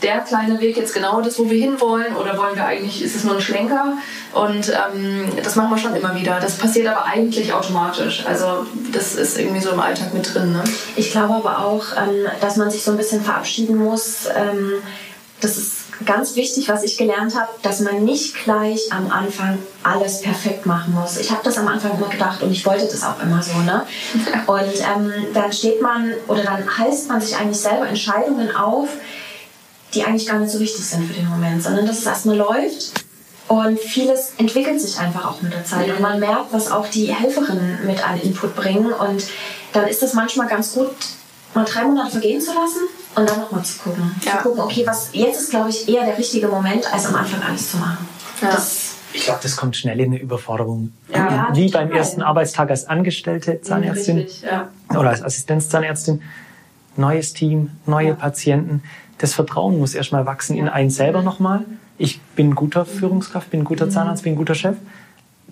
der 0.03 0.21
kleine 0.21 0.61
Weg 0.61 0.77
jetzt 0.77 0.95
genau 0.95 1.21
das, 1.21 1.39
wo 1.39 1.49
wir 1.49 1.59
hinwollen? 1.59 2.17
Oder 2.17 2.37
wollen 2.37 2.55
wir 2.55 2.65
eigentlich, 2.65 3.03
ist 3.03 3.17
es 3.17 3.25
nur 3.25 3.37
ein 3.37 3.41
Schlenker? 3.41 3.95
Und 4.33 4.69
ähm, 4.69 5.33
das 5.43 5.57
machen 5.57 5.71
wir 5.71 5.79
schon 5.79 5.97
immer 5.97 6.15
wieder. 6.15 6.39
Das 6.41 6.59
passiert 6.59 6.87
aber 6.89 7.05
eigentlich 7.05 7.53
automatisch. 7.53 8.25
Also 8.27 8.67
das 8.93 9.15
ist 9.15 9.39
irgendwie 9.39 9.61
so 9.61 9.71
im 9.71 9.81
Alltag 9.81 10.13
mit 10.13 10.35
drin. 10.35 10.53
Ne? 10.53 10.65
Ich 10.97 11.13
glaube 11.13 11.35
aber 11.35 11.65
auch, 11.65 11.85
ähm, 11.97 12.27
dass 12.41 12.57
man 12.57 12.71
sich 12.71 12.83
so 12.83 12.91
ein 12.91 12.97
bisschen 12.97 13.23
verabschieden 13.23 13.77
muss. 13.77 14.27
Ähm, 14.37 14.75
das 15.41 15.57
ist 15.57 15.87
ganz 16.05 16.37
wichtig, 16.37 16.69
was 16.69 16.83
ich 16.83 16.99
gelernt 16.99 17.35
habe, 17.35 17.49
dass 17.63 17.81
man 17.81 18.05
nicht 18.05 18.35
gleich 18.45 18.93
am 18.93 19.11
Anfang 19.11 19.59
alles 19.83 20.21
perfekt 20.21 20.67
machen 20.67 20.93
muss. 20.93 21.17
Ich 21.17 21.31
habe 21.31 21.41
das 21.43 21.57
am 21.57 21.69
Anfang 21.69 21.93
immer 21.97 22.09
gedacht 22.09 22.43
und 22.43 22.53
ich 22.53 22.67
wollte 22.67 22.87
das 22.87 23.03
auch 23.03 23.23
immer 23.23 23.43
so. 23.43 23.57
Ne? 23.59 23.87
Und 24.47 24.59
ähm, 24.59 25.13
dann 25.33 25.53
steht 25.53 25.81
man 25.81 26.13
oder 26.29 26.43
dann 26.43 26.79
heißt 26.79 27.09
man 27.09 27.21
sich 27.21 27.37
eigentlich 27.37 27.61
selber 27.61 27.89
Entscheidungen 27.89 28.55
auf, 28.55 28.89
die 29.97 30.05
eigentlich 30.05 30.27
gar 30.27 30.39
nicht 30.39 30.53
so 30.53 30.61
wichtig 30.61 30.85
sind 30.85 31.07
für 31.07 31.15
den 31.15 31.29
Moment, 31.29 31.63
sondern 31.63 31.87
dass 31.87 31.99
es 31.99 32.07
erstmal 32.07 32.37
läuft 32.37 32.93
und 33.49 33.79
vieles 33.79 34.33
entwickelt 34.39 34.81
sich 34.81 34.99
einfach 34.99 35.25
auch 35.25 35.43
mit 35.43 35.53
der 35.53 35.65
Zeit. 35.65 35.89
Und 35.89 36.01
man 36.01 36.21
merkt, 36.21 36.53
was 36.53 36.71
auch 36.71 36.89
die 36.89 37.15
Helferinnen 37.15 37.87
mit 37.87 38.07
an 38.07 38.21
Input 38.21 38.57
bringen. 38.57 38.93
Und 38.93 39.25
dann 39.73 39.87
ist 39.87 40.03
es 40.03 40.15
manchmal 40.15 40.49
ganz 40.49 40.75
gut, 40.75 40.91
mal 41.55 41.65
drei 41.65 41.85
Monate 41.85 42.11
vergehen 42.11 42.41
zu 42.41 42.53
lassen 42.53 42.89
und 43.15 43.29
dann 43.29 43.41
nochmal 43.41 43.65
zu 43.65 43.79
gucken. 43.79 44.15
Ja. 44.25 44.39
Zu 44.39 44.49
gucken, 44.49 44.61
okay, 44.61 44.85
was 44.87 45.11
jetzt 45.13 45.41
ist, 45.41 45.51
glaube 45.51 45.71
ich, 45.71 45.89
eher 45.89 46.05
der 46.05 46.19
richtige 46.19 46.49
Moment, 46.49 46.93
als 46.93 47.07
am 47.07 47.15
Anfang 47.15 47.41
alles 47.43 47.71
zu 47.71 47.77
machen. 47.77 48.09
Ja. 48.43 48.51
Das, 48.51 48.97
ich 49.13 49.25
glaube, 49.25 49.41
das 49.43 49.57
kommt 49.57 49.77
schnell 49.77 50.01
in 50.01 50.07
eine 50.07 50.21
Überforderung. 50.21 50.93
Ja, 51.15 51.49
Wie 51.55 51.71
beim 51.71 51.93
ersten 51.93 52.23
Arbeitstag 52.23 52.71
als 52.71 52.87
Angestellte 52.87 53.63
Zahnärztin 53.63 54.19
Richtig, 54.19 54.43
ja. 54.43 54.69
oder 54.91 55.11
als 55.11 55.23
Assistenzzahnärztin. 55.23 56.21
Neues 56.97 57.33
Team, 57.33 57.71
neue 57.85 58.15
Patienten 58.15 58.83
das 59.19 59.35
Vertrauen 59.35 59.79
muss 59.79 59.95
erstmal 59.95 60.27
wachsen 60.27 60.57
in 60.57 60.69
einen 60.69 60.91
selber 60.91 61.23
nochmal. 61.23 61.65
Ich 61.99 62.21
bin 62.37 62.55
guter 62.55 62.85
Führungskraft, 62.85 63.51
bin 63.51 63.65
guter 63.65 63.89
Zahnarzt, 63.89 64.25
bin 64.25 64.37
guter 64.37 64.55
Chef. 64.55 64.77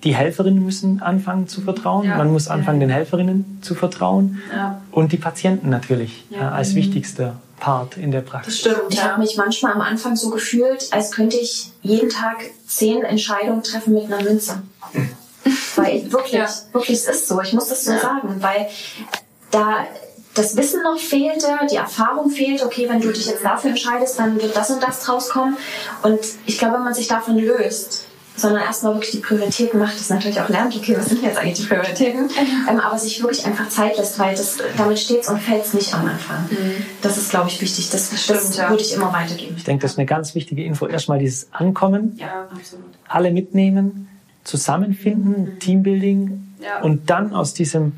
Die 0.03 0.15
Helferinnen 0.15 0.63
müssen 0.63 1.01
anfangen 1.01 1.49
zu 1.49 1.63
vertrauen. 1.63 2.07
Ja. 2.07 2.19
Man 2.19 2.31
muss 2.31 2.49
anfangen, 2.49 2.81
den 2.81 2.91
Helferinnen 2.91 3.61
zu 3.63 3.75
vertrauen. 3.75 4.43
Ja. 4.53 4.83
Und 4.91 5.13
die 5.13 5.17
Patienten 5.17 5.71
natürlich 5.71 6.27
ja. 6.29 6.51
als 6.51 6.73
mhm. 6.73 6.77
wichtigster 6.77 7.37
Part 7.59 7.97
in 7.97 8.11
der 8.11 8.21
Praxis. 8.21 8.63
Das 8.63 8.73
stimmt. 8.73 8.93
Ich 8.93 9.03
habe 9.03 9.21
mich 9.21 9.39
manchmal 9.39 9.73
am 9.73 9.81
Anfang 9.81 10.17
so 10.17 10.29
gefühlt, 10.29 10.93
als 10.93 11.13
könnte 11.13 11.37
ich 11.37 11.73
jeden 11.81 12.11
Tag 12.11 12.37
zehn 12.67 13.03
Entscheidungen 13.03 13.63
treffen 13.63 13.95
mit 13.95 14.05
einer 14.13 14.23
Münze. 14.23 14.63
Mhm. 14.93 15.09
Weil 15.77 16.13
wirklich, 16.13 16.43
wirklich, 16.73 16.99
es 16.99 17.09
ist 17.09 17.29
so. 17.29 17.41
Ich 17.41 17.55
muss 17.55 17.69
das 17.69 17.85
so 17.85 17.93
sagen, 17.99 18.41
weil 18.41 18.69
da 19.51 19.87
das 20.35 20.57
Wissen 20.57 20.83
noch 20.83 20.99
fehlte, 20.99 21.47
die 21.71 21.77
Erfahrung 21.77 22.31
fehlt, 22.31 22.65
okay, 22.65 22.89
wenn 22.89 23.01
du 23.01 23.13
dich 23.13 23.27
jetzt 23.27 23.45
dafür 23.45 23.71
entscheidest, 23.71 24.19
dann 24.19 24.41
wird 24.41 24.57
das 24.57 24.71
und 24.71 24.83
das 24.83 25.01
draus 25.01 25.29
kommen. 25.29 25.57
Und 26.03 26.21
ich 26.47 26.59
glaube, 26.59 26.75
wenn 26.75 26.85
man 26.85 26.95
sich 26.95 27.07
davon 27.07 27.39
löst, 27.39 28.07
sondern 28.37 28.63
erstmal 28.63 28.95
wirklich 28.95 29.13
die 29.13 29.19
Prioritäten 29.19 29.79
macht, 29.79 29.95
das 29.95 30.11
natürlich 30.11 30.41
auch 30.41 30.49
lernt, 30.49 30.77
okay, 30.77 30.97
was 30.97 31.07
sind 31.07 31.23
jetzt 31.23 31.39
eigentlich 31.39 31.61
die 31.61 31.67
Prioritäten, 31.67 32.29
ähm, 32.69 32.81
aber 32.81 32.99
sich 32.99 33.23
wirklich 33.23 33.47
einfach 33.47 33.69
Zeit 33.69 33.97
lässt, 33.97 34.19
weil 34.19 34.35
das, 34.35 34.59
damit 34.77 34.99
steht 34.99 35.29
und 35.29 35.41
fällt 35.41 35.65
es 35.65 35.75
nicht 35.75 35.95
am 35.95 36.07
Anfang. 36.07 36.43
Mhm. 36.51 36.85
Das 37.01 37.17
ist, 37.17 37.31
glaube 37.31 37.49
ich, 37.49 37.61
wichtig. 37.61 37.91
Das, 37.91 38.07
Stimmt, 38.21 38.41
das 38.41 38.57
ja. 38.57 38.71
würde 38.71 38.83
ich 38.83 38.93
immer 38.93 39.13
weitergeben. 39.13 39.55
Ich 39.57 39.65
denke, 39.65 39.83
das 39.83 39.93
ist 39.93 39.99
eine 39.99 40.07
ganz 40.07 40.35
wichtige 40.35 40.65
Info. 40.65 40.87
Erstmal 40.87 41.21
dieses 41.21 41.49
Ankommen, 41.53 42.17
ja, 42.17 42.49
absolut. 42.51 42.87
alle 43.07 43.31
mitnehmen, 43.31 44.09
zusammenfinden, 44.43 45.55
mhm. 45.55 45.59
Teambuilding 45.61 46.55
ja. 46.61 46.83
und 46.83 47.11
dann 47.11 47.33
aus 47.33 47.55
diesem 47.55 47.93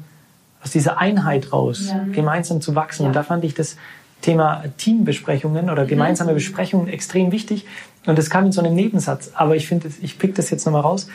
aus 0.67 0.73
dieser 0.73 0.99
Einheit 0.99 1.53
raus 1.53 1.91
ja. 1.91 2.05
gemeinsam 2.13 2.61
zu 2.61 2.75
wachsen. 2.75 3.05
Ja. 3.05 3.09
Und 3.09 3.15
da 3.15 3.23
fand 3.23 3.45
ich 3.45 3.55
das 3.55 3.77
Thema 4.21 4.65
Teambesprechungen 4.79 5.71
oder 5.71 5.87
gemeinsame 5.87 6.33
mhm. 6.33 6.37
Besprechungen 6.37 6.89
extrem 6.89 7.31
wichtig. 7.31 7.67
Und 8.05 8.19
das 8.19 8.31
kam 8.31 8.47
in 8.47 8.53
so 8.53 8.61
einem 8.61 8.75
Nebensatz. 8.75 9.31
Aber 9.35 9.55
ich 9.55 9.69
finde, 9.69 9.89
ich 10.03 10.19
pick 10.19 10.35
das 10.35 10.51
jetzt 10.51 10.65
nochmal 10.65 10.81
raus. 10.81 11.07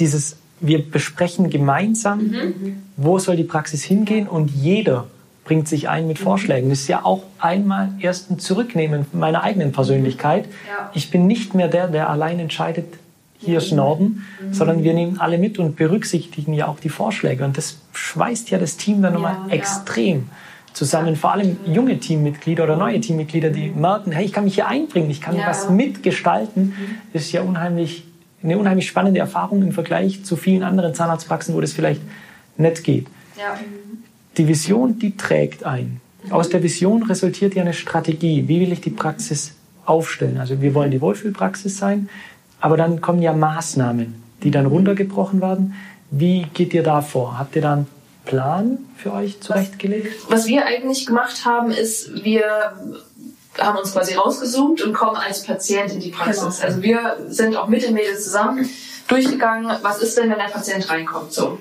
Dieses, 0.00 0.36
wir 0.58 0.82
besprechen 0.90 1.48
gemeinsam, 1.48 2.18
mhm. 2.18 2.82
wo 2.96 3.20
soll 3.20 3.36
die 3.36 3.44
Praxis 3.44 3.84
hingehen 3.84 4.26
und 4.26 4.50
jeder 4.50 5.06
bringt 5.44 5.68
sich 5.68 5.88
ein 5.88 6.08
mit 6.08 6.18
mhm. 6.18 6.24
Vorschlägen. 6.24 6.68
Das 6.68 6.80
ist 6.80 6.88
ja 6.88 7.04
auch 7.04 7.22
einmal 7.38 7.92
erst 8.00 8.32
ein 8.32 8.40
Zurücknehmen 8.40 9.06
meiner 9.12 9.44
eigenen 9.44 9.70
Persönlichkeit. 9.70 10.46
Ja. 10.66 10.90
Ich 10.92 11.12
bin 11.12 11.28
nicht 11.28 11.54
mehr 11.54 11.68
der, 11.68 11.86
der 11.86 12.10
allein 12.10 12.40
entscheidet, 12.40 12.98
hier 13.38 13.58
ist 13.58 13.72
Norden, 13.72 14.24
mhm. 14.40 14.52
sondern 14.52 14.82
wir 14.82 14.94
nehmen 14.94 15.18
alle 15.20 15.38
mit 15.38 15.58
und 15.58 15.76
berücksichtigen 15.76 16.52
ja 16.52 16.66
auch 16.66 16.80
die 16.80 16.88
Vorschläge. 16.88 17.44
Und 17.44 17.56
das 17.56 17.78
schweißt 17.92 18.50
ja 18.50 18.58
das 18.58 18.76
Team 18.76 19.02
dann 19.02 19.14
nochmal 19.14 19.36
ja, 19.48 19.54
extrem 19.54 20.28
zusammen. 20.72 21.16
Vor 21.16 21.32
allem 21.32 21.56
junge 21.66 21.98
Teammitglieder 21.98 22.64
oder 22.64 22.76
neue 22.76 23.00
Teammitglieder, 23.00 23.50
die 23.50 23.70
merken, 23.70 24.12
hey, 24.12 24.24
ich 24.24 24.32
kann 24.32 24.44
mich 24.44 24.54
hier 24.54 24.66
einbringen, 24.66 25.10
ich 25.10 25.20
kann 25.20 25.36
ja. 25.36 25.46
was 25.46 25.70
mitgestalten, 25.70 26.66
mhm. 26.66 26.74
ist 27.12 27.32
ja 27.32 27.42
unheimlich, 27.42 28.04
eine 28.42 28.58
unheimlich 28.58 28.88
spannende 28.88 29.20
Erfahrung 29.20 29.62
im 29.62 29.72
Vergleich 29.72 30.24
zu 30.24 30.36
vielen 30.36 30.62
anderen 30.62 30.94
Zahnarztpraxen, 30.94 31.54
wo 31.54 31.60
das 31.60 31.72
vielleicht 31.72 32.00
nicht 32.56 32.84
geht. 32.84 33.06
Ja. 33.36 33.58
Die 34.36 34.48
Vision, 34.48 34.98
die 34.98 35.16
trägt 35.16 35.64
ein. 35.64 36.00
Aus 36.30 36.48
der 36.48 36.62
Vision 36.62 37.04
resultiert 37.04 37.54
ja 37.54 37.62
eine 37.62 37.72
Strategie. 37.72 38.46
Wie 38.48 38.60
will 38.60 38.72
ich 38.72 38.80
die 38.80 38.90
Praxis 38.90 39.54
aufstellen? 39.84 40.38
Also 40.38 40.60
wir 40.60 40.74
wollen 40.74 40.90
die 40.90 41.00
Wohlfühlpraxis 41.00 41.78
sein. 41.78 42.08
Aber 42.60 42.76
dann 42.76 43.00
kommen 43.00 43.22
ja 43.22 43.32
Maßnahmen, 43.32 44.22
die 44.42 44.50
dann 44.50 44.66
runtergebrochen 44.66 45.40
werden. 45.40 45.74
Wie 46.10 46.46
geht 46.54 46.74
ihr 46.74 46.82
da 46.82 47.02
vor? 47.02 47.38
Habt 47.38 47.56
ihr 47.56 47.62
da 47.62 47.74
einen 47.74 47.86
Plan 48.24 48.78
für 48.96 49.12
euch 49.12 49.40
zurechtgelegt? 49.40 50.12
Was, 50.28 50.46
wir 50.46 50.66
eigentlich 50.66 51.06
gemacht 51.06 51.44
haben, 51.44 51.70
ist, 51.70 52.24
wir 52.24 52.44
haben 53.58 53.78
uns 53.78 53.92
quasi 53.92 54.14
rausgesucht 54.14 54.82
und 54.82 54.92
kommen 54.92 55.16
als 55.16 55.42
Patient 55.42 55.92
in 55.92 56.00
die 56.00 56.10
Praxis. 56.10 56.56
Genau. 56.56 56.68
Also 56.68 56.82
wir 56.82 57.16
sind 57.28 57.56
auch 57.56 57.68
mit 57.68 57.82
den 57.82 57.94
Mädels 57.94 58.24
zusammen 58.24 58.68
durchgegangen, 59.08 59.70
was 59.82 59.98
ist 59.98 60.18
denn, 60.18 60.30
wenn 60.30 60.38
der 60.38 60.44
Patient 60.44 60.88
reinkommt? 60.90 61.32
So. 61.32 61.58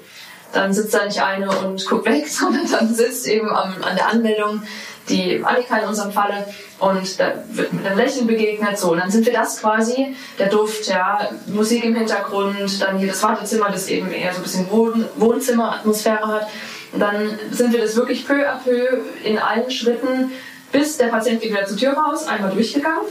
Dann 0.54 0.74
sitzt 0.74 0.94
da 0.94 1.06
nicht 1.06 1.22
eine 1.22 1.50
und 1.50 1.86
guckt 1.88 2.06
weg, 2.06 2.28
sondern 2.30 2.70
dann 2.70 2.94
sitzt 2.94 3.28
eben 3.28 3.50
an 3.50 3.96
der 3.96 4.10
Anmeldung 4.10 4.62
die 5.10 5.44
Annika 5.44 5.78
in 5.78 5.88
unserem 5.88 6.12
Falle 6.12 6.46
und 6.80 7.20
da 7.20 7.34
wird 7.50 7.74
mit 7.74 7.86
einem 7.86 7.98
Lächeln 7.98 8.28
begegnet, 8.28 8.78
so. 8.78 8.92
Und 8.92 9.00
dann 9.00 9.10
sind 9.10 9.26
wir 9.26 9.34
das 9.34 9.60
quasi, 9.60 10.16
der 10.38 10.48
Duft, 10.48 10.88
ja, 10.88 11.30
Musik 11.48 11.84
im 11.86 11.96
Hintergrund, 11.96 12.82
dann 12.82 12.98
hier 12.98 13.08
das 13.08 13.24
Wartezimmer, 13.24 13.70
das 13.70 13.88
eben 13.88 14.12
eher 14.12 14.32
so 14.32 14.40
ein 14.40 14.44
bisschen 14.44 14.72
Wohn 14.72 15.06
Wohnzimmeratmosphäre 15.16 16.28
hat. 16.28 16.48
Und 16.92 17.00
dann 17.00 17.38
sind 17.52 17.74
wir 17.74 17.82
das 17.82 17.96
wirklich 17.96 18.28
peu 18.28 18.48
à 18.48 18.58
peu 18.64 19.00
in 19.24 19.38
allen 19.38 19.70
Schritten, 19.70 20.32
bis 20.72 20.98
der 20.98 21.08
Patient 21.08 21.42
geht 21.42 21.52
wieder 21.52 21.66
zur 21.66 21.78
Tür 21.78 21.94
raus, 21.94 22.28
einmal 22.28 22.52
durchgegangen 22.52 23.08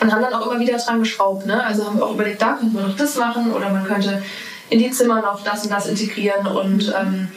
und 0.00 0.12
haben 0.12 0.22
dann 0.22 0.34
auch 0.34 0.50
immer 0.50 0.60
wieder 0.60 0.78
dran 0.78 1.00
geschraubt. 1.00 1.46
Ne? 1.46 1.62
Also 1.62 1.86
haben 1.86 1.98
wir 1.98 2.06
auch 2.06 2.14
überlegt, 2.14 2.42
da 2.42 2.54
könnte 2.54 2.74
man 2.74 2.88
noch 2.88 2.96
das 2.96 3.16
machen 3.16 3.52
oder 3.52 3.70
man 3.70 3.84
könnte 3.84 4.22
in 4.70 4.78
die 4.78 4.90
Zimmer 4.90 5.22
noch 5.22 5.42
das 5.42 5.64
und 5.64 5.70
das 5.70 5.86
integrieren 5.86 6.46
und 6.46 6.94
ähm, 6.98 7.28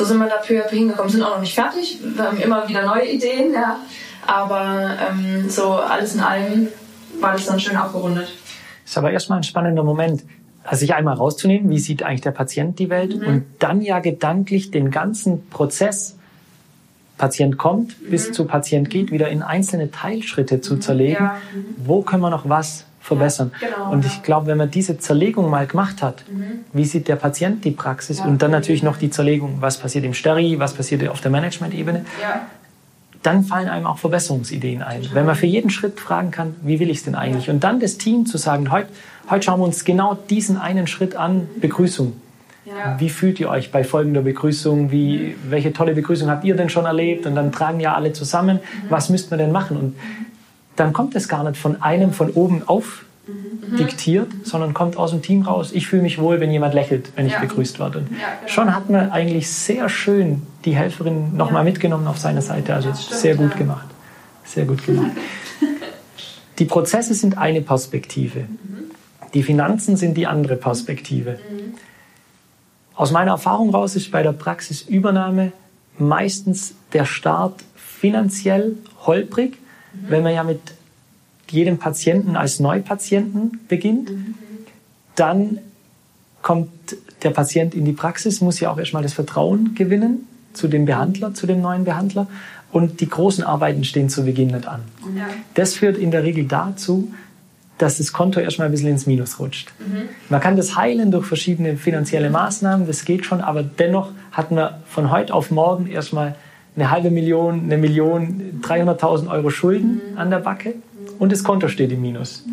so 0.00 0.06
sind 0.06 0.18
wir 0.18 0.28
da 0.28 0.36
peu 0.36 0.58
à 0.64 0.66
peu 0.66 0.76
hingekommen. 0.76 1.10
Sind 1.12 1.22
auch 1.22 1.34
noch 1.34 1.40
nicht 1.42 1.54
fertig. 1.54 1.98
Wir 2.02 2.24
haben 2.24 2.40
immer 2.40 2.66
wieder 2.66 2.86
neue 2.86 3.06
Ideen, 3.06 3.52
ja. 3.52 3.76
Aber 4.26 4.96
ähm, 5.10 5.50
so 5.50 5.72
alles 5.74 6.14
in 6.14 6.20
allem 6.20 6.68
war 7.20 7.32
das 7.34 7.44
dann 7.46 7.60
schön 7.60 7.76
abgerundet. 7.76 8.28
Ist 8.86 8.96
aber 8.96 9.10
erstmal 9.10 9.38
ein 9.40 9.42
spannender 9.44 9.82
Moment, 9.82 10.22
also 10.64 10.80
sich 10.80 10.94
einmal 10.94 11.16
rauszunehmen, 11.16 11.68
wie 11.68 11.78
sieht 11.78 12.02
eigentlich 12.02 12.22
der 12.22 12.30
Patient 12.30 12.78
die 12.78 12.88
Welt 12.88 13.14
Mhm. 13.20 13.26
und 13.26 13.44
dann 13.58 13.82
ja 13.82 13.98
gedanklich 13.98 14.70
den 14.70 14.90
ganzen 14.90 15.46
Prozess, 15.50 16.16
Patient 17.18 17.58
kommt, 17.58 18.00
Mhm. 18.00 18.10
bis 18.10 18.32
zu 18.32 18.46
Patient 18.46 18.88
geht, 18.88 19.10
wieder 19.10 19.28
in 19.28 19.42
einzelne 19.42 19.90
Teilschritte 19.90 20.62
zu 20.62 20.78
zerlegen. 20.78 21.24
Ja. 21.24 21.36
Wo 21.76 22.00
können 22.00 22.22
wir 22.22 22.30
noch 22.30 22.48
was 22.48 22.86
verbessern? 23.00 23.52
Ja, 23.60 23.68
genau, 23.68 23.92
und 23.92 24.04
ja. 24.04 24.10
ich 24.10 24.22
glaube, 24.22 24.46
wenn 24.46 24.58
man 24.58 24.70
diese 24.70 24.98
Zerlegung 24.98 25.50
mal 25.50 25.66
gemacht 25.66 26.02
hat, 26.02 26.24
wie 26.72 26.84
sieht 26.84 27.08
der 27.08 27.16
Patient 27.16 27.64
die 27.64 27.70
Praxis 27.70 28.18
Ja. 28.18 28.26
und 28.26 28.42
dann 28.42 28.50
natürlich 28.50 28.82
noch 28.82 28.96
die 28.96 29.10
Zerlegung, 29.10 29.58
was 29.60 29.78
passiert 29.78 30.04
im 30.04 30.14
Steri, 30.14 30.58
was 30.58 30.74
passiert 30.74 31.06
auf 31.08 31.20
der 31.20 31.30
Management-Ebene, 31.30 32.04
Ja. 32.22 32.42
dann 33.22 33.44
fallen 33.44 33.68
einem 33.68 33.86
auch 33.86 33.98
Verbesserungsideen 33.98 34.82
ein. 34.82 35.02
Wenn 35.12 35.26
man 35.26 35.34
für 35.34 35.46
jeden 35.46 35.70
Schritt 35.70 35.98
fragen 36.00 36.30
kann, 36.30 36.54
wie 36.62 36.78
will 36.80 36.90
ich 36.90 36.98
es 36.98 37.04
denn 37.04 37.14
eigentlich? 37.14 37.50
Und 37.50 37.64
dann 37.64 37.80
das 37.80 37.98
Team 37.98 38.26
zu 38.26 38.38
sagen, 38.38 38.70
heute, 38.70 38.88
heute 39.28 39.42
schauen 39.44 39.60
wir 39.60 39.64
uns 39.64 39.84
genau 39.84 40.16
diesen 40.28 40.56
einen 40.58 40.86
Schritt 40.86 41.16
an, 41.16 41.48
Begrüßung. 41.60 42.14
Ja. 42.66 43.00
Wie 43.00 43.08
fühlt 43.08 43.40
ihr 43.40 43.48
euch 43.48 43.72
bei 43.72 43.82
folgender 43.84 44.20
Begrüßung? 44.20 44.90
Wie, 44.92 45.34
welche 45.48 45.72
tolle 45.72 45.94
Begrüßung 45.94 46.28
habt 46.28 46.44
ihr 46.44 46.54
denn 46.54 46.68
schon 46.68 46.84
erlebt? 46.84 47.26
Und 47.26 47.34
dann 47.34 47.50
tragen 47.50 47.80
ja 47.80 47.94
alle 47.94 48.12
zusammen, 48.12 48.60
was 48.90 49.08
müssten 49.08 49.30
wir 49.30 49.38
denn 49.38 49.50
machen? 49.50 49.76
Und 49.76 49.96
dann 50.80 50.92
kommt 50.92 51.14
es 51.14 51.28
gar 51.28 51.44
nicht 51.44 51.60
von 51.60 51.82
einem 51.82 52.12
von 52.12 52.30
oben 52.30 52.62
auf 52.66 53.04
diktiert, 53.78 54.28
sondern 54.42 54.74
kommt 54.74 54.96
aus 54.96 55.10
dem 55.10 55.22
Team 55.22 55.42
raus. 55.42 55.70
Ich 55.72 55.86
fühle 55.86 56.02
mich 56.02 56.18
wohl, 56.18 56.40
wenn 56.40 56.50
jemand 56.50 56.74
lächelt, 56.74 57.12
wenn 57.14 57.26
ich 57.26 57.34
Ja. 57.34 57.40
begrüßt 57.40 57.78
werde. 57.78 57.98
Ja, 57.98 58.06
genau. 58.40 58.48
schon 58.48 58.74
hat 58.74 58.90
man 58.90 59.10
eigentlich 59.12 59.48
sehr 59.48 59.88
schön 59.88 60.42
die 60.64 60.74
Helferin 60.74 61.36
nochmal 61.36 61.62
mitgenommen 61.62 62.06
auf 62.06 62.18
seine 62.18 62.42
Seite. 62.42 62.74
Also 62.74 62.92
stimmt, 62.94 63.20
sehr 63.20 63.36
gut 63.36 63.52
ja. 63.52 63.56
gemacht. 63.58 63.86
Sehr 64.44 64.64
gut 64.64 64.84
gemacht. 64.84 65.12
Die 66.58 66.64
Prozesse 66.64 67.14
sind 67.14 67.38
eine 67.38 67.62
Perspektive. 67.62 68.44
Die 69.32 69.42
Finanzen 69.42 69.96
sind 69.96 70.14
die 70.16 70.26
andere 70.26 70.56
Perspektive. 70.56 71.38
Aus 72.94 73.12
meiner 73.12 73.30
Erfahrung 73.30 73.70
raus 73.70 73.96
ist 73.96 74.10
bei 74.10 74.22
der 74.22 74.32
Praxisübernahme 74.32 75.52
meistens 75.98 76.74
der 76.92 77.06
Start 77.06 77.60
finanziell 77.76 78.76
holprig, 79.06 79.56
wenn 79.92 80.22
man 80.22 80.34
ja 80.34 80.44
mit 80.44 80.60
jedem 81.48 81.78
Patienten 81.78 82.36
als 82.36 82.60
Neupatienten 82.60 83.60
beginnt. 83.68 84.10
Dann 85.16 85.58
kommt 86.42 86.70
der 87.22 87.30
Patient 87.30 87.74
in 87.74 87.84
die 87.84 87.92
Praxis, 87.92 88.40
muss 88.40 88.60
ja 88.60 88.70
auch 88.70 88.78
erstmal 88.78 89.02
das 89.02 89.12
Vertrauen 89.12 89.74
gewinnen 89.74 90.26
zu 90.52 90.68
dem 90.68 90.84
Behandler, 90.84 91.34
zu 91.34 91.46
dem 91.46 91.60
neuen 91.60 91.84
Behandler. 91.84 92.26
Und 92.72 93.00
die 93.00 93.08
großen 93.08 93.42
Arbeiten 93.42 93.84
stehen 93.84 94.08
zu 94.08 94.24
Beginn 94.24 94.48
nicht 94.48 94.66
an. 94.66 94.82
Ja. 95.16 95.26
Das 95.54 95.74
führt 95.74 95.98
in 95.98 96.12
der 96.12 96.22
Regel 96.22 96.44
dazu, 96.44 97.12
dass 97.78 97.98
das 97.98 98.12
Konto 98.12 98.40
erstmal 98.40 98.68
ein 98.68 98.70
bisschen 98.70 98.90
ins 98.90 99.06
Minus 99.06 99.38
rutscht. 99.38 99.72
Man 100.28 100.40
kann 100.40 100.56
das 100.56 100.76
heilen 100.76 101.10
durch 101.10 101.26
verschiedene 101.26 101.76
finanzielle 101.76 102.30
Maßnahmen, 102.30 102.86
das 102.86 103.04
geht 103.04 103.24
schon, 103.24 103.40
aber 103.40 103.62
dennoch 103.62 104.12
hat 104.32 104.50
man 104.50 104.74
von 104.86 105.10
heute 105.10 105.32
auf 105.34 105.50
morgen 105.50 105.86
erstmal 105.86 106.36
eine 106.80 106.90
halbe 106.90 107.10
Million, 107.10 107.64
eine 107.64 107.76
Million, 107.76 108.60
300.000 108.62 109.30
Euro 109.30 109.50
Schulden 109.50 110.00
an 110.16 110.30
der 110.30 110.38
Backe 110.38 110.74
und 111.18 111.30
das 111.30 111.44
Konto 111.44 111.68
steht 111.68 111.92
im 111.92 112.00
Minus. 112.00 112.44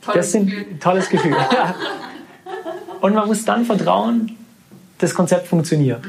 Tolles 0.00 0.16
Das 0.16 0.32
sind 0.32 0.46
Gefühl. 0.50 0.78
tolles 0.80 1.08
Gefühl. 1.08 1.32
Ja. 1.32 1.74
Und 3.00 3.14
man 3.14 3.26
muss 3.26 3.44
dann 3.44 3.64
vertrauen, 3.64 4.36
das 4.98 5.12
Konzept 5.14 5.48
funktioniert. 5.48 6.04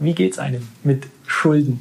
Wie 0.00 0.12
geht 0.12 0.32
es 0.32 0.38
einem 0.40 0.66
mit 0.82 1.04
Schulden, 1.26 1.80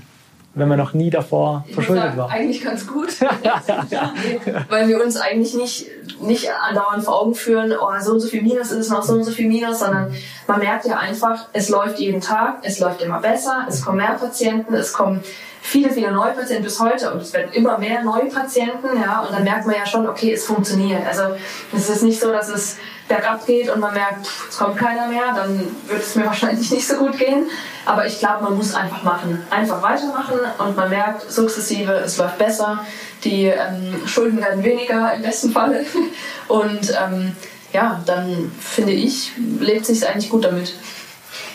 wenn 0.56 0.68
man 0.68 0.78
noch 0.78 0.94
nie 0.94 1.10
davor 1.10 1.66
Ich 1.68 1.74
verschuldet 1.74 2.04
sagen, 2.04 2.18
war? 2.18 2.30
eigentlich 2.30 2.64
ganz 2.64 2.86
gut. 2.86 3.10
Weil 4.70 4.88
wir 4.88 5.04
uns 5.04 5.18
eigentlich 5.18 5.56
nicht, 5.56 5.88
nicht 6.22 6.50
andauernd 6.52 7.04
vor 7.04 7.22
Augen 7.22 7.34
führen, 7.34 7.74
oh, 7.80 7.90
so 8.00 8.12
und 8.12 8.20
so 8.20 8.28
viel 8.28 8.44
Minus 8.44 8.72
ist 8.72 8.78
es 8.86 8.90
noch, 8.90 9.04
so 9.04 9.14
und 9.14 9.24
so 9.24 9.32
viel 9.32 9.48
Minus, 9.48 9.80
sondern 9.80 10.14
man 10.48 10.60
merkt 10.60 10.86
ja 10.86 10.98
einfach, 10.98 11.48
es 11.54 11.70
läuft 11.70 12.00
jeden 12.00 12.22
Tag, 12.22 12.60
es 12.62 12.80
läuft 12.80 13.02
immer 13.02 13.20
besser, 13.20 13.66
es 13.68 13.84
kommen 13.84 13.98
mehr 13.98 14.14
Patienten, 14.14 14.76
es 14.76 14.94
kommen 14.94 15.24
viele, 15.64 15.90
viele 15.90 16.12
neue 16.12 16.34
Patienten 16.34 16.66
bis 16.66 16.78
heute 16.80 17.12
und 17.12 17.22
es 17.22 17.32
werden 17.32 17.54
immer 17.54 17.78
mehr 17.78 18.04
neue 18.04 18.26
Patienten, 18.26 19.02
ja, 19.02 19.22
und 19.22 19.34
dann 19.34 19.46
merkt 19.46 19.66
man 19.66 19.76
ja 19.76 19.86
schon, 19.86 20.06
okay, 20.08 20.34
es 20.34 20.46
funktioniert. 20.46 21.08
Also 21.08 21.36
es 21.74 21.90
ist 21.90 22.04
nicht 22.04 22.20
so, 22.20 22.34
dass 22.34 22.50
es 22.50 22.76
bergab 23.08 23.46
geht 23.46 23.70
und 23.70 23.80
man 23.80 23.94
merkt, 23.94 24.28
pff, 24.28 24.50
es 24.50 24.58
kommt 24.58 24.78
keiner 24.78 25.08
mehr, 25.08 25.34
dann 25.34 25.60
wird 25.88 26.02
es 26.02 26.16
mir 26.16 26.26
wahrscheinlich 26.28 26.70
nicht 26.70 26.86
so 26.86 26.98
gut 26.98 27.18
gehen. 27.18 27.50
Aber 27.86 28.06
ich 28.06 28.20
glaube, 28.20 28.44
man 28.44 28.58
muss 28.58 28.76
einfach 28.76 29.04
machen. 29.04 29.42
Einfach 29.50 29.82
weitermachen 29.82 30.38
und 30.60 30.76
man 30.76 30.90
merkt 30.90 31.32
sukzessive, 31.32 31.94
es 31.94 32.18
läuft 32.18 32.38
besser. 32.38 32.86
Die 33.24 33.46
ähm, 33.46 34.06
Schulden 34.06 34.42
werden 34.42 34.64
weniger 34.66 35.14
im 35.14 35.22
besten 35.22 35.52
Falle. 35.52 35.86
Und 36.50 36.94
ähm, 37.02 37.34
ja, 37.72 38.02
dann 38.06 38.52
finde 38.60 38.92
ich, 38.92 39.32
lebt 39.62 39.86
sich 39.86 40.06
eigentlich 40.06 40.30
gut 40.30 40.44
damit. 40.44 40.74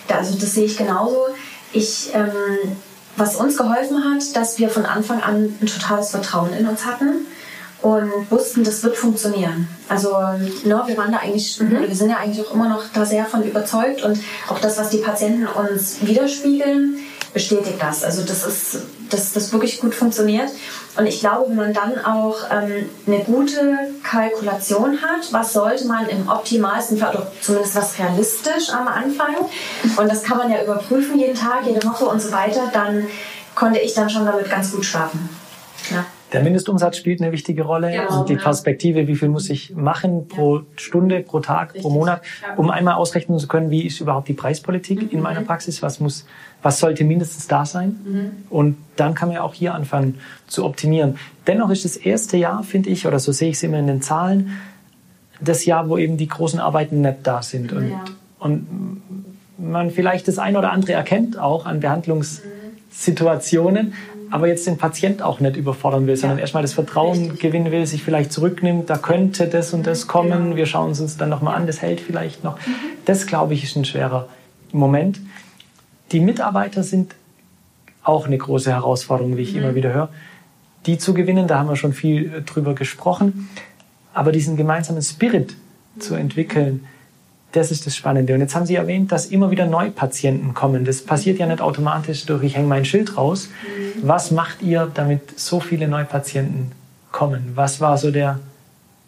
Ja, 0.09 0.16
Also 0.16 0.38
das 0.38 0.55
sehe 0.55 0.64
ich 0.64 0.79
genauso. 0.79 1.27
Ich, 1.73 2.14
ähm, 2.14 2.33
was 3.16 3.37
uns 3.37 3.57
geholfen 3.57 4.05
hat, 4.05 4.37
dass 4.37 4.59
wir 4.59 4.68
von 4.68 4.87
Anfang 4.87 5.23
an 5.23 5.55
ein 5.61 5.66
totales 5.66 6.11
Vertrauen 6.11 6.53
in 6.53 6.66
uns 6.68 6.85
hatten 6.87 7.27
und 7.81 8.31
wussten, 8.31 8.64
das 8.64 8.83
wird 8.83 8.97
funktionieren. 8.97 9.68
Also 9.88 10.11
ne, 10.64 10.83
wir 10.87 10.97
waren 10.97 11.12
da 11.12 11.18
eigentlich, 11.18 11.61
oder 11.61 11.87
wir 11.87 11.94
sind 11.94 12.11
ja 12.11 12.16
eigentlich 12.16 12.44
auch 12.47 12.53
immer 12.55 12.68
noch 12.68 12.83
da 12.92 13.05
sehr 13.05 13.25
von 13.25 13.42
überzeugt 13.42 14.03
und 14.03 14.18
auch 14.49 14.59
das, 14.59 14.79
was 14.79 14.90
die 14.90 14.99
Patienten 14.99 15.47
uns 15.47 15.99
widerspiegeln, 16.01 16.99
bestätigt 17.33 17.77
das. 17.81 18.05
Also 18.05 18.23
das 18.23 18.47
ist, 18.47 18.79
dass 19.11 19.33
das 19.33 19.53
wirklich 19.53 19.81
gut 19.81 19.95
funktioniert. 19.95 20.49
Und 20.97 21.07
ich 21.07 21.21
glaube, 21.21 21.49
wenn 21.51 21.57
man 21.57 21.73
dann 21.75 22.05
auch 22.05 22.37
ähm, 22.51 22.88
eine 23.07 23.21
gute 23.25 23.79
Kalkulation 24.03 24.99
hat, 25.03 25.33
was 25.33 25.53
sollte 25.53 25.87
man 25.87 26.09
im 26.09 26.29
optimalsten 26.29 26.99
Fall, 26.99 27.14
oder 27.14 27.31
zumindest 27.41 27.77
was 27.77 27.99
realistisch 27.99 28.71
am 28.71 28.88
Anfang, 28.88 29.35
und 29.97 30.11
das 30.11 30.23
kann 30.25 30.38
man 30.38 30.51
ja 30.51 30.62
überprüfen 30.62 31.19
jeden 31.19 31.35
Tag, 31.35 31.67
jede 31.67 31.85
Woche 31.87 32.05
und 32.07 32.21
so 32.21 32.33
weiter, 32.33 32.71
dann 32.73 33.07
konnte 33.55 33.79
ich 33.79 33.95
dann 33.95 34.11
schon 34.11 34.25
damit 34.25 34.51
ganz 34.51 34.73
gut 34.73 34.85
schlafen. 34.85 35.29
Ja. 35.91 36.05
Der 36.33 36.43
Mindestumsatz 36.43 36.99
spielt 36.99 37.23
eine 37.23 37.33
wichtige 37.33 37.62
Rolle 37.62 37.91
Genau, 37.91 38.21
und 38.21 38.29
die 38.29 38.35
ja. 38.35 38.41
Perspektive, 38.41 39.07
wie 39.07 39.17
viel 39.17 39.31
muss 39.31 39.49
ich 39.49 39.75
machen 39.75 40.29
pro 40.29 40.61
Stunde, 40.77 41.21
pro 41.21 41.41
Tag, 41.41 41.69
pro 41.71 41.75
Richtig. 41.77 41.93
Monat, 41.93 42.23
Ja. 42.43 42.55
um 42.57 42.71
einmal 42.71 42.95
ausrechnen 42.95 43.38
zu 43.38 43.49
können, 43.49 43.71
wie 43.71 43.87
ist 43.87 44.01
überhaupt 44.01 44.29
die 44.29 44.35
Preispolitik 44.35 45.11
in 45.11 45.23
meiner 45.23 45.41
Praxis, 45.41 45.81
was 45.83 46.01
muss, 46.01 46.27
was 46.62 46.81
sollte 46.81 47.05
mindestens 47.05 47.47
da 47.47 47.64
sein 47.64 48.35
und 48.51 48.77
dann 48.97 49.14
kann 49.14 49.29
man 49.29 49.37
ja 49.37 49.42
auch 49.42 49.55
hier 49.55 49.75
anfangen 49.75 50.18
zu 50.49 50.64
optimieren. 50.64 51.16
Dennoch 51.47 51.71
ist 51.71 51.85
das 51.85 51.97
erste 51.97 52.37
Jahr, 52.37 52.62
finde 52.64 52.90
ich, 52.90 53.07
oder 53.07 53.18
so 53.21 53.31
sehe 53.33 53.51
ich 53.51 53.57
es 53.57 53.62
immer 53.62 53.79
in 53.79 53.87
den 53.87 54.03
Zahlen, 54.03 54.51
das 55.40 55.64
Jahr, 55.66 55.88
wo 55.88 55.99
eben 55.99 56.16
die 56.16 56.27
großen 56.27 56.59
Arbeiten 56.59 57.01
nicht 57.01 57.18
da 57.23 57.42
sind 57.42 57.73
und, 57.73 57.90
Ja. 57.90 58.05
und 58.40 58.66
man 59.57 59.90
vielleicht 59.92 60.27
das 60.29 60.38
ein 60.38 60.57
oder 60.57 60.73
andere 60.73 60.92
erkennt 60.94 61.38
auch 61.38 61.64
an 61.66 61.79
Behandlungssituationen, 61.81 63.94
aber 64.31 64.49
jetzt 64.49 64.66
den 64.66 64.77
Patient 64.77 65.23
auch 65.23 65.40
nicht 65.40 65.57
überfordern 65.57 66.07
will, 66.07 66.16
sondern 66.16 66.38
erstmal 66.38 66.62
das 66.62 66.75
Vertrauen 66.75 67.18
Richtig. 67.18 67.40
gewinnen 67.40 67.73
will, 67.73 67.87
sich 67.87 68.03
vielleicht 68.03 68.33
zurücknimmt, 68.33 68.90
da 68.90 68.99
könnte 68.99 69.47
das 69.47 69.73
und 69.73 69.87
das 69.87 70.07
kommen, 70.07 70.31
Genau. 70.44 70.57
wir 70.57 70.66
schauen 70.66 70.90
es 70.90 71.01
uns 71.01 71.16
dann 71.16 71.29
nochmal 71.31 71.57
an, 71.57 71.66
das 71.66 71.81
hält 71.83 72.01
vielleicht 72.01 72.44
noch. 72.44 72.59
Das, 73.05 73.27
glaube 73.27 73.55
ich, 73.55 73.64
ist 73.64 73.77
ein 73.77 73.85
schwerer 73.85 74.29
Moment. 74.73 75.21
Die 76.12 76.21
Mitarbeiter 76.21 76.83
sind 76.83 77.14
auch 78.03 78.27
eine 78.27 78.38
große 78.38 78.71
Herausforderung, 78.71 79.37
wie 79.37 79.42
ich 79.42 79.55
immer 79.55 79.75
wieder 79.75 79.92
höre. 79.92 80.09
Die 80.87 80.97
zu 80.97 81.12
gewinnen, 81.12 81.47
da 81.47 81.59
haben 81.59 81.68
wir 81.68 81.77
schon 81.77 81.92
viel 81.92 82.33
äh, 82.33 82.42
drüber 82.42 82.75
gesprochen. 82.75 83.49
Aber 84.14 84.33
diesen 84.33 84.57
gemeinsamen 84.57 85.03
Spirit 85.03 85.55
zu 85.99 86.14
entwickeln, 86.14 86.87
das 87.53 87.71
ist 87.71 87.87
das 87.87 87.97
Spannende. 87.97 88.35
Und 88.35 88.40
jetzt 88.40 88.55
haben 88.55 88.66
Sie 88.66 88.75
erwähnt, 88.75 89.12
dass 89.12 89.27
immer 89.27 89.51
wieder 89.51 89.66
Neupatienten 89.66 90.55
kommen. 90.55 90.85
Das 90.85 91.03
passiert 91.03 91.38
ja 91.38 91.47
nicht 91.47 91.61
automatisch 91.61 92.27
durch, 92.27 92.42
ich 92.44 92.57
hänge 92.57 92.68
mein 92.68 92.85
Schild 92.85 93.16
raus. 93.16 93.49
Was 94.03 94.31
macht 94.31 94.62
ihr, 94.62 94.90
damit 94.92 95.38
so 95.38 95.61
viele 95.61 95.88
Neupatienten 95.88 96.73
kommen? 97.11 97.53
Was 97.55 97.81
war 97.81 97.97
so 97.99 98.11
der, 98.11 98.38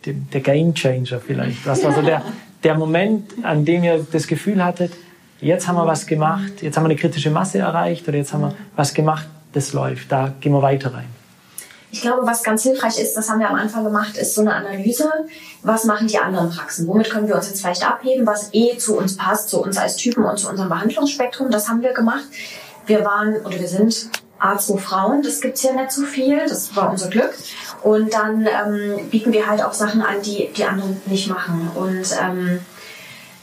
der, 0.05 0.15
der 0.15 0.41
Game 0.41 0.75
Changer 0.75 1.21
vielleicht? 1.21 1.67
Was 1.67 1.85
war 1.85 1.93
so 1.93 2.03
der, 2.03 2.23
der 2.65 2.75
Moment, 2.77 3.33
an 3.43 3.65
dem 3.65 3.85
ihr 3.85 4.07
das 4.11 4.27
Gefühl 4.27 4.65
hattet, 4.65 4.93
jetzt 5.41 5.69
haben 5.69 5.77
wir 5.77 5.87
was 5.87 6.07
gemacht, 6.07 6.63
jetzt 6.63 6.77
haben 6.77 6.85
wir 6.85 6.91
eine 6.91 6.97
kritische 6.97 7.31
Masse 7.31 7.59
erreicht 7.59 8.07
oder 8.09 8.19
jetzt 8.19 8.33
haben 8.33 8.43
wir 8.43 8.55
was 8.77 8.95
gemacht, 8.95 9.27
das 9.53 9.73
läuft, 9.73 10.13
da 10.13 10.33
gehen 10.41 10.53
wir 10.53 10.63
weiter 10.63 10.95
rein. 10.95 11.09
Ich 11.93 12.03
glaube, 12.03 12.25
was 12.25 12.45
ganz 12.45 12.63
hilfreich 12.63 13.01
ist, 13.01 13.15
das 13.15 13.29
haben 13.29 13.41
wir 13.41 13.51
am 13.51 13.57
Anfang 13.57 13.83
gemacht, 13.83 14.17
ist 14.17 14.37
so 14.37 14.43
eine 14.43 14.55
Analyse. 14.55 15.11
Was 15.63 15.85
machen 15.85 16.07
die 16.07 16.19
anderen 16.19 16.51
Praxen? 16.51 16.87
Womit 16.87 17.11
können 17.11 17.27
wir 17.27 17.35
uns 17.35 17.49
jetzt 17.49 17.63
vielleicht 17.63 17.85
abheben, 17.85 18.25
was 18.27 18.51
eh 18.53 18.77
zu 18.79 18.97
uns 18.97 19.17
passt, 19.17 19.49
zu 19.49 19.61
uns 19.61 19.77
als 19.77 19.97
Typen 19.97 20.25
und 20.25 20.39
zu 20.39 20.49
unserem 20.49 20.69
Behandlungsspektrum? 20.69 21.51
Das 21.51 21.69
haben 21.69 21.83
wir 21.83 21.93
gemacht. 21.93 22.25
Wir 22.87 23.05
waren 23.05 23.37
oder 23.45 23.59
wir 23.59 23.67
sind 23.67 24.09
A2 24.41 24.79
Frauen, 24.79 25.23
das 25.23 25.41
gibt's 25.41 25.63
ja 25.65 25.73
nicht 25.73 25.91
so 25.91 26.03
viel, 26.03 26.39
das 26.49 26.75
war 26.77 26.91
unser 26.91 27.09
Glück. 27.09 27.35
Und 27.83 28.15
dann 28.15 28.47
ähm, 28.47 29.11
bieten 29.11 29.33
wir 29.33 29.49
halt 29.49 29.63
auch 29.63 29.73
Sachen 29.73 30.01
an, 30.01 30.23
die 30.23 30.49
die 30.57 30.65
anderen 30.65 31.01
nicht 31.07 31.29
machen. 31.29 31.71
Und 31.75 32.07
ähm, 32.23 32.61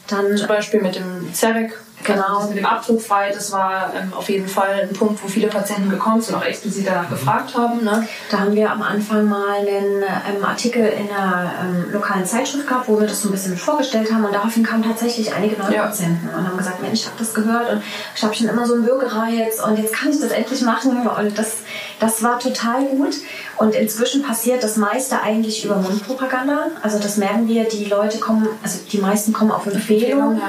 dann 0.08 0.38
Zum 0.38 0.48
Beispiel 0.48 0.82
mit 0.82 0.95
dem 0.95 1.34
CEREC 1.34 1.74
Genau. 2.04 2.24
Also 2.24 2.39
das 2.39 2.50
mit 2.50 2.58
dem 2.60 2.66
Abdruck 2.66 3.02
frei, 3.02 3.32
das 3.34 3.52
war 3.52 3.91
ähm, 3.95 4.14
auf 4.14 4.30
jeden 4.30 4.48
Fall 4.48 4.88
ein 4.89 4.93
Punkt, 4.93 5.22
wo 5.24 5.28
viele 5.28 5.48
Patienten 5.48 5.89
gekommen 5.89 6.22
sind 6.22 6.36
und 6.36 6.41
auch 6.41 6.45
explizit 6.45 6.88
danach 6.88 7.10
gefragt 7.10 7.58
haben. 7.58 7.84
Ne? 7.84 8.08
Da 8.30 8.39
haben 8.39 8.54
wir 8.54 8.72
am 8.72 8.82
Anfang 8.82 9.26
mal 9.26 9.58
einen 9.58 10.04
ähm, 10.04 10.45
Artikel 10.45 10.86
in 10.86 11.10
einer 11.10 11.52
ähm, 11.62 11.91
lokalen 11.91 12.26
Zeitschrift 12.26 12.68
gehabt, 12.68 12.88
wo 12.88 13.00
wir 13.00 13.08
das 13.08 13.22
so 13.22 13.30
ein 13.30 13.32
bisschen 13.32 13.58
vorgestellt 13.58 14.12
haben 14.14 14.24
und 14.24 14.34
daraufhin 14.34 14.64
kamen 14.64 14.84
tatsächlich 14.84 15.34
einige 15.34 15.58
neue 15.58 15.74
ja. 15.74 15.86
Patienten 15.88 16.30
und 16.30 16.48
haben 16.48 16.58
gesagt, 16.58 16.82
Mensch, 16.82 17.02
ich 17.02 17.06
habe 17.08 17.18
das 17.18 17.34
gehört 17.34 17.72
und 17.72 17.82
ich 18.16 18.24
habe 18.24 18.34
schon 18.34 18.48
immer 18.48 18.66
so 18.66 18.76
einen 18.76 18.86
Würgereiz 18.86 19.60
und 19.60 19.78
jetzt 19.78 19.93
kann 19.93 20.12
ich 20.12 20.20
das 20.20 20.32
endlich 20.32 20.62
machen 20.62 21.08
und 21.08 21.38
das, 21.38 21.58
das 22.00 22.22
war 22.22 22.39
total 22.39 22.86
gut. 22.86 23.16
Und 23.58 23.74
inzwischen 23.74 24.22
passiert 24.22 24.64
das 24.64 24.78
meiste 24.78 25.20
eigentlich 25.20 25.66
über 25.66 25.78
Mundpropaganda. 25.78 26.68
Also 26.84 27.00
das 27.00 27.18
merken 27.18 27.48
wir, 27.48 27.64
die 27.64 27.86
Leute 27.86 28.20
kommen, 28.20 28.48
also 28.62 28.80
die 28.91 29.00
meisten 29.00 29.34
kommen 29.34 29.50
auf 29.50 29.66
Empfehlung 29.66 30.39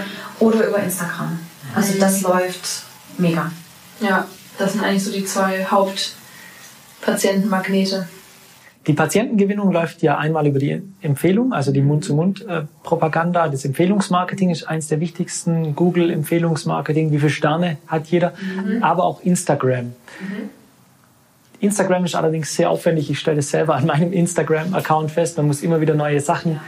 oder 0.40 0.68
über 0.68 0.78
Instagram. 0.78 1.38
Also 1.74 1.98
das 1.98 2.22
läuft 2.22 2.84
mega. 3.18 3.52
Ja, 4.00 4.26
das 4.58 4.72
sind 4.72 4.82
eigentlich 4.84 5.04
so 5.04 5.12
die 5.12 5.24
zwei 5.24 5.64
Hauptpatientenmagnete. 5.64 8.08
Die 8.86 8.92
Patientengewinnung 8.94 9.70
läuft 9.70 10.02
ja 10.02 10.16
einmal 10.16 10.46
über 10.46 10.58
die 10.58 10.80
Empfehlung, 11.02 11.52
also 11.52 11.70
die 11.72 11.82
Mund-zu-Mund-Propaganda. 11.82 13.48
Das 13.48 13.66
Empfehlungsmarketing 13.66 14.48
ist 14.48 14.64
eines 14.64 14.88
der 14.88 15.00
wichtigsten. 15.00 15.76
Google 15.76 16.10
Empfehlungsmarketing, 16.10 17.12
wie 17.12 17.18
viele 17.18 17.30
Sterne 17.30 17.76
hat 17.86 18.06
jeder, 18.06 18.32
mhm. 18.40 18.82
aber 18.82 19.04
auch 19.04 19.20
Instagram. 19.20 19.86
Mhm. 19.86 19.92
Instagram 21.60 22.06
ist 22.06 22.14
allerdings 22.14 22.54
sehr 22.54 22.70
aufwendig. 22.70 23.10
Ich 23.10 23.18
stelle 23.18 23.36
das 23.36 23.50
selber 23.50 23.74
an 23.74 23.84
meinem 23.84 24.10
Instagram-Account 24.12 25.10
fest. 25.10 25.36
Man 25.36 25.48
muss 25.48 25.60
immer 25.62 25.82
wieder 25.82 25.94
neue 25.94 26.20
Sachen 26.20 26.58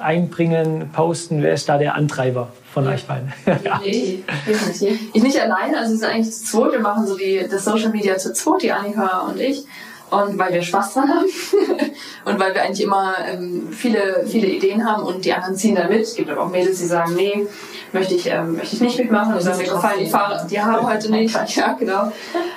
einbringen, 0.00 0.88
posten. 0.92 1.42
Wer 1.42 1.52
ist 1.52 1.68
da 1.68 1.76
der 1.76 1.94
Antreiber 1.94 2.52
von 2.76 2.84
ja. 2.84 2.90
euch 2.90 3.06
beiden? 3.06 3.32
ja. 3.64 3.80
Nee, 3.82 4.22
ich 4.46 4.80
nicht. 4.82 5.00
Ich 5.14 5.22
nicht 5.22 5.40
alleine, 5.40 5.78
also 5.78 5.94
es 5.94 6.02
ist 6.02 6.04
eigentlich 6.04 6.30
zu 6.30 6.44
zweit. 6.44 6.72
Wir 6.72 6.80
machen 6.80 7.06
so 7.06 7.16
die, 7.16 7.46
das 7.50 7.64
Social 7.64 7.88
Media 7.88 8.18
zu 8.18 8.34
zweit, 8.34 8.60
die 8.60 8.70
Annika 8.70 9.20
und 9.20 9.40
ich. 9.40 9.64
Und 10.10 10.38
weil 10.38 10.52
wir 10.52 10.62
Spaß 10.62 10.92
dran 10.92 11.08
haben 11.08 11.24
und 12.26 12.38
weil 12.38 12.54
wir 12.54 12.62
eigentlich 12.62 12.82
immer 12.82 13.14
ähm, 13.26 13.68
viele, 13.72 14.26
viele 14.26 14.48
Ideen 14.48 14.84
haben 14.84 15.04
und 15.04 15.24
die 15.24 15.32
anderen 15.32 15.56
ziehen 15.56 15.74
da 15.74 15.88
mit. 15.88 16.02
Es 16.02 16.14
gibt 16.14 16.28
aber 16.28 16.42
auch 16.42 16.50
Mädels, 16.50 16.78
die 16.78 16.84
sagen, 16.84 17.14
nee, 17.14 17.46
möchte 17.92 18.14
ich, 18.14 18.26
ähm, 18.26 18.56
möchte 18.56 18.76
ich 18.76 18.82
nicht 18.82 18.98
mitmachen. 18.98 19.32
Und 19.32 19.40
sagen, 19.40 19.56
mir 19.56 19.64
gefallen 19.64 20.00
die 20.00 20.10
Fahrer, 20.10 20.46
die 20.46 20.60
haben 20.60 20.86
heute 20.86 21.10
nicht. 21.10 21.34
Ja, 21.56 21.72
genau. 21.72 22.12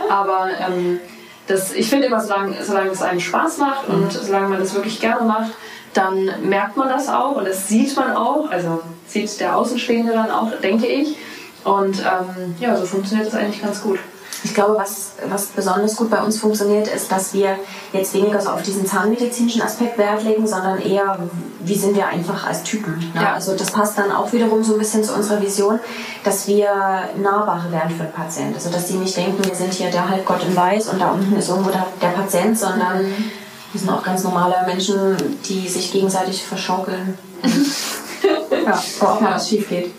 Aber 0.09 0.49
ähm, 0.67 0.99
das, 1.47 1.73
ich 1.73 1.89
finde 1.89 2.07
immer, 2.07 2.19
solange, 2.19 2.61
solange 2.61 2.89
es 2.89 3.01
einem 3.01 3.21
Spaß 3.21 3.57
macht 3.59 3.87
und 3.87 4.11
solange 4.11 4.49
man 4.49 4.59
das 4.59 4.75
wirklich 4.75 4.99
gerne 4.99 5.25
macht, 5.25 5.51
dann 5.93 6.29
merkt 6.43 6.75
man 6.75 6.89
das 6.89 7.07
auch 7.07 7.37
und 7.37 7.47
das 7.47 7.69
sieht 7.69 7.95
man 7.95 8.17
auch. 8.17 8.51
Also 8.51 8.81
sieht 9.09 9.39
der 9.39 9.57
Außenstehende 9.57 10.13
dann 10.13 10.31
auch, 10.31 10.51
denke 10.61 10.87
ich. 10.87 11.17
Und 11.63 11.99
ähm, 11.99 12.55
ja, 12.59 12.75
so 12.77 12.85
funktioniert 12.85 13.27
das 13.27 13.35
eigentlich 13.35 13.61
ganz 13.61 13.81
gut. 13.81 13.99
Ich 14.43 14.53
glaube, 14.53 14.77
was, 14.77 15.13
was 15.27 15.47
besonders 15.47 15.97
gut 15.97 16.09
bei 16.09 16.21
uns 16.21 16.39
funktioniert, 16.39 16.87
ist, 16.87 17.11
dass 17.11 17.33
wir 17.33 17.57
jetzt 17.91 18.13
weniger 18.13 18.39
so 18.39 18.49
auf 18.51 18.61
diesen 18.61 18.85
zahnmedizinischen 18.85 19.61
Aspekt 19.61 19.97
Wert 19.97 20.23
legen, 20.23 20.47
sondern 20.47 20.79
eher, 20.79 21.17
wie 21.59 21.75
sind 21.75 21.95
wir 21.95 22.07
einfach 22.07 22.47
als 22.47 22.63
Typen. 22.63 22.97
Ne? 23.13 23.21
Ja. 23.21 23.33
Also 23.33 23.53
das 23.55 23.71
passt 23.71 23.97
dann 23.97 24.13
auch 24.13 24.31
wiederum 24.31 24.63
so 24.63 24.73
ein 24.73 24.79
bisschen 24.79 25.03
zu 25.03 25.13
unserer 25.13 25.41
Vision, 25.41 25.79
dass 26.23 26.47
wir 26.47 26.69
Nahbare 27.21 27.69
werden 27.71 27.91
für 27.91 28.03
den 28.03 28.13
Patienten. 28.13 28.55
Also 28.55 28.69
dass 28.69 28.87
die 28.87 28.93
nicht 28.93 29.17
denken, 29.17 29.43
wir 29.43 29.55
sind 29.55 29.73
hier 29.73 29.91
der 29.91 30.07
Halbgott 30.07 30.43
in 30.45 30.55
Weiß 30.55 30.87
und 30.87 31.01
da 31.01 31.11
unten 31.11 31.35
ist 31.35 31.49
irgendwo 31.49 31.71
der, 31.71 31.87
der 32.01 32.09
Patient, 32.09 32.57
sondern 32.57 33.03
mhm. 33.03 33.31
wir 33.73 33.79
sind 33.79 33.89
auch 33.89 34.03
ganz 34.03 34.23
normale 34.23 34.55
Menschen, 34.65 35.17
die 35.49 35.67
sich 35.67 35.91
gegenseitig 35.91 36.45
verschaukeln. 36.45 37.17
ja, 38.65 38.83
was 39.21 39.49
schief 39.49 39.69
geht. 39.69 39.91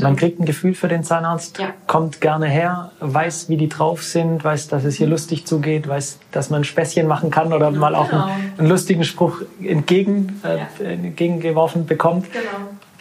Man 0.00 0.16
kriegt 0.16 0.40
ein 0.40 0.46
Gefühl 0.46 0.74
für 0.74 0.88
den 0.88 1.04
Zahnarzt, 1.04 1.58
ja. 1.58 1.74
kommt 1.86 2.22
gerne 2.22 2.46
her, 2.46 2.92
weiß, 3.00 3.50
wie 3.50 3.58
die 3.58 3.68
drauf 3.68 4.02
sind, 4.02 4.42
weiß, 4.42 4.68
dass 4.68 4.84
es 4.84 4.96
hier 4.96 5.06
lustig 5.06 5.46
zugeht, 5.46 5.86
weiß, 5.86 6.18
dass 6.32 6.48
man 6.48 6.64
Späßchen 6.64 7.06
machen 7.06 7.30
kann 7.30 7.52
oder 7.52 7.70
ja, 7.70 7.78
mal 7.78 7.94
auch 7.94 8.08
genau. 8.08 8.24
einen, 8.24 8.54
einen, 8.56 8.68
lustigen 8.68 9.04
Spruch 9.04 9.42
entgegen, 9.62 10.40
äh, 10.44 10.92
entgegengeworfen 10.94 11.84
bekommt. 11.84 12.32
Genau. 12.32 12.44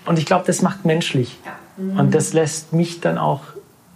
Und 0.05 0.19
ich 0.19 0.25
glaube, 0.25 0.43
das 0.47 0.61
macht 0.61 0.83
menschlich. 0.83 1.39
Mhm. 1.77 1.97
Und 1.97 2.13
das 2.13 2.33
lässt 2.33 2.73
mich 2.73 2.99
dann 2.99 3.17
auch 3.17 3.41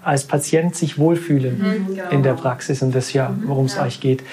als 0.02 0.24
Patient 0.24 0.74
sich 0.76 0.98
wohlfühlen 0.98 1.60
mhm, 1.60 1.96
genau. 1.96 2.10
in 2.10 2.24
der 2.24 2.34
Praxis 2.34 2.82
und 2.82 2.96
das 2.96 3.12
ja, 3.12 3.34
worum 3.46 3.66
es 3.66 3.78
euch 3.78 4.00
geht. 4.00 4.24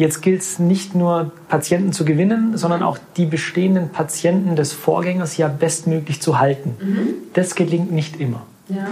Jetzt 0.00 0.22
gilt 0.22 0.40
es 0.40 0.58
nicht 0.58 0.94
nur, 0.94 1.30
Patienten 1.50 1.92
zu 1.92 2.06
gewinnen, 2.06 2.56
sondern 2.56 2.82
auch 2.82 2.96
die 3.18 3.26
bestehenden 3.26 3.90
Patienten 3.90 4.56
des 4.56 4.72
Vorgängers 4.72 5.36
ja 5.36 5.46
bestmöglich 5.46 6.22
zu 6.22 6.38
halten. 6.38 6.74
Mhm. 6.80 7.08
Das 7.34 7.54
gelingt 7.54 7.92
nicht 7.92 8.18
immer. 8.18 8.46
Ja. 8.70 8.86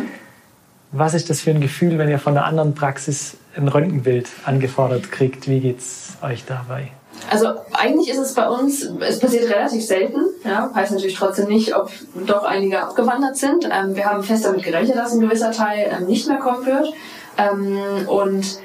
Was 0.92 1.14
ist 1.14 1.30
das 1.30 1.40
für 1.40 1.48
ein 1.48 1.62
Gefühl, 1.62 1.96
wenn 1.96 2.10
ihr 2.10 2.18
von 2.18 2.36
einer 2.36 2.44
anderen 2.44 2.74
Praxis 2.74 3.38
ein 3.56 3.68
Röntgenbild 3.68 4.28
angefordert 4.44 5.10
kriegt? 5.10 5.48
Wie 5.48 5.60
geht 5.60 5.78
es 5.78 6.18
euch 6.20 6.44
dabei? 6.44 6.88
Also 7.30 7.54
eigentlich 7.72 8.10
ist 8.10 8.18
es 8.18 8.34
bei 8.34 8.46
uns, 8.46 8.82
es 9.00 9.18
passiert 9.18 9.48
relativ 9.48 9.86
selten. 9.86 10.20
Ja, 10.44 10.70
heißt 10.74 10.92
natürlich 10.92 11.16
trotzdem 11.16 11.48
nicht, 11.48 11.74
ob 11.74 11.90
doch 12.26 12.44
einige 12.44 12.82
abgewandert 12.82 13.38
sind. 13.38 13.64
Ähm, 13.64 13.96
wir 13.96 14.04
haben 14.04 14.22
fest 14.22 14.44
damit 14.44 14.62
gerechnet, 14.62 14.98
dass 14.98 15.14
ein 15.14 15.20
gewisser 15.20 15.52
Teil 15.52 15.90
ähm, 15.90 16.06
nicht 16.06 16.28
mehr 16.28 16.36
kommen 16.36 16.66
wird. 16.66 16.92
Ähm, 17.38 17.78
und 18.08 18.60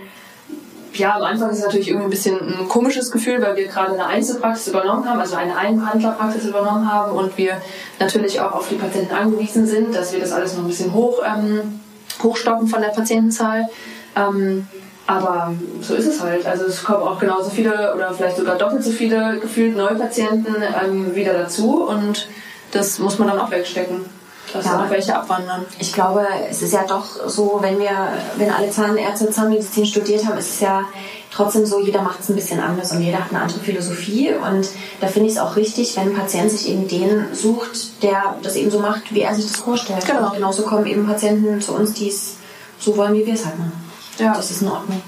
ja, 0.94 1.16
am 1.16 1.24
Anfang 1.24 1.50
ist 1.50 1.58
es 1.58 1.66
natürlich 1.66 1.90
irgendwie 1.90 2.06
ein 2.06 2.10
bisschen 2.10 2.60
ein 2.60 2.68
komisches 2.68 3.12
Gefühl, 3.12 3.42
weil 3.42 3.56
wir 3.56 3.68
gerade 3.68 3.94
eine 3.94 4.06
Einzelpraxis 4.06 4.68
übernommen 4.68 5.08
haben, 5.10 5.20
also 5.20 5.36
eine 5.36 5.58
Einbehandlerpraxis 5.58 6.46
übernommen 6.46 6.92
haben 6.92 7.14
und 7.14 7.38
wir 7.38 7.62
natürlich 8.00 8.40
auch 8.40 8.54
auf 8.54 8.70
die 8.70 8.76
Patienten 8.76 9.14
angewiesen 9.14 9.66
sind, 9.66 9.96
dass 9.96 10.14
wir 10.14 10.20
das 10.20 10.32
alles 10.32 10.54
noch 10.54 10.64
ein 10.64 10.68
bisschen 10.68 10.94
hoch, 10.94 11.22
ähm, 11.26 11.80
hochstocken 12.22 12.68
von 12.68 12.82
der 12.82 12.90
Patientenzahl. 12.90 13.68
Ähm, 14.16 14.68
aber 15.06 15.54
so 15.82 15.96
ist 15.96 16.06
es 16.06 16.22
halt. 16.22 16.46
Also 16.46 16.66
es 16.66 16.84
kommen 16.84 17.04
auch 17.04 17.20
genauso 17.20 17.50
viele 17.50 17.94
oder 17.94 18.14
vielleicht 18.14 18.38
sogar 18.38 18.58
doppelt 18.58 18.84
so 18.84 18.92
viele 18.92 19.40
gefühlt 19.40 19.76
Neupatienten 19.76 20.56
ähm, 20.84 21.16
wieder 21.16 21.34
dazu 21.34 21.84
und 21.84 22.30
das 22.72 23.00
muss 23.00 23.20
man 23.20 23.28
dann 23.28 23.40
auch 23.40 23.52
wegstecken 23.52 24.06
dass 24.54 24.66
ja. 24.66 24.78
noch 24.78 24.90
welche 24.90 25.16
abwandern. 25.16 25.66
Ich 25.80 25.92
glaube, 25.92 26.26
es 26.50 26.62
ist 26.62 26.74
ja 26.74 26.86
doch 26.88 27.06
so, 27.28 27.58
wenn 27.62 27.80
wir, 27.80 27.90
wenn 28.38 28.52
alle 28.52 28.70
Zahnärzte 28.70 29.30
Zahnmedizin 29.30 29.86
studiert 29.86 30.26
haben, 30.26 30.38
ist 30.38 30.52
es 30.52 30.60
ja 30.60 30.84
trotzdem 31.32 31.66
so, 31.66 31.80
jeder 31.80 32.02
macht 32.02 32.20
es 32.20 32.30
ein 32.30 32.36
bisschen 32.36 32.60
anders 32.60 32.92
und 32.92 33.02
jeder 33.02 33.20
hat 33.20 33.32
eine 33.32 33.42
andere 33.42 33.60
Philosophie. 33.60 34.32
Und 34.34 34.70
da 35.02 35.08
finde 35.08 35.28
ich 35.28 35.36
es 35.36 35.40
auch 35.40 35.56
richtig, 35.56 35.98
wenn 35.98 36.10
ein 36.10 36.16
Patient 36.16 36.52
sich 36.52 36.70
eben 36.70 36.88
den 36.88 37.26
sucht, 37.34 38.04
der 38.04 38.36
das 38.44 38.56
eben 38.56 38.70
so 38.70 38.80
macht, 38.80 39.14
wie 39.14 39.22
er 39.22 39.34
sich 39.34 39.48
das 39.48 39.58
vorstellt. 39.58 40.06
Genau. 40.06 40.28
Und 40.28 40.34
genauso 40.36 40.64
kommen 40.64 40.86
eben 40.86 41.06
Patienten 41.08 41.60
zu 41.60 41.74
uns, 41.74 41.94
die 41.94 42.10
es 42.10 42.38
so 42.80 42.96
wollen, 42.96 43.16
wie 43.16 43.26
wir 43.26 43.34
es 43.34 43.46
halt 43.46 43.58
machen. 43.58 43.74
Ja. 44.20 44.34
Das 44.34 44.52
ist 44.52 44.62
in 44.62 44.68
Ordnung. 44.68 45.02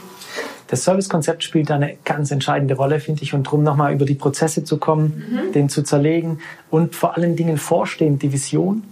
Das 0.67 0.83
Servicekonzept 0.83 1.43
spielt 1.43 1.69
da 1.69 1.75
eine 1.75 1.95
ganz 2.05 2.31
entscheidende 2.31 2.75
Rolle, 2.75 2.99
finde 2.99 3.21
ich. 3.21 3.35
Und 3.35 3.45
darum 3.45 3.61
nochmal 3.61 3.93
über 3.93 4.05
die 4.05 4.15
Prozesse 4.15 4.63
zu 4.63 4.77
kommen, 4.77 5.23
mhm. 5.29 5.51
den 5.51 5.69
zu 5.69 5.83
zerlegen 5.83 6.39
und 6.71 6.95
vor 6.95 7.15
allen 7.15 7.35
Dingen 7.35 7.57
vorstehend 7.57 8.23
die 8.23 8.33
Vision 8.33 8.83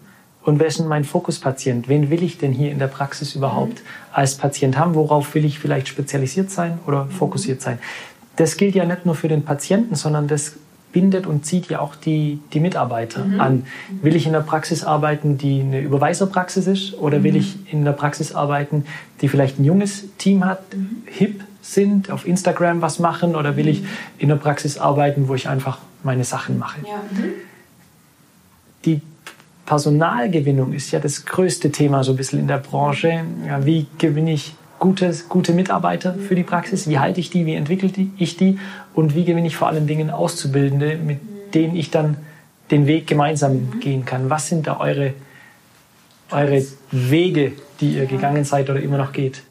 und 0.44 0.60
wer 0.60 0.68
ist 0.68 0.80
denn 0.80 0.88
mein 0.88 1.06
Fokuspatient? 1.06 1.88
Wen 1.88 2.10
will 2.10 2.22
ich 2.22 2.38
denn 2.38 2.52
hier 2.52 2.72
in 2.72 2.80
der 2.80 2.88
Praxis 2.88 3.36
überhaupt 3.36 3.80
mhm. 3.80 3.88
als 4.12 4.36
Patient 4.36 4.78
haben? 4.78 4.94
Worauf 4.96 5.36
will 5.36 5.46
ich 5.46 5.60
vielleicht 5.60 5.88
spezialisiert 5.88 6.52
sein 6.52 6.80
oder 6.86 7.06
mhm. 7.06 7.12
fokussiert 7.12 7.62
sein? 7.62 7.80
Das 8.36 8.58
gilt 8.58 8.76
ja 8.76 8.86
nicht 8.86 9.06
nur 9.06 9.16
für 9.16 9.28
den 9.28 9.44
Patienten, 9.44 9.96
sondern 9.96 10.28
das 10.28 10.56
bindet 10.92 11.26
und 11.26 11.46
zieht 11.46 11.70
ja 11.70 11.80
auch 11.80 11.96
die, 11.96 12.40
die 12.52 12.60
Mitarbeiter 12.60 13.26
mhm. 13.26 13.40
an. 13.40 13.66
Will 14.02 14.16
ich 14.16 14.28
in 14.28 14.34
der 14.34 14.42
Praxis 14.42 14.84
arbeiten, 14.84 15.38
die 15.38 15.62
eine 15.62 15.82
Überweiserpraxis 15.82 16.68
ist? 16.68 16.94
Oder 16.96 17.20
mhm. 17.20 17.24
will 17.24 17.36
ich 17.38 17.72
in 17.72 17.86
der 17.86 17.94
Praxis 17.94 18.34
arbeiten, 18.34 18.86
die 19.22 19.30
vielleicht 19.30 19.60
ein 19.60 19.66
junges 19.66 20.06
Team 20.18 20.46
hat, 20.46 20.76
mhm. 20.76 21.04
hip 21.06 21.44
sind, 21.62 22.12
auf 22.12 22.28
Instagram 22.28 22.82
was 22.82 23.00
machen? 23.00 23.36
Oder 23.36 23.56
will 23.56 23.70
ich 23.70 23.82
mhm. 23.82 23.88
in 24.20 24.30
der 24.30 24.36
Praxis 24.36 24.78
arbeiten, 24.78 25.28
wo 25.30 25.36
ich 25.36 25.48
einfach 25.48 25.80
meine 26.04 26.26
Sachen 26.26 26.60
mache? 26.60 26.82
Ja. 26.86 27.02
Die 28.86 29.02
Personalgewinnung 29.66 30.74
ist 30.74 30.92
ja 30.92 31.00
das 31.00 31.26
größte 31.26 31.72
Thema 31.72 32.04
so 32.04 32.12
ein 32.12 32.18
bisschen 32.18 32.40
in 32.40 32.48
der 32.48 32.58
Branche. 32.58 33.24
Ja, 33.48 33.66
wie 33.66 33.86
gewinne 33.98 34.34
ich 34.34 34.56
gute, 34.80 35.14
gute 35.30 35.54
Mitarbeiter 35.54 36.14
für 36.16 36.36
die 36.36 36.44
Praxis? 36.44 36.90
Wie 36.90 37.00
halte 37.00 37.22
ich 37.22 37.30
die? 37.30 37.46
Wie 37.46 37.54
entwickle 37.54 37.90
ich 38.18 38.36
die? 38.36 38.60
Und 38.94 39.16
wie 39.16 39.24
gewinne 39.24 39.48
ich 39.48 39.56
vor 39.56 39.70
allen 39.70 39.88
Dingen 39.88 40.10
Auszubildende, 40.10 40.98
mit 40.98 41.20
denen 41.54 41.76
ich 41.76 41.92
dann 41.92 42.18
den 42.72 42.88
Weg 42.88 43.08
gemeinsam 43.08 43.80
gehen 43.80 44.04
kann? 44.04 44.30
Was 44.30 44.50
sind 44.50 44.68
da 44.68 44.80
eure, 44.80 45.14
eure 46.32 46.66
Wege, 46.92 47.54
die 47.80 47.94
ihr 47.94 48.06
gegangen 48.06 48.44
seid 48.44 48.70
oder 48.70 48.82
immer 48.82 48.98
noch 48.98 49.14
geht? 49.14 49.44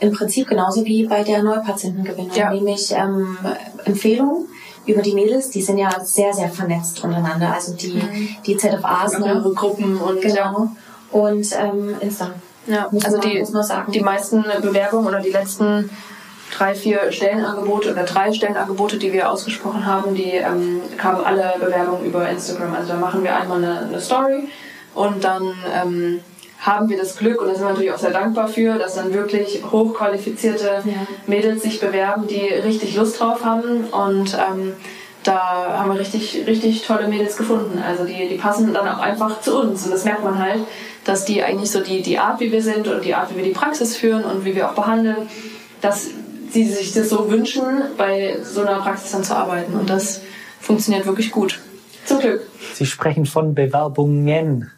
Im 0.00 0.12
Prinzip 0.12 0.48
genauso 0.48 0.84
wie 0.84 1.06
bei 1.06 1.22
der 1.22 1.42
Neupatientengewinnung, 1.42 2.30
ja. 2.34 2.52
nämlich 2.52 2.92
ähm, 2.92 3.38
Empfehlungen 3.84 4.46
über 4.90 5.02
die 5.02 5.14
Mädels, 5.14 5.50
die 5.50 5.62
sind 5.62 5.78
ja 5.78 5.90
sehr, 6.00 6.32
sehr 6.32 6.50
vernetzt 6.50 7.02
untereinander. 7.02 7.52
Also 7.54 7.74
die, 7.74 7.94
mhm. 7.94 8.36
die 8.46 8.56
ZFAs. 8.56 9.18
Ne? 9.18 9.42
Gruppen 9.54 9.96
und 9.96 10.20
genau. 10.20 10.68
Und 11.10 11.46
ähm, 11.58 11.96
Insta. 12.00 12.30
Ja, 12.66 12.88
also 12.92 13.16
man, 13.16 13.20
die, 13.20 13.44
die 13.92 14.00
meisten 14.00 14.44
Bewerbungen 14.62 15.06
oder 15.08 15.20
die 15.20 15.30
letzten 15.30 15.90
drei, 16.56 16.74
vier 16.74 17.10
Stellenangebote 17.10 17.92
oder 17.92 18.04
drei 18.04 18.32
Stellenangebote, 18.32 18.98
die 18.98 19.12
wir 19.12 19.30
ausgesprochen 19.30 19.86
haben, 19.86 20.14
die 20.14 20.32
ähm, 20.32 20.80
kamen 20.96 21.24
alle 21.24 21.54
Bewerbungen 21.58 22.04
über 22.04 22.28
Instagram. 22.28 22.74
Also 22.74 22.92
da 22.92 22.98
machen 22.98 23.22
wir 23.22 23.34
einmal 23.34 23.58
eine, 23.58 23.80
eine 23.80 24.00
Story 24.00 24.48
und 24.94 25.24
dann 25.24 25.54
ähm, 25.74 26.20
haben 26.60 26.90
wir 26.90 26.98
das 26.98 27.16
Glück 27.16 27.40
und 27.40 27.48
da 27.48 27.54
sind 27.54 27.64
wir 27.64 27.70
natürlich 27.70 27.92
auch 27.92 27.98
sehr 27.98 28.10
dankbar 28.10 28.48
für, 28.48 28.74
dass 28.74 28.94
dann 28.94 29.14
wirklich 29.14 29.62
hochqualifizierte 29.70 30.82
Ja. 30.84 31.06
Mädels 31.26 31.62
sich 31.62 31.80
bewerben, 31.80 32.26
die 32.26 32.46
richtig 32.46 32.96
Lust 32.96 33.18
drauf 33.18 33.44
haben 33.44 33.84
und 33.86 34.34
ähm, 34.34 34.74
da 35.22 35.78
haben 35.78 35.92
wir 35.92 35.98
richtig, 35.98 36.44
richtig 36.46 36.82
tolle 36.82 37.08
Mädels 37.08 37.36
gefunden. 37.36 37.82
Also 37.86 38.04
die, 38.04 38.28
die 38.28 38.36
passen 38.36 38.72
dann 38.74 38.88
auch 38.88 39.00
einfach 39.00 39.40
zu 39.40 39.58
uns 39.58 39.84
und 39.84 39.90
das 39.90 40.04
merkt 40.04 40.22
man 40.22 40.38
halt, 40.38 40.60
dass 41.04 41.24
die 41.24 41.42
eigentlich 41.42 41.70
so 41.70 41.80
die, 41.80 42.02
die 42.02 42.18
Art, 42.18 42.40
wie 42.40 42.52
wir 42.52 42.62
sind 42.62 42.88
und 42.88 43.04
die 43.04 43.14
Art, 43.14 43.30
wie 43.32 43.38
wir 43.38 43.44
die 43.44 43.50
Praxis 43.50 43.96
führen 43.96 44.24
und 44.24 44.44
wie 44.44 44.54
wir 44.54 44.68
auch 44.68 44.74
behandeln, 44.74 45.28
dass 45.80 46.08
sie 46.50 46.64
sich 46.64 46.92
das 46.92 47.08
so 47.08 47.30
wünschen, 47.30 47.64
bei 47.96 48.36
so 48.42 48.60
einer 48.62 48.80
Praxis 48.80 49.12
dann 49.12 49.24
zu 49.24 49.34
arbeiten 49.34 49.74
und 49.74 49.88
das 49.88 50.20
funktioniert 50.60 51.06
wirklich 51.06 51.30
gut. 51.30 51.58
Zum 52.04 52.18
Glück. 52.18 52.42
Sie 52.74 52.86
sprechen 52.86 53.24
von 53.24 53.54
Bewerbungen. 53.54 54.70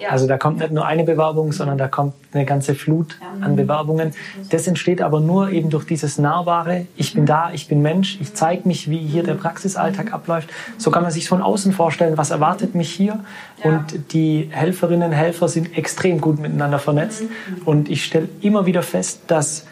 Ja. 0.00 0.08
Also 0.08 0.26
da 0.26 0.38
kommt 0.38 0.58
nicht 0.60 0.72
nur 0.72 0.86
eine 0.86 1.04
Bewerbung, 1.04 1.52
sondern 1.52 1.76
da 1.76 1.86
kommt 1.86 2.14
eine 2.32 2.46
ganze 2.46 2.74
Flut 2.74 3.18
an 3.40 3.54
Bewerbungen. 3.56 4.12
Das 4.48 4.66
entsteht 4.66 5.02
aber 5.02 5.20
nur 5.20 5.50
eben 5.50 5.68
durch 5.68 5.84
dieses 5.84 6.18
Nahbare. 6.18 6.86
Ich 6.96 7.14
bin 7.14 7.26
da, 7.26 7.50
ich 7.52 7.68
bin 7.68 7.82
Mensch, 7.82 8.18
ich 8.20 8.34
zeige 8.34 8.66
mich, 8.66 8.88
wie 8.88 8.98
hier 8.98 9.22
der 9.22 9.34
Praxisalltag 9.34 10.12
abläuft. 10.12 10.48
So 10.78 10.90
kann 10.90 11.02
man 11.02 11.12
sich 11.12 11.28
von 11.28 11.42
außen 11.42 11.72
vorstellen, 11.72 12.16
was 12.16 12.30
erwartet 12.30 12.74
mich 12.74 12.90
hier. 12.90 13.20
Und 13.62 14.12
die 14.12 14.48
Helferinnen 14.50 15.10
und 15.10 15.14
Helfer 15.14 15.48
sind 15.48 15.76
extrem 15.76 16.20
gut 16.20 16.40
miteinander 16.40 16.78
vernetzt. 16.78 17.24
Und 17.66 17.90
ich 17.90 18.04
stelle 18.04 18.28
immer 18.40 18.64
wieder 18.64 18.82
fest, 18.82 19.20
dass 19.26 19.66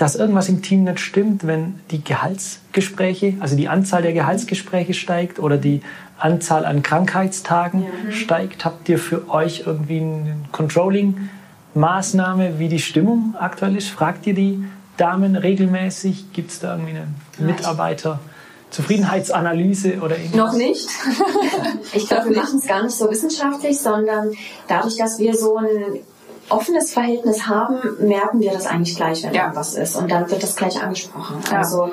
dass 0.00 0.16
irgendwas 0.16 0.48
im 0.48 0.62
Team 0.62 0.84
nicht 0.84 0.98
stimmt, 0.98 1.46
wenn 1.46 1.78
die 1.90 2.02
Gehaltsgespräche, 2.02 3.34
also 3.40 3.54
die 3.54 3.68
Anzahl 3.68 4.00
der 4.00 4.14
Gehaltsgespräche 4.14 4.94
steigt 4.94 5.38
oder 5.38 5.58
die 5.58 5.82
Anzahl 6.20 6.64
an 6.64 6.82
Krankheitstagen 6.82 7.84
steigt. 8.10 8.64
Habt 8.64 8.88
ihr 8.88 8.98
für 8.98 9.28
euch 9.30 9.64
irgendwie 9.66 10.00
eine 10.00 10.36
Controlling-Maßnahme, 10.52 12.58
wie 12.58 12.68
die 12.68 12.78
Stimmung 12.78 13.34
aktuell 13.38 13.76
ist? 13.76 13.88
Fragt 13.88 14.26
ihr 14.26 14.34
die 14.34 14.64
Damen 14.96 15.36
regelmäßig? 15.36 16.32
Gibt 16.32 16.50
es 16.50 16.60
da 16.60 16.72
irgendwie 16.76 16.96
eine 16.96 17.06
Mitarbeiter-Zufriedenheitsanalyse 17.38 19.98
oder 20.00 20.16
irgendwas? 20.16 20.36
Noch 20.36 20.52
nicht. 20.54 20.88
Ich 21.92 22.06
glaube, 22.06 22.26
wir 22.26 22.30
nicht. 22.30 22.42
machen 22.44 22.58
es 22.60 22.66
gar 22.68 22.84
nicht 22.84 22.94
so 22.94 23.10
wissenschaftlich, 23.10 23.80
sondern 23.80 24.30
dadurch, 24.68 24.96
dass 24.96 25.18
wir 25.18 25.34
so 25.34 25.56
ein 25.56 25.66
offenes 26.48 26.92
Verhältnis 26.92 27.48
haben, 27.48 27.78
merken 28.06 28.40
wir 28.40 28.52
das 28.52 28.66
eigentlich 28.66 28.94
gleich, 28.96 29.22
wenn 29.24 29.34
Ja. 29.34 29.42
irgendwas 29.44 29.74
ist. 29.74 29.96
Und 29.96 30.08
dann 30.10 30.30
wird 30.30 30.42
das 30.42 30.54
gleich 30.56 30.80
angesprochen. 30.82 31.36
Ja. 31.50 31.58
Also 31.58 31.90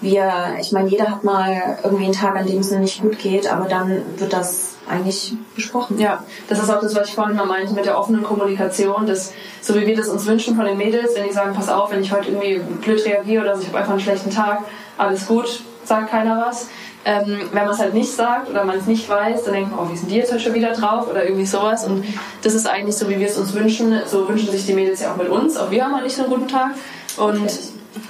wir, 0.00 0.32
ich 0.60 0.72
meine, 0.72 0.88
jeder 0.88 1.10
hat 1.10 1.24
mal 1.24 1.78
irgendwie 1.82 2.04
einen 2.04 2.14
Tag, 2.14 2.36
an 2.36 2.46
dem 2.46 2.60
es 2.60 2.70
nicht 2.70 3.02
gut 3.02 3.18
geht, 3.18 3.50
aber 3.50 3.68
dann 3.68 4.02
wird 4.16 4.32
das 4.32 4.74
eigentlich 4.88 5.34
besprochen. 5.54 5.98
Ja, 5.98 6.24
das 6.48 6.62
ist 6.62 6.70
auch 6.70 6.80
das, 6.80 6.94
was 6.94 7.08
ich 7.08 7.14
vorhin 7.14 7.36
mal 7.36 7.46
meinte 7.46 7.74
mit 7.74 7.84
der 7.84 7.98
offenen 7.98 8.22
Kommunikation, 8.22 9.06
dass 9.06 9.32
so 9.60 9.74
wie 9.74 9.86
wir 9.86 9.96
das 9.96 10.08
uns 10.08 10.26
wünschen 10.26 10.56
von 10.56 10.64
den 10.64 10.78
Mädels, 10.78 11.14
wenn 11.14 11.26
die 11.26 11.32
sagen, 11.32 11.54
pass 11.54 11.68
auf, 11.68 11.90
wenn 11.92 12.02
ich 12.02 12.12
heute 12.12 12.30
irgendwie 12.30 12.60
blöd 12.82 13.04
reagiere 13.04 13.42
oder 13.44 13.56
so, 13.56 13.62
ich 13.62 13.68
habe 13.68 13.78
einfach 13.78 13.92
einen 13.92 14.00
schlechten 14.00 14.30
Tag, 14.30 14.64
alles 14.96 15.26
gut, 15.26 15.62
sagt 15.84 16.10
keiner 16.10 16.44
was. 16.46 16.68
Ähm, 17.02 17.48
wenn 17.52 17.64
man 17.64 17.70
es 17.70 17.78
halt 17.78 17.94
nicht 17.94 18.12
sagt 18.12 18.50
oder 18.50 18.64
man 18.64 18.76
es 18.76 18.86
nicht 18.86 19.08
weiß, 19.08 19.44
dann 19.44 19.54
denkt 19.54 19.70
man, 19.74 19.86
oh, 19.86 19.90
wie 19.90 19.96
sind 19.96 20.10
die 20.10 20.16
jetzt 20.16 20.38
schon 20.38 20.52
wieder 20.52 20.72
drauf 20.72 21.08
oder 21.08 21.24
irgendwie 21.24 21.46
sowas. 21.46 21.86
Und 21.86 22.04
das 22.42 22.52
ist 22.52 22.68
eigentlich 22.68 22.94
so, 22.94 23.08
wie 23.08 23.18
wir 23.18 23.26
es 23.26 23.38
uns 23.38 23.54
wünschen. 23.54 23.98
So 24.06 24.28
wünschen 24.28 24.50
sich 24.50 24.66
die 24.66 24.74
Mädels 24.74 25.00
ja 25.00 25.12
auch 25.12 25.16
mit 25.16 25.30
uns. 25.30 25.56
Auch 25.56 25.70
wir 25.70 25.82
haben 25.82 25.94
halt 25.94 26.04
nicht 26.04 26.16
so 26.16 26.24
einen 26.24 26.30
guten 26.30 26.48
Tag. 26.48 26.72
Und 27.16 27.50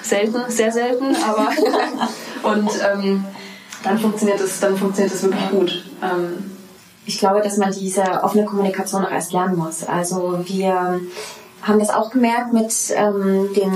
selten, 0.03 0.51
sehr 0.51 0.73
selten, 0.73 1.17
aber 1.17 1.51
und 2.55 2.71
ähm, 2.93 3.25
dann 3.83 3.99
funktioniert 3.99 4.41
es, 4.41 4.61
dann 4.61 4.77
funktioniert 4.77 5.15
es 5.15 5.23
wirklich 5.23 5.51
gut. 5.51 5.85
Ähm, 6.03 6.51
Ich 7.07 7.19
glaube, 7.19 7.41
dass 7.41 7.57
man 7.57 7.73
diese 7.73 8.03
offene 8.23 8.45
Kommunikation 8.45 9.05
auch 9.05 9.11
erst 9.11 9.33
lernen 9.33 9.57
muss. 9.57 9.83
Also 9.85 10.41
wir 10.45 11.01
haben 11.63 11.79
das 11.79 11.91
auch 11.91 12.11
gemerkt 12.11 12.53
mit 12.53 12.73
ähm, 12.95 13.49
den, 13.55 13.73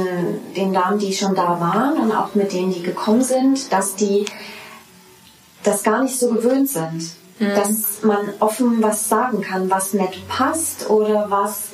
den 0.57 0.73
Damen, 0.73 0.99
die 0.99 1.13
schon 1.13 1.35
da 1.35 1.59
waren 1.61 1.99
und 1.99 2.13
auch 2.13 2.35
mit 2.35 2.53
denen, 2.53 2.73
die 2.73 2.83
gekommen 2.83 3.23
sind, 3.23 3.73
dass 3.73 3.95
die 3.97 4.27
das 5.63 5.83
gar 5.83 6.03
nicht 6.03 6.19
so 6.19 6.29
gewöhnt 6.31 6.69
sind. 6.69 7.11
Dass 7.57 8.03
man 8.03 8.29
offen 8.39 8.81
was 8.83 9.09
sagen 9.09 9.41
kann, 9.41 9.69
was 9.69 9.93
nicht 9.93 10.29
passt 10.29 10.89
oder 10.89 11.27
was, 11.31 11.71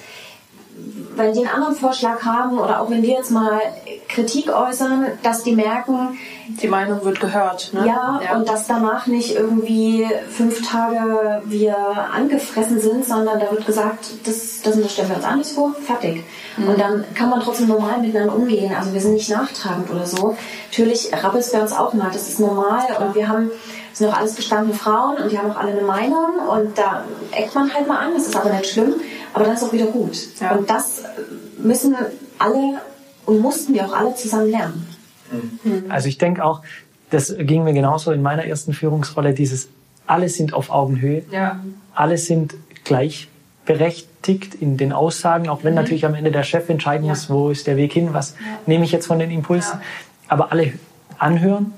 wenn 1.17 1.33
die 1.33 1.41
einen 1.41 1.49
anderen 1.49 1.75
Vorschlag 1.75 2.23
haben 2.25 2.59
oder 2.59 2.81
auch 2.81 2.91
wenn 2.91 3.03
wir 3.03 3.11
jetzt 3.11 3.31
mal 3.31 3.61
Kritik 4.09 4.49
äußern, 4.49 5.07
dass 5.23 5.43
die 5.43 5.55
merken, 5.55 6.19
die 6.49 6.69
Meinung 6.69 7.05
wird 7.05 7.21
gehört. 7.21 7.73
Ne? 7.73 7.87
ja, 7.87 8.21
und 8.35 8.49
dass 8.49 8.67
danach 8.67 9.07
nicht 9.07 9.35
irgendwie 9.35 10.07
fünf 10.29 10.69
Tage 10.69 11.43
wir 11.45 11.77
angefressen 12.13 12.81
sind, 12.81 13.05
sondern 13.05 13.39
da 13.39 13.51
wird 13.51 13.67
gesagt, 13.67 14.11
das, 14.25 14.63
das 14.63 14.93
stellen 14.93 15.09
wir 15.09 15.17
uns 15.17 15.25
anders 15.25 15.53
vor, 15.53 15.75
fertig. 15.75 16.25
Und 16.57 16.79
dann 16.79 17.05
kann 17.15 17.31
man 17.31 17.41
trotzdem 17.41 17.69
normal 17.69 17.99
miteinander 18.01 18.35
umgehen. 18.35 18.73
Also 18.77 18.93
wir 18.93 19.01
sind 19.01 19.15
nicht 19.15 19.31
nachtragend 19.31 19.91
oder 19.91 20.07
so. 20.07 20.37
Natürlich 20.71 21.11
rappelt 21.13 21.45
es 21.45 21.53
bei 21.53 21.61
uns 21.61 21.73
auch 21.73 21.95
mal, 21.95 22.11
das 22.13 22.29
ist 22.29 22.41
normal 22.41 22.85
und 23.01 23.15
wir 23.15 23.29
haben 23.29 23.51
sind 24.01 24.09
auch 24.13 24.19
alles 24.19 24.35
gestandene 24.35 24.75
Frauen 24.75 25.19
und 25.19 25.31
die 25.31 25.39
haben 25.39 25.51
auch 25.51 25.57
alle 25.57 25.73
eine 25.73 25.83
Meinung 25.83 26.49
und 26.49 26.77
da 26.77 27.05
eckt 27.33 27.55
man 27.55 27.73
halt 27.73 27.87
mal 27.87 27.99
an, 27.99 28.15
das 28.15 28.27
ist 28.27 28.37
aber 28.37 28.51
nicht 28.51 28.67
schlimm, 28.67 28.95
aber 29.35 29.45
dann 29.45 29.55
ist 29.55 29.63
auch 29.63 29.73
wieder 29.73 29.87
gut. 29.87 30.17
Ja. 30.41 30.57
Und 30.57 30.69
das 30.69 31.03
müssen 31.59 31.95
alle 32.39 32.81
und 33.27 33.41
mussten 33.41 33.75
wir 33.75 33.85
auch 33.87 33.93
alle 33.93 34.15
zusammen 34.15 34.51
lernen. 34.51 34.87
Also 35.91 36.09
ich 36.09 36.19
denke 36.19 36.43
auch, 36.45 36.63
das 37.11 37.35
ging 37.39 37.63
mir 37.63 37.75
genauso 37.75 38.11
in 38.13 38.23
meiner 38.23 38.45
ersten 38.45 38.73
Führungsrolle, 38.73 39.35
dieses 39.35 39.69
alle 40.07 40.29
sind 40.29 40.55
auf 40.55 40.71
Augenhöhe, 40.71 41.23
Ja. 41.31 41.61
alle 41.95 42.17
sind 42.19 42.55
gleichberechtigt 42.85 44.55
in 44.55 44.77
den 44.79 44.93
Aussagen, 44.93 45.49
auch 45.49 45.63
wenn 45.63 45.75
natürlich 45.75 46.07
am 46.07 46.15
Ende 46.15 46.33
der 46.33 46.43
Chef 46.43 46.69
entscheiden 46.69 47.07
muss, 47.07 47.29
wo 47.31 47.51
ist 47.51 47.67
der 47.67 47.77
Weg 47.77 47.93
hin, 47.93 48.15
was 48.15 48.35
nehme 48.67 48.85
ich 48.85 48.93
jetzt 48.93 49.07
von 49.07 49.19
den 49.19 49.31
Impulsen, 49.31 49.79
aber 50.27 50.51
alle 50.53 50.73
anhören 51.19 51.75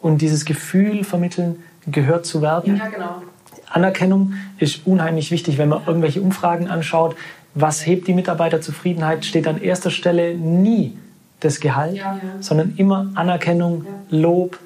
und 0.00 0.20
dieses 0.22 0.44
Gefühl 0.44 1.04
vermitteln, 1.04 1.62
gehört 1.86 2.26
zu 2.26 2.42
werden. 2.42 2.76
Ja, 2.76 2.88
genau. 2.88 3.22
Anerkennung 3.70 4.34
ist 4.58 4.86
unheimlich 4.86 5.30
wichtig, 5.30 5.58
wenn 5.58 5.68
man 5.68 5.82
irgendwelche 5.86 6.22
Umfragen 6.22 6.68
anschaut. 6.68 7.16
Was 7.54 7.86
hebt 7.86 8.06
die 8.08 8.14
Mitarbeiterzufriedenheit? 8.14 9.24
Steht 9.24 9.46
an 9.46 9.60
erster 9.60 9.90
Stelle 9.90 10.34
nie 10.34 10.96
das 11.40 11.60
Gehalt, 11.60 11.96
Ja, 11.96 12.14
ja. 12.14 12.20
sondern 12.40 12.74
immer 12.76 13.10
Anerkennung, 13.14 13.86
Lob. 14.10 14.58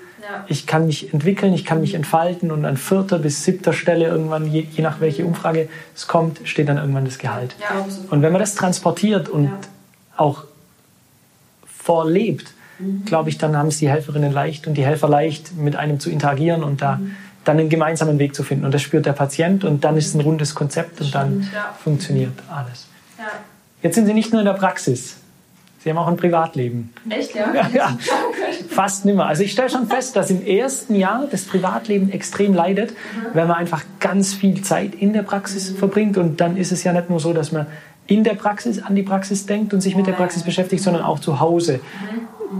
Ich 0.46 0.66
kann 0.66 0.86
mich 0.86 1.12
entwickeln, 1.12 1.52
ich 1.52 1.64
kann 1.64 1.80
mich 1.80 1.94
entfalten 1.94 2.52
und 2.52 2.64
an 2.64 2.76
vierter 2.76 3.18
bis 3.18 3.44
siebter 3.44 3.72
Stelle 3.72 4.06
irgendwann, 4.06 4.50
je, 4.50 4.66
je 4.70 4.82
nach 4.82 5.00
welche 5.00 5.26
Umfrage 5.26 5.68
es 5.94 6.06
kommt, 6.06 6.40
steht 6.44 6.68
dann 6.68 6.78
irgendwann 6.78 7.04
das 7.04 7.18
Gehalt. 7.18 7.54
Ja. 7.60 7.84
Und 8.08 8.22
wenn 8.22 8.32
man 8.32 8.40
das 8.40 8.54
transportiert 8.54 9.28
und 9.28 9.50
auch 10.16 10.44
vorlebt, 11.66 12.54
glaube 13.04 13.28
ich, 13.28 13.38
dann 13.38 13.56
haben 13.56 13.68
es 13.68 13.78
die 13.78 13.88
Helferinnen 13.88 14.32
leicht 14.32 14.66
und 14.66 14.74
die 14.74 14.84
Helfer 14.84 15.08
leicht, 15.08 15.56
mit 15.56 15.76
einem 15.76 16.00
zu 16.00 16.10
interagieren 16.10 16.62
und 16.62 16.82
da 16.82 17.00
dann 17.44 17.58
einen 17.58 17.68
gemeinsamen 17.68 18.18
Weg 18.18 18.34
zu 18.34 18.44
finden. 18.44 18.64
Und 18.64 18.72
das 18.72 18.82
spürt 18.82 19.04
der 19.04 19.12
Patient 19.12 19.64
und 19.64 19.82
dann 19.84 19.96
ist 19.96 20.06
es 20.06 20.14
ein 20.14 20.20
rundes 20.20 20.54
Konzept 20.54 21.00
und 21.00 21.14
dann 21.14 21.48
ja. 21.52 21.74
funktioniert 21.82 22.32
alles. 22.48 22.86
Ja. 23.18 23.24
Jetzt 23.82 23.96
sind 23.96 24.06
Sie 24.06 24.14
nicht 24.14 24.32
nur 24.32 24.40
in 24.40 24.46
der 24.46 24.52
Praxis, 24.52 25.16
Sie 25.82 25.90
haben 25.90 25.98
auch 25.98 26.06
ein 26.06 26.16
Privatleben. 26.16 26.92
Echt, 27.10 27.34
ja? 27.34 27.52
Ja, 27.52 27.68
ja. 27.74 27.98
Fast 28.68 29.04
nimmer. 29.04 29.26
Also 29.26 29.42
ich 29.42 29.50
stelle 29.50 29.68
schon 29.68 29.88
fest, 29.88 30.14
dass 30.14 30.30
im 30.30 30.44
ersten 30.46 30.94
Jahr 30.94 31.26
das 31.28 31.42
Privatleben 31.42 32.12
extrem 32.12 32.54
leidet, 32.54 32.92
wenn 33.32 33.48
man 33.48 33.56
einfach 33.56 33.82
ganz 33.98 34.32
viel 34.32 34.62
Zeit 34.62 34.94
in 34.94 35.12
der 35.12 35.22
Praxis 35.22 35.70
verbringt. 35.70 36.16
Und 36.18 36.40
dann 36.40 36.56
ist 36.56 36.70
es 36.70 36.84
ja 36.84 36.92
nicht 36.92 37.10
nur 37.10 37.18
so, 37.18 37.32
dass 37.32 37.50
man 37.50 37.66
in 38.06 38.22
der 38.22 38.34
Praxis 38.34 38.80
an 38.80 38.94
die 38.94 39.02
Praxis 39.02 39.46
denkt 39.46 39.74
und 39.74 39.80
sich 39.80 39.96
mit 39.96 40.06
der 40.06 40.12
Praxis 40.12 40.44
beschäftigt, 40.44 40.84
sondern 40.84 41.02
auch 41.02 41.18
zu 41.18 41.40
Hause. 41.40 41.80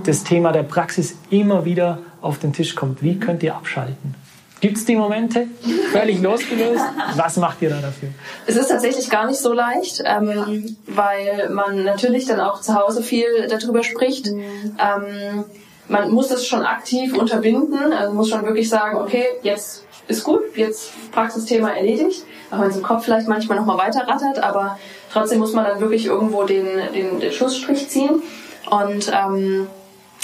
Das 0.04 0.24
Thema 0.24 0.52
der 0.52 0.62
Praxis 0.62 1.16
immer 1.30 1.64
wieder 1.64 1.98
auf 2.20 2.38
den 2.38 2.52
Tisch 2.52 2.74
kommt. 2.74 3.02
Wie 3.02 3.18
könnt 3.18 3.42
ihr 3.42 3.54
abschalten? 3.54 4.14
Gibt 4.60 4.76
es 4.76 4.84
die 4.84 4.94
Momente? 4.94 5.48
Völlig 5.90 6.22
losgelöst? 6.22 6.84
Was 7.16 7.36
macht 7.36 7.62
ihr 7.62 7.70
da 7.70 7.80
dafür? 7.80 8.10
Es 8.46 8.56
ist 8.56 8.68
tatsächlich 8.68 9.10
gar 9.10 9.26
nicht 9.26 9.40
so 9.40 9.52
leicht, 9.52 10.02
ähm, 10.04 10.76
weil 10.86 11.48
man 11.50 11.82
natürlich 11.82 12.26
dann 12.26 12.38
auch 12.38 12.60
zu 12.60 12.74
Hause 12.74 13.02
viel 13.02 13.48
darüber 13.48 13.82
spricht. 13.82 14.28
Ähm, 14.28 15.44
man 15.88 16.12
muss 16.12 16.30
es 16.30 16.46
schon 16.46 16.62
aktiv 16.62 17.16
unterbinden, 17.16 17.92
also 17.92 18.14
muss 18.14 18.28
schon 18.28 18.44
wirklich 18.44 18.68
sagen, 18.68 18.98
okay, 18.98 19.24
jetzt 19.42 19.84
ist 20.06 20.22
gut, 20.22 20.42
jetzt 20.54 20.92
Praxisthema 21.10 21.70
erledigt, 21.70 22.24
auch 22.52 22.60
wenn 22.60 22.70
es 22.70 22.76
im 22.76 22.82
Kopf 22.82 23.04
vielleicht 23.04 23.26
manchmal 23.26 23.58
nochmal 23.58 23.78
weiter 23.78 24.06
rattert, 24.06 24.42
aber 24.42 24.78
trotzdem 25.12 25.40
muss 25.40 25.52
man 25.54 25.64
dann 25.64 25.80
wirklich 25.80 26.06
irgendwo 26.06 26.44
den, 26.44 26.66
den, 26.94 27.18
den 27.18 27.32
Schlussstrich 27.32 27.88
ziehen 27.88 28.22
und 28.70 29.10
ähm, 29.12 29.66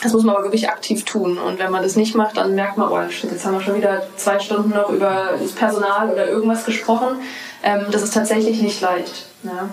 das 0.03 0.13
muss 0.13 0.23
man 0.23 0.37
aber 0.37 0.45
wirklich 0.45 0.69
aktiv 0.69 1.05
tun. 1.05 1.39
Und 1.39 1.59
wenn 1.59 1.73
man 1.73 1.83
das 1.83 1.97
nicht 1.97 2.15
macht, 2.15 2.37
dann 2.37 2.55
merkt 2.55 2.79
man, 2.79 2.89
oh 2.91 3.11
shit, 3.11 3.31
jetzt 3.31 3.45
haben 3.45 3.55
wir 3.55 3.61
schon 3.61 3.77
wieder 3.77 4.03
zwei 4.17 4.39
Stunden 4.39 4.71
noch 4.71 4.91
über 4.91 5.31
das 5.41 5.53
Personal 5.53 6.11
oder 6.11 6.29
irgendwas 6.29 6.65
gesprochen. 6.65 7.19
Ähm, 7.63 7.87
das 7.91 8.03
ist 8.03 8.15
tatsächlich 8.15 8.63
nicht 8.63 8.81
leicht. 8.81 9.27
Ja. 9.43 9.71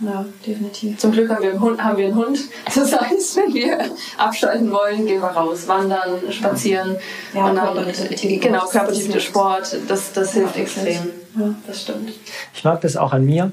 Ja, 0.00 0.26
definitiv. 0.46 0.98
Zum 0.98 1.12
Glück 1.12 1.30
haben 1.30 1.42
wir 1.42 1.50
einen 1.50 1.60
Hund. 1.60 1.82
Haben 1.82 1.96
wir 1.96 2.06
einen 2.06 2.16
Hund. 2.16 2.38
Das 2.66 3.00
heißt, 3.00 3.36
wenn 3.36 3.54
wir 3.54 3.78
abschalten 4.18 4.70
wollen, 4.70 5.06
gehen 5.06 5.22
wir 5.22 5.28
raus, 5.28 5.66
wandern, 5.68 6.20
spazieren. 6.30 6.96
Ja, 7.32 7.46
und 7.46 7.56
dann, 7.56 7.74
körperliche 7.74 8.38
genau, 8.38 8.58
Sport. 8.58 8.72
körperliche 8.72 9.20
Sport, 9.20 9.76
das, 9.88 10.12
das 10.12 10.34
hilft 10.34 10.56
extrem. 10.56 11.10
Ja, 11.38 11.54
das 11.66 11.82
stimmt. 11.82 12.12
Ich 12.52 12.62
mag 12.62 12.82
das 12.82 12.98
auch 12.98 13.14
an 13.14 13.24
mir. 13.24 13.52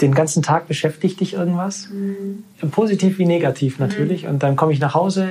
Den 0.00 0.14
ganzen 0.14 0.42
Tag 0.42 0.68
beschäftigt 0.68 1.20
dich 1.20 1.34
irgendwas. 1.34 1.88
Mhm. 1.90 2.70
Positiv 2.70 3.18
wie 3.18 3.26
negativ 3.26 3.78
natürlich. 3.78 4.24
Mhm. 4.24 4.30
Und 4.30 4.42
dann 4.42 4.56
komme 4.56 4.72
ich 4.72 4.80
nach 4.80 4.94
Hause, 4.94 5.28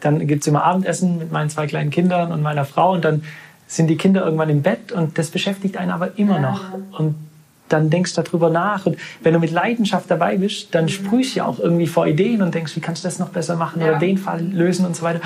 dann 0.00 0.26
gibt 0.26 0.42
es 0.42 0.46
immer 0.46 0.64
Abendessen 0.64 1.18
mit 1.18 1.32
meinen 1.32 1.50
zwei 1.50 1.66
kleinen 1.66 1.90
Kindern 1.90 2.32
und 2.32 2.42
meiner 2.42 2.64
Frau 2.64 2.92
und 2.92 3.04
dann 3.04 3.22
sind 3.66 3.88
die 3.88 3.96
Kinder 3.96 4.24
irgendwann 4.24 4.48
im 4.48 4.62
Bett 4.62 4.92
und 4.92 5.18
das 5.18 5.30
beschäftigt 5.30 5.76
einen 5.76 5.90
aber 5.90 6.18
immer 6.18 6.38
noch. 6.38 6.64
Und 6.92 7.16
dann 7.68 7.90
denkst 7.90 8.14
du 8.14 8.22
darüber 8.22 8.48
nach. 8.48 8.86
Und 8.86 8.96
wenn 9.22 9.34
du 9.34 9.40
mit 9.40 9.50
Leidenschaft 9.50 10.10
dabei 10.10 10.38
bist, 10.38 10.74
dann 10.74 10.84
mhm. 10.84 10.88
sprühst 10.88 11.34
du 11.34 11.40
ja 11.40 11.46
auch 11.46 11.58
irgendwie 11.58 11.86
vor 11.86 12.06
Ideen 12.06 12.40
und 12.40 12.54
denkst, 12.54 12.74
wie 12.76 12.80
kannst 12.80 13.04
du 13.04 13.08
das 13.08 13.18
noch 13.18 13.28
besser 13.28 13.56
machen 13.56 13.82
ja. 13.82 13.88
oder 13.88 13.98
den 13.98 14.16
Fall 14.16 14.40
lösen 14.40 14.86
und 14.86 14.96
so 14.96 15.02
weiter. 15.02 15.20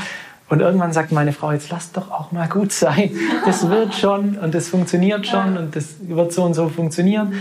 Und 0.48 0.60
irgendwann 0.60 0.92
sagt 0.92 1.12
meine 1.12 1.32
Frau, 1.32 1.52
jetzt 1.52 1.70
lass 1.70 1.92
doch 1.92 2.10
auch 2.10 2.32
mal 2.32 2.48
gut 2.48 2.72
sein. 2.72 3.10
Das 3.46 3.68
wird 3.70 3.94
schon 4.00 4.36
und 4.36 4.54
das 4.54 4.68
funktioniert 4.68 5.26
schon 5.26 5.56
und 5.56 5.76
das 5.76 5.94
wird 6.02 6.32
so 6.32 6.42
und 6.42 6.54
so 6.54 6.68
funktionieren. 6.68 7.32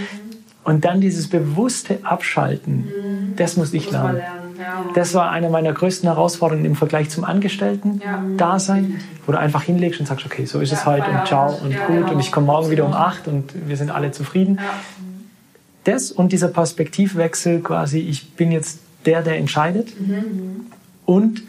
Mhm. 0.63 0.71
Und 0.71 0.85
dann 0.85 1.01
dieses 1.01 1.27
bewusste 1.29 1.99
Abschalten, 2.03 2.85
mhm. 2.85 3.35
das 3.35 3.57
muss 3.57 3.73
ich 3.73 3.91
lernen. 3.91 4.21
Das 4.93 5.13
war 5.13 5.31
eine 5.31 5.49
meiner 5.49 5.73
größten 5.73 6.07
Herausforderungen 6.07 6.65
im 6.65 6.75
Vergleich 6.75 7.09
zum 7.09 7.23
Angestellten-Dasein, 7.23 9.01
wo 9.25 9.31
du 9.31 9.39
einfach 9.39 9.63
hinlegst 9.63 9.99
und 9.99 10.05
sagst, 10.05 10.25
okay, 10.25 10.45
so 10.45 10.59
ist 10.59 10.71
es 10.71 10.85
heute 10.85 11.09
und 11.09 11.25
ciao 11.25 11.51
und 11.51 11.75
gut 11.87 11.87
genau. 11.87 12.11
und 12.11 12.19
ich 12.19 12.31
komme 12.31 12.45
morgen 12.45 12.69
wieder 12.69 12.85
um 12.85 12.93
acht 12.93 13.27
und 13.27 13.53
wir 13.67 13.75
sind 13.75 13.89
alle 13.89 14.11
zufrieden. 14.11 14.59
Das 15.83 16.11
und 16.11 16.31
dieser 16.31 16.49
Perspektivwechsel 16.49 17.61
quasi, 17.61 17.99
ich 17.99 18.33
bin 18.33 18.51
jetzt 18.51 18.79
der, 19.05 19.23
der 19.23 19.37
entscheidet 19.37 19.99
mhm. 19.99 20.67
und 21.05 21.41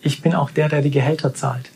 ich 0.00 0.22
bin 0.22 0.34
auch 0.34 0.50
der, 0.50 0.70
der 0.70 0.80
die 0.80 0.90
Gehälter 0.90 1.34
zahlt. 1.34 1.70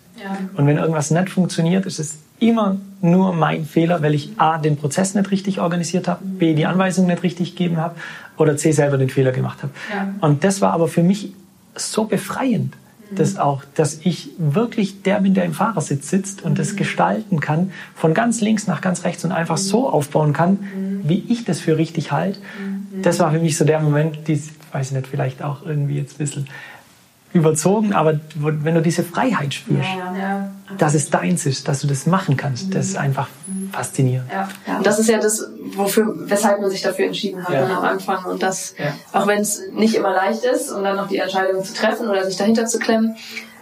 Und 0.57 0.67
wenn 0.67 0.77
irgendwas 0.77 1.11
nicht 1.11 1.31
funktioniert, 1.31 1.87
ist 1.87 1.99
es 1.99 2.19
immer 2.41 2.77
nur 3.01 3.33
mein 3.33 3.65
Fehler, 3.65 4.03
weil 4.03 4.15
ich 4.15 4.33
A, 4.39 4.59
den 4.59 4.77
Prozess 4.77 5.15
nicht 5.15 5.31
richtig 5.31 5.61
organisiert 5.61 6.09
habe, 6.09 6.25
B, 6.25 6.55
die 6.55 6.67
Anweisung 6.67 7.07
nicht 7.07 7.23
richtig 7.23 7.57
gegeben 7.57 7.77
habe 7.77 7.95
oder 8.37 8.57
C, 8.57 8.73
selber 8.73 8.99
den 8.99 9.11
Fehler 9.11 9.33
gemacht 9.33 9.63
habe. 9.63 9.73
Ja. 9.95 10.15
Und 10.21 10.45
das 10.45 10.61
war 10.61 10.73
aber 10.73 10.89
für 10.89 11.03
mich 11.03 11.33
so 11.77 12.05
befreiend, 12.05 12.75
mhm. 13.11 13.17
dass 13.17 13.39
auch, 13.39 13.63
dass 13.75 14.01
ich 14.03 14.31
wirklich 14.39 15.03
der 15.03 15.21
bin, 15.21 15.35
der 15.35 15.45
im 15.45 15.55
Fahrersitz 15.55 16.11
sitzt 16.11 16.43
und 16.43 16.59
das 16.59 16.73
mhm. 16.73 16.77
gestalten 16.77 17.41
kann, 17.41 17.73
von 17.95 18.15
ganz 18.15 18.41
links 18.41 18.67
nach 18.67 18.81
ganz 18.81 19.05
rechts 19.05 19.25
und 19.25 19.33
einfach 19.33 19.59
so 19.59 19.83
mhm. 19.83 19.95
aufbauen 19.95 20.33
kann, 20.33 20.59
wie 21.05 21.25
ich 21.29 21.45
das 21.45 21.61
für 21.61 21.77
richtig 21.77 22.13
halte. 22.13 22.41
Das 23.03 23.19
war 23.21 23.31
für 23.33 23.39
mich 23.39 23.57
so 23.57 23.65
der 23.65 23.81
Moment, 23.81 24.29
die, 24.29 24.43
weiß 24.73 24.89
ich 24.89 24.93
nicht, 24.93 25.07
vielleicht 25.07 25.43
auch 25.43 25.65
irgendwie 25.65 25.97
jetzt 25.97 26.15
ein 26.15 26.19
bisschen 26.19 26.47
überzogen, 27.33 27.93
aber 27.93 28.19
wenn 28.35 28.75
du 28.75 28.83
diese 28.83 29.05
Freiheit 29.05 29.55
spürst, 29.55 29.89
ja, 29.97 30.15
ja. 30.19 30.51
dass 30.79 30.95
es 30.95 31.11
deins 31.11 31.47
ist, 31.47 31.69
dass 31.69 31.81
du 31.81 31.87
das 31.87 32.07
machen 32.07 32.37
kannst, 32.37 32.75
das 32.75 32.87
ist 32.87 32.97
einfach 32.97 33.29
faszinierend. 33.71 34.29
Ja. 34.33 34.49
Und 34.79 34.87
das 34.87 34.99
ist 34.99 35.09
ja 35.09 35.19
das, 35.19 35.49
wofür, 35.77 36.13
weshalb 36.29 36.61
man 36.61 36.71
sich 36.71 36.83
dafür 36.83 37.07
entschieden 37.07 37.45
hat 37.45 37.55
am 37.55 37.85
Anfang. 37.85 38.25
Und 38.25 38.43
das, 38.43 38.75
auch 39.13 39.29
wenn 39.29 39.41
es 39.41 39.63
nicht 39.73 39.95
immer 39.95 40.13
leicht 40.13 40.45
ist, 40.45 40.71
und 40.71 40.83
dann 40.83 40.97
noch 40.97 41.09
die 41.09 41.19
Entscheidung 41.19 41.63
zu 41.63 41.73
treffen 41.73 42.09
oder 42.09 42.25
sich 42.27 42.37
dahinter 42.37 42.67
zu 42.67 42.81
klemmen, 42.81 43.17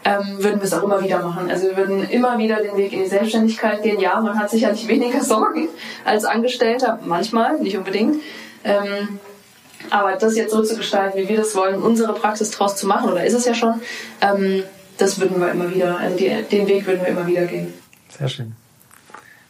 ähm, 0.04 0.42
würden 0.42 0.60
wir 0.60 0.64
es 0.64 0.72
auch 0.72 0.82
immer 0.82 1.02
wieder 1.02 1.22
machen. 1.22 1.50
Also 1.50 1.66
wir 1.66 1.76
würden 1.76 2.08
immer 2.08 2.38
wieder 2.38 2.62
den 2.62 2.76
Weg 2.76 2.92
in 2.92 3.00
die 3.02 3.08
Selbstständigkeit 3.08 3.82
gehen. 3.82 4.00
Ja, 4.00 4.20
man 4.20 4.38
hat 4.38 4.50
sicherlich 4.50 4.88
weniger 4.88 5.20
Sorgen 5.24 5.68
als 6.04 6.24
Angestellter, 6.24 6.98
manchmal, 7.04 7.58
nicht 7.60 7.76
unbedingt. 7.76 8.16
Ähm, 8.64 9.18
aber 9.90 10.12
das 10.16 10.36
jetzt 10.36 10.52
so 10.52 10.62
zu 10.62 10.76
gestalten, 10.76 11.18
wie 11.18 11.28
wir 11.28 11.36
das 11.36 11.54
wollen, 11.54 11.82
unsere 11.82 12.14
Praxis 12.14 12.50
draus 12.50 12.76
zu 12.76 12.86
machen, 12.86 13.10
oder 13.10 13.24
ist 13.24 13.34
es 13.34 13.44
ja 13.44 13.54
schon, 13.54 13.80
ähm, 14.20 14.62
das 14.98 15.20
würden 15.20 15.40
wir 15.40 15.50
immer 15.50 15.72
wieder, 15.72 15.98
also 15.98 16.16
die, 16.16 16.30
den 16.50 16.66
Weg 16.66 16.86
würden 16.86 17.00
wir 17.00 17.08
immer 17.08 17.26
wieder 17.26 17.46
gehen. 17.46 17.72
Sehr 18.16 18.28
schön. 18.28 18.54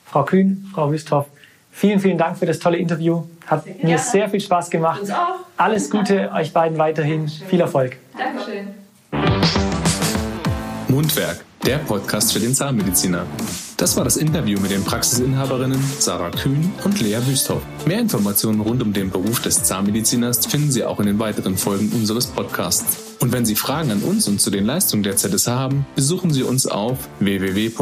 Frau 0.05 0.25
Kühn, 0.25 0.71
Frau 0.75 0.91
Wüsthoff, 0.91 1.27
vielen, 1.71 2.01
vielen 2.01 2.19
Dank 2.19 2.39
für 2.39 2.47
das 2.47 2.59
tolle 2.59 2.79
Interview. 2.79 3.25
Hat 3.47 3.65
sehr 3.65 3.75
mir 3.83 3.99
sehr 3.99 4.29
viel 4.29 4.41
Spaß 4.41 4.71
gemacht. 4.71 5.01
Uns 5.01 5.11
auch. 5.11 5.41
Alles 5.57 5.91
Gute 5.91 6.31
euch 6.33 6.53
beiden 6.53 6.79
weiterhin. 6.79 7.21
Dankeschön. 7.21 7.49
Viel 7.49 7.61
Erfolg. 7.61 7.97
Dankeschön. 8.17 8.69
Mundwerk, 10.89 11.45
der 11.65 11.79
Podcast 11.79 12.33
für 12.33 12.41
den 12.41 12.55
Zahnmediziner. 12.55 13.27
Das 13.79 13.97
war 13.97 14.03
das 14.03 14.17
Interview 14.17 14.59
mit 14.59 14.73
den 14.73 14.83
Praxisinhaberinnen 14.83 15.79
Sarah 16.01 16.31
Kühn 16.31 16.73
und 16.83 17.01
Lea 17.01 17.19
Wüsthoff. 17.25 17.63
Mehr 17.87 18.01
Informationen 18.01 18.61
rund 18.61 18.83
um 18.83 18.93
den 18.93 19.11
Beruf 19.11 19.41
des 19.41 19.63
Zahnmediziners 19.63 20.45
finden 20.47 20.73
Sie 20.73 20.83
auch 20.85 20.99
in 20.99 21.07
den 21.07 21.21
weiteren 21.21 21.57
Folgen 21.57 21.93
unseres 21.95 22.27
Podcasts. 22.27 22.99
Und 23.21 23.31
wenn 23.31 23.47
Sie 23.47 23.55
Fragen 23.55 23.93
an 23.93 24.03
uns 24.03 24.27
und 24.27 24.41
zu 24.41 24.51
den 24.51 24.67
Leistungen 24.67 25.05
der 25.05 25.15
ZSH 25.15 25.47
haben, 25.47 25.87
besuchen 25.95 26.33
Sie 26.33 26.43
uns 26.43 26.67
auf 26.67 26.99
www.zsh.de. 27.21 27.79